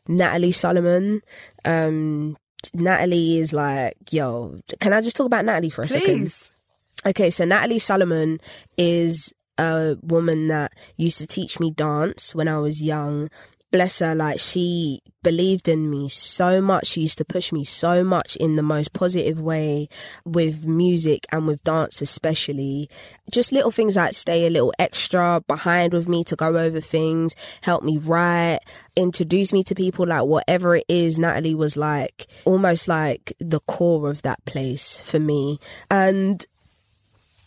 Natalie 0.07 0.53
Solomon. 0.53 1.23
Um, 1.65 2.37
Natalie 2.75 3.39
is 3.39 3.53
like, 3.53 3.95
yo, 4.11 4.61
can 4.81 4.93
I 4.93 5.01
just 5.01 5.17
talk 5.17 5.27
about 5.27 5.45
Natalie 5.45 5.71
for 5.71 5.83
a 5.83 5.87
Please. 5.87 6.35
second? 6.35 7.11
Okay, 7.11 7.31
so 7.31 7.45
Natalie 7.45 7.79
Solomon 7.79 8.39
is 8.77 9.33
a 9.59 9.97
woman 10.03 10.49
that 10.49 10.73
used 10.97 11.19
to 11.19 11.27
teach 11.27 11.61
me 11.61 11.71
dance 11.71 12.35
when 12.35 12.49
I 12.49 12.59
was 12.59 12.83
young. 12.83 13.29
Bless 13.73 14.01
her, 14.01 14.17
like 14.17 14.41
she 14.41 15.01
believed 15.23 15.69
in 15.69 15.89
me 15.89 16.09
so 16.09 16.61
much. 16.61 16.89
She 16.89 17.03
used 17.03 17.19
to 17.19 17.25
push 17.25 17.53
me 17.53 17.63
so 17.63 18.03
much 18.03 18.35
in 18.37 18.57
the 18.57 18.65
most 18.65 18.93
positive 18.93 19.41
way 19.41 19.89
with 20.25 20.67
music 20.67 21.25
and 21.31 21.47
with 21.47 21.63
dance, 21.63 22.03
especially. 22.03 22.91
Just 23.31 23.53
little 23.53 23.71
things 23.71 23.95
like 23.95 24.15
stay 24.15 24.45
a 24.45 24.51
little 24.51 24.75
extra 24.77 25.41
behind 25.47 25.93
with 25.93 26.09
me 26.09 26.25
to 26.25 26.35
go 26.35 26.57
over 26.57 26.81
things, 26.81 27.37
help 27.63 27.85
me 27.85 27.97
write, 27.99 28.59
introduce 28.97 29.53
me 29.53 29.63
to 29.63 29.75
people, 29.77 30.05
like 30.05 30.25
whatever 30.25 30.75
it 30.75 30.85
is. 30.89 31.17
Natalie 31.17 31.55
was 31.55 31.77
like 31.77 32.27
almost 32.45 32.89
like 32.89 33.35
the 33.39 33.61
core 33.61 34.11
of 34.11 34.23
that 34.23 34.45
place 34.47 35.01
for 35.01 35.21
me. 35.21 35.61
And 35.89 36.45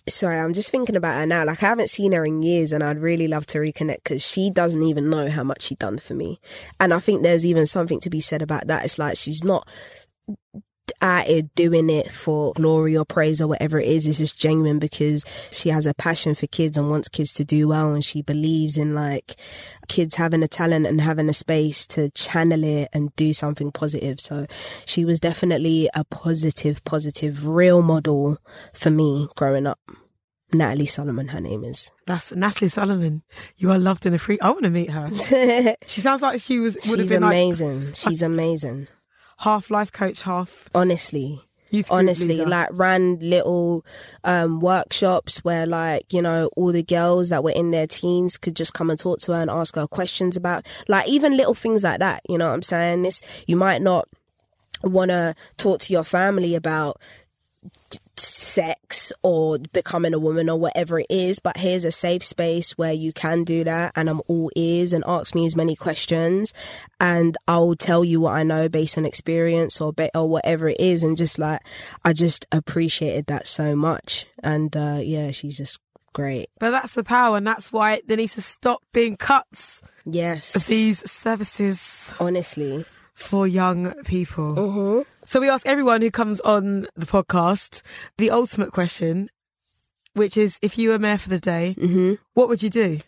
sorry, 0.07 0.39
I'm 0.39 0.53
just 0.53 0.71
thinking 0.71 0.95
about 0.95 1.15
her 1.15 1.25
now. 1.25 1.45
Like 1.45 1.63
I 1.63 1.67
haven't 1.67 1.89
seen 1.89 2.11
her 2.11 2.25
in 2.25 2.41
years, 2.41 2.71
and 2.71 2.83
I'd 2.83 2.99
really 2.99 3.27
love 3.27 3.45
to 3.47 3.59
reconnect 3.59 4.03
because 4.03 4.25
she 4.25 4.49
doesn't 4.49 4.83
even 4.83 5.09
know 5.09 5.29
how 5.29 5.43
much 5.43 5.63
she 5.63 5.75
done 5.75 5.97
for 5.97 6.13
me. 6.13 6.39
And 6.79 6.93
I 6.93 6.99
think 6.99 7.23
there's 7.23 7.45
even 7.45 7.65
something 7.65 7.99
to 8.01 8.09
be 8.09 8.19
said 8.19 8.41
about 8.41 8.67
that. 8.67 8.83
It's 8.83 8.99
like 8.99 9.17
she's 9.17 9.43
not 9.43 9.67
out 11.01 11.27
it 11.27 11.53
doing 11.55 11.89
it 11.89 12.09
for 12.09 12.53
glory 12.53 12.97
or 12.97 13.05
praise 13.05 13.41
or 13.41 13.47
whatever 13.47 13.79
it 13.79 13.87
is. 13.87 14.07
It's 14.07 14.17
just 14.17 14.39
genuine 14.39 14.79
because 14.79 15.23
she 15.51 15.69
has 15.69 15.85
a 15.85 15.93
passion 15.93 16.35
for 16.35 16.47
kids 16.47 16.77
and 16.77 16.89
wants 16.89 17.09
kids 17.09 17.33
to 17.33 17.45
do 17.45 17.67
well, 17.67 17.93
and 17.93 18.03
she 18.03 18.21
believes 18.21 18.77
in 18.77 18.95
like 18.95 19.35
kids 19.87 20.15
having 20.15 20.43
a 20.43 20.47
talent 20.47 20.87
and 20.87 21.01
having 21.01 21.29
a 21.29 21.33
space 21.33 21.85
to 21.87 22.09
channel 22.11 22.63
it 22.63 22.89
and 22.93 23.15
do 23.15 23.33
something 23.33 23.71
positive. 23.71 24.19
So 24.19 24.45
she 24.85 25.05
was 25.05 25.19
definitely 25.19 25.89
a 25.93 26.03
positive, 26.05 26.83
positive, 26.83 27.45
real 27.47 27.81
model 27.81 28.37
for 28.73 28.89
me 28.89 29.27
growing 29.35 29.67
up. 29.67 29.79
Natalie 30.53 30.85
Solomon, 30.85 31.29
her 31.29 31.41
name 31.41 31.63
is. 31.63 31.91
That's 32.05 32.33
Natalie 32.35 32.69
Solomon. 32.69 33.23
You 33.57 33.71
are 33.71 33.79
loved 33.79 34.05
in 34.05 34.13
a 34.13 34.19
free. 34.19 34.39
I 34.39 34.51
want 34.51 34.65
to 34.65 34.69
meet 34.69 34.91
her. 34.91 35.09
she 35.87 36.01
sounds 36.01 36.21
like 36.21 36.39
she 36.39 36.59
was. 36.59 36.75
Would 36.89 36.99
She's 36.99 37.09
been 37.09 37.23
amazing. 37.23 37.85
Like, 37.87 37.95
She's 37.95 38.21
amazing. 38.21 38.87
Half 39.39 39.69
life 39.69 39.91
coach, 39.91 40.23
half 40.23 40.69
honestly 40.73 41.41
honestly 41.89 42.27
leader. 42.35 42.45
like 42.45 42.69
ran 42.73 43.17
little 43.19 43.85
um, 44.23 44.59
workshops 44.59 45.43
where 45.43 45.65
like 45.65 46.11
you 46.13 46.21
know 46.21 46.49
all 46.55 46.71
the 46.71 46.83
girls 46.83 47.29
that 47.29 47.43
were 47.43 47.51
in 47.51 47.71
their 47.71 47.87
teens 47.87 48.37
could 48.37 48.55
just 48.55 48.73
come 48.73 48.89
and 48.89 48.99
talk 48.99 49.19
to 49.19 49.33
her 49.33 49.41
and 49.41 49.49
ask 49.49 49.75
her 49.75 49.87
questions 49.87 50.37
about 50.37 50.67
like 50.87 51.07
even 51.07 51.35
little 51.35 51.53
things 51.53 51.83
like 51.83 51.99
that 51.99 52.21
you 52.29 52.37
know 52.37 52.47
what 52.47 52.53
i'm 52.53 52.61
saying 52.61 53.01
this 53.01 53.21
you 53.47 53.55
might 53.55 53.81
not 53.81 54.07
want 54.83 55.09
to 55.09 55.33
talk 55.57 55.79
to 55.79 55.93
your 55.93 56.03
family 56.03 56.55
about 56.55 57.01
sex 58.15 59.11
or 59.23 59.57
becoming 59.71 60.13
a 60.13 60.19
woman 60.19 60.49
or 60.49 60.59
whatever 60.59 60.99
it 60.99 61.07
is, 61.09 61.39
but 61.39 61.57
here's 61.57 61.85
a 61.85 61.91
safe 61.91 62.23
space 62.23 62.77
where 62.77 62.93
you 62.93 63.11
can 63.11 63.43
do 63.43 63.63
that. 63.63 63.91
And 63.95 64.09
I'm 64.09 64.21
all 64.27 64.51
ears 64.55 64.93
and 64.93 65.03
ask 65.07 65.33
me 65.33 65.45
as 65.45 65.55
many 65.55 65.75
questions. 65.75 66.53
And 66.99 67.35
I'll 67.47 67.75
tell 67.75 68.03
you 68.03 68.21
what 68.21 68.35
I 68.35 68.43
know 68.43 68.69
based 68.69 68.97
on 68.97 69.05
experience 69.05 69.81
or, 69.81 69.91
be- 69.91 70.11
or 70.13 70.29
whatever 70.29 70.69
it 70.69 70.79
is. 70.79 71.03
And 71.03 71.17
just 71.17 71.39
like, 71.39 71.61
I 72.05 72.13
just 72.13 72.45
appreciated 72.51 73.25
that 73.27 73.47
so 73.47 73.75
much. 73.75 74.25
And 74.43 74.75
uh, 74.77 74.99
yeah, 75.01 75.31
she's 75.31 75.57
just 75.57 75.79
great. 76.13 76.49
But 76.59 76.69
that's 76.69 76.93
the 76.93 77.03
power, 77.03 77.37
and 77.37 77.47
that's 77.47 77.73
why 77.73 78.01
there 78.05 78.17
needs 78.17 78.35
to 78.35 78.41
stop 78.41 78.83
being 78.93 79.17
cuts. 79.17 79.81
Yes. 80.05 80.55
Of 80.55 80.67
these 80.67 81.09
services. 81.11 82.15
Honestly. 82.19 82.85
For 83.15 83.47
young 83.47 83.93
people. 84.03 84.55
Mm-hmm. 84.55 85.01
So 85.25 85.39
we 85.39 85.49
ask 85.49 85.65
everyone 85.65 86.01
who 86.01 86.11
comes 86.11 86.39
on 86.41 86.87
the 86.95 87.05
podcast 87.05 87.81
the 88.17 88.29
ultimate 88.31 88.71
question, 88.71 89.29
which 90.13 90.37
is 90.37 90.59
if 90.61 90.77
you 90.77 90.89
were 90.89 90.99
mayor 90.99 91.17
for 91.17 91.29
the 91.29 91.39
day, 91.39 91.75
mm-hmm. 91.77 92.15
what 92.33 92.49
would 92.49 92.61
you 92.61 92.69
do? 92.69 92.99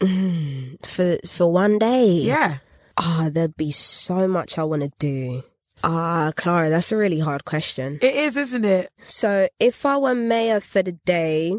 Mm, 0.00 0.84
for 0.84 1.18
for 1.26 1.50
one 1.50 1.78
day? 1.78 2.06
Yeah. 2.06 2.58
Ah, 2.96 3.24
oh, 3.26 3.30
there'd 3.30 3.56
be 3.56 3.70
so 3.70 4.28
much 4.28 4.58
I 4.58 4.64
want 4.64 4.82
to 4.82 4.92
do. 4.98 5.42
Ah, 5.82 6.32
Clara, 6.36 6.70
that's 6.70 6.92
a 6.92 6.96
really 6.96 7.20
hard 7.20 7.44
question. 7.44 7.98
It 8.00 8.14
is, 8.14 8.36
isn't 8.36 8.64
it? 8.64 8.90
So 8.98 9.48
if 9.58 9.84
I 9.84 9.96
were 9.96 10.14
mayor 10.14 10.60
for 10.60 10.82
the 10.82 10.92
day, 10.92 11.54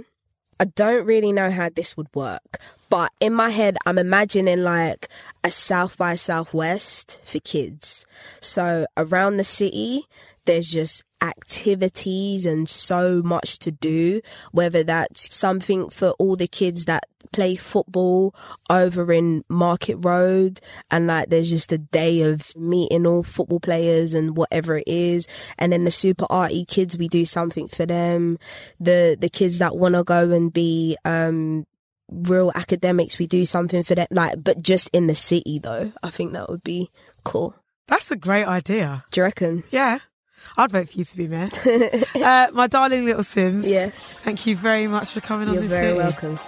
I 0.60 0.66
don't 0.66 1.06
really 1.06 1.32
know 1.32 1.52
how 1.52 1.70
this 1.70 1.98
would 1.98 2.08
work, 2.16 2.60
but 2.90 3.12
in 3.20 3.34
my 3.34 3.50
head, 3.50 3.78
I'm 3.86 3.98
imagining 3.98 4.64
like 4.64 5.10
a 5.44 5.52
South 5.52 5.98
by 5.98 6.16
Southwest 6.16 7.20
for 7.24 7.40
kids. 7.40 8.06
So 8.42 8.86
around 8.98 9.38
the 9.38 9.44
city, 9.44 10.06
there's 10.46 10.72
just 10.72 11.04
activities 11.22 12.46
and 12.46 12.70
so 12.70 13.22
much 13.24 13.58
to 13.60 13.72
do, 13.72 14.22
whether 14.52 14.84
that's 14.84 15.36
something 15.36 15.90
for 15.90 16.10
all 16.20 16.36
the 16.36 16.48
kids 16.48 16.86
that 16.86 17.06
play 17.32 17.56
football 17.56 18.34
over 18.70 19.12
in 19.12 19.44
Market 19.50 19.96
Road 19.96 20.62
and 20.92 21.08
like 21.08 21.30
there's 21.30 21.50
just 21.50 21.72
a 21.72 21.78
day 21.78 22.22
of 22.22 22.56
meeting 22.56 23.06
all 23.06 23.24
football 23.24 23.60
players 23.60 24.14
and 24.14 24.38
whatever 24.38 24.78
it 24.78 24.88
is. 24.88 25.28
And 25.58 25.74
then 25.74 25.84
the 25.84 25.92
super 25.92 26.28
arty 26.30 26.64
kids, 26.66 26.98
we 26.98 27.08
do 27.08 27.26
something 27.26 27.68
for 27.68 27.86
them. 27.86 28.38
The 28.80 29.18
the 29.20 29.30
kids 29.30 29.60
that 29.60 29.76
want 29.76 29.96
to 29.96 30.04
go 30.04 30.32
and 30.32 30.54
be 30.54 30.96
um 31.04 31.66
real 32.10 32.52
academics, 32.56 33.18
we 33.20 33.28
do 33.28 33.46
something 33.46 33.84
for 33.84 33.96
them. 33.96 34.08
Like, 34.12 34.44
but 34.44 34.62
just 34.62 34.90
in 34.94 35.08
the 35.08 35.16
city 35.16 35.60
though, 35.60 35.92
I 36.04 36.10
think 36.10 36.34
that 36.34 36.50
would 36.50 36.64
be 36.64 36.90
cool. 37.24 37.56
That's 37.88 38.12
a 38.12 38.16
great 38.16 38.46
idea. 38.46 39.04
Do 39.12 39.22
you 39.22 39.24
reckon? 39.26 39.64
Yeah. 39.70 40.00
I'd 40.58 40.72
vote 40.72 40.90
for 40.90 40.98
you 40.98 41.04
to 41.04 41.18
be 41.18 41.28
mayor. 41.28 41.50
uh, 42.16 42.48
my 42.54 42.68
darling 42.68 43.06
little 43.06 43.24
Simz. 43.24 43.68
Yes. 43.68 44.22
Thank 44.22 44.46
you 44.46 44.56
very 44.56 44.88
much 44.88 45.12
for 45.12 45.22
coming 45.22 45.48
You're 45.48 45.58
on 45.58 45.64
this 45.64 45.72
very 45.72 45.88
city. 45.88 45.98
welcome. 45.98 46.40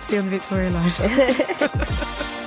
See 0.00 0.14
you 0.14 0.20
on 0.20 0.24
the 0.26 0.30
Victoria 0.30 0.70
line. 0.70 0.90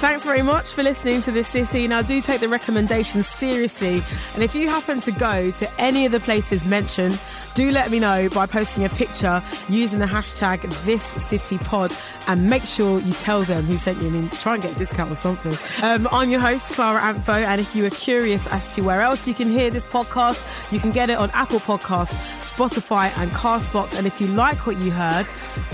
Thanks 0.00 0.24
very 0.24 0.40
much 0.40 0.72
for 0.72 0.82
listening 0.82 1.20
to 1.22 1.30
this 1.30 1.48
city. 1.48 1.86
Now, 1.86 2.00
do 2.00 2.22
take 2.22 2.40
the 2.40 2.48
recommendations 2.48 3.26
seriously. 3.28 4.02
And 4.32 4.42
if 4.42 4.54
you 4.54 4.66
happen 4.66 4.98
to 5.00 5.12
go 5.12 5.50
to 5.50 5.70
any 5.78 6.06
of 6.06 6.12
the 6.12 6.20
places 6.20 6.64
mentioned, 6.64 7.20
do 7.54 7.70
let 7.70 7.90
me 7.90 7.98
know 7.98 8.28
by 8.30 8.46
posting 8.46 8.84
a 8.84 8.88
picture 8.88 9.42
using 9.68 9.98
the 9.98 10.06
hashtag 10.06 10.60
ThisCityPod 10.60 11.98
and 12.28 12.48
make 12.48 12.64
sure 12.64 13.00
you 13.00 13.12
tell 13.14 13.42
them 13.42 13.64
who 13.64 13.76
sent 13.76 14.00
you. 14.00 14.08
I 14.08 14.10
mean, 14.10 14.28
try 14.30 14.54
and 14.54 14.62
get 14.62 14.72
a 14.74 14.78
discount 14.78 15.10
or 15.10 15.14
something. 15.14 15.56
Um, 15.82 16.08
I'm 16.12 16.30
your 16.30 16.40
host, 16.40 16.72
Clara 16.72 17.00
Amfo, 17.00 17.34
and 17.34 17.60
if 17.60 17.74
you 17.74 17.84
are 17.86 17.90
curious 17.90 18.46
as 18.48 18.74
to 18.74 18.82
where 18.82 19.00
else 19.00 19.26
you 19.26 19.34
can 19.34 19.50
hear 19.50 19.70
this 19.70 19.86
podcast, 19.86 20.44
you 20.72 20.78
can 20.78 20.92
get 20.92 21.10
it 21.10 21.18
on 21.18 21.30
Apple 21.30 21.60
Podcasts, 21.60 22.16
Spotify, 22.40 23.16
and 23.18 23.30
Castbox. 23.32 23.96
And 23.96 24.06
if 24.06 24.20
you 24.20 24.26
like 24.28 24.66
what 24.66 24.76
you 24.78 24.90
heard, 24.90 25.26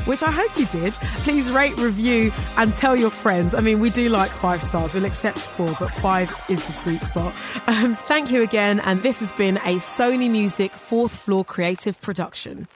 which 0.06 0.22
I 0.22 0.30
hope 0.30 0.56
you 0.56 0.66
did, 0.66 0.92
please 1.24 1.50
rate, 1.50 1.76
review, 1.76 2.32
and 2.56 2.74
tell 2.76 2.96
your 2.96 3.10
friends. 3.10 3.54
I 3.54 3.60
mean, 3.60 3.80
we 3.80 3.90
do 3.90 4.08
like 4.08 4.30
five 4.30 4.62
stars. 4.62 4.94
We'll 4.94 5.04
accept 5.04 5.38
four, 5.38 5.74
but 5.78 5.90
five 5.90 6.34
is 6.48 6.64
the 6.64 6.72
sweet 6.72 7.00
spot. 7.00 7.34
Um, 7.66 7.94
thank 7.94 8.30
you 8.30 8.42
again. 8.42 8.80
And 8.80 9.02
this 9.02 9.20
has 9.20 9.32
been 9.32 9.56
a 9.58 9.76
Sony 9.76 10.30
Music 10.30 10.72
fourth 10.72 11.14
floor 11.14 11.44
creative 11.66 12.00
production. 12.00 12.68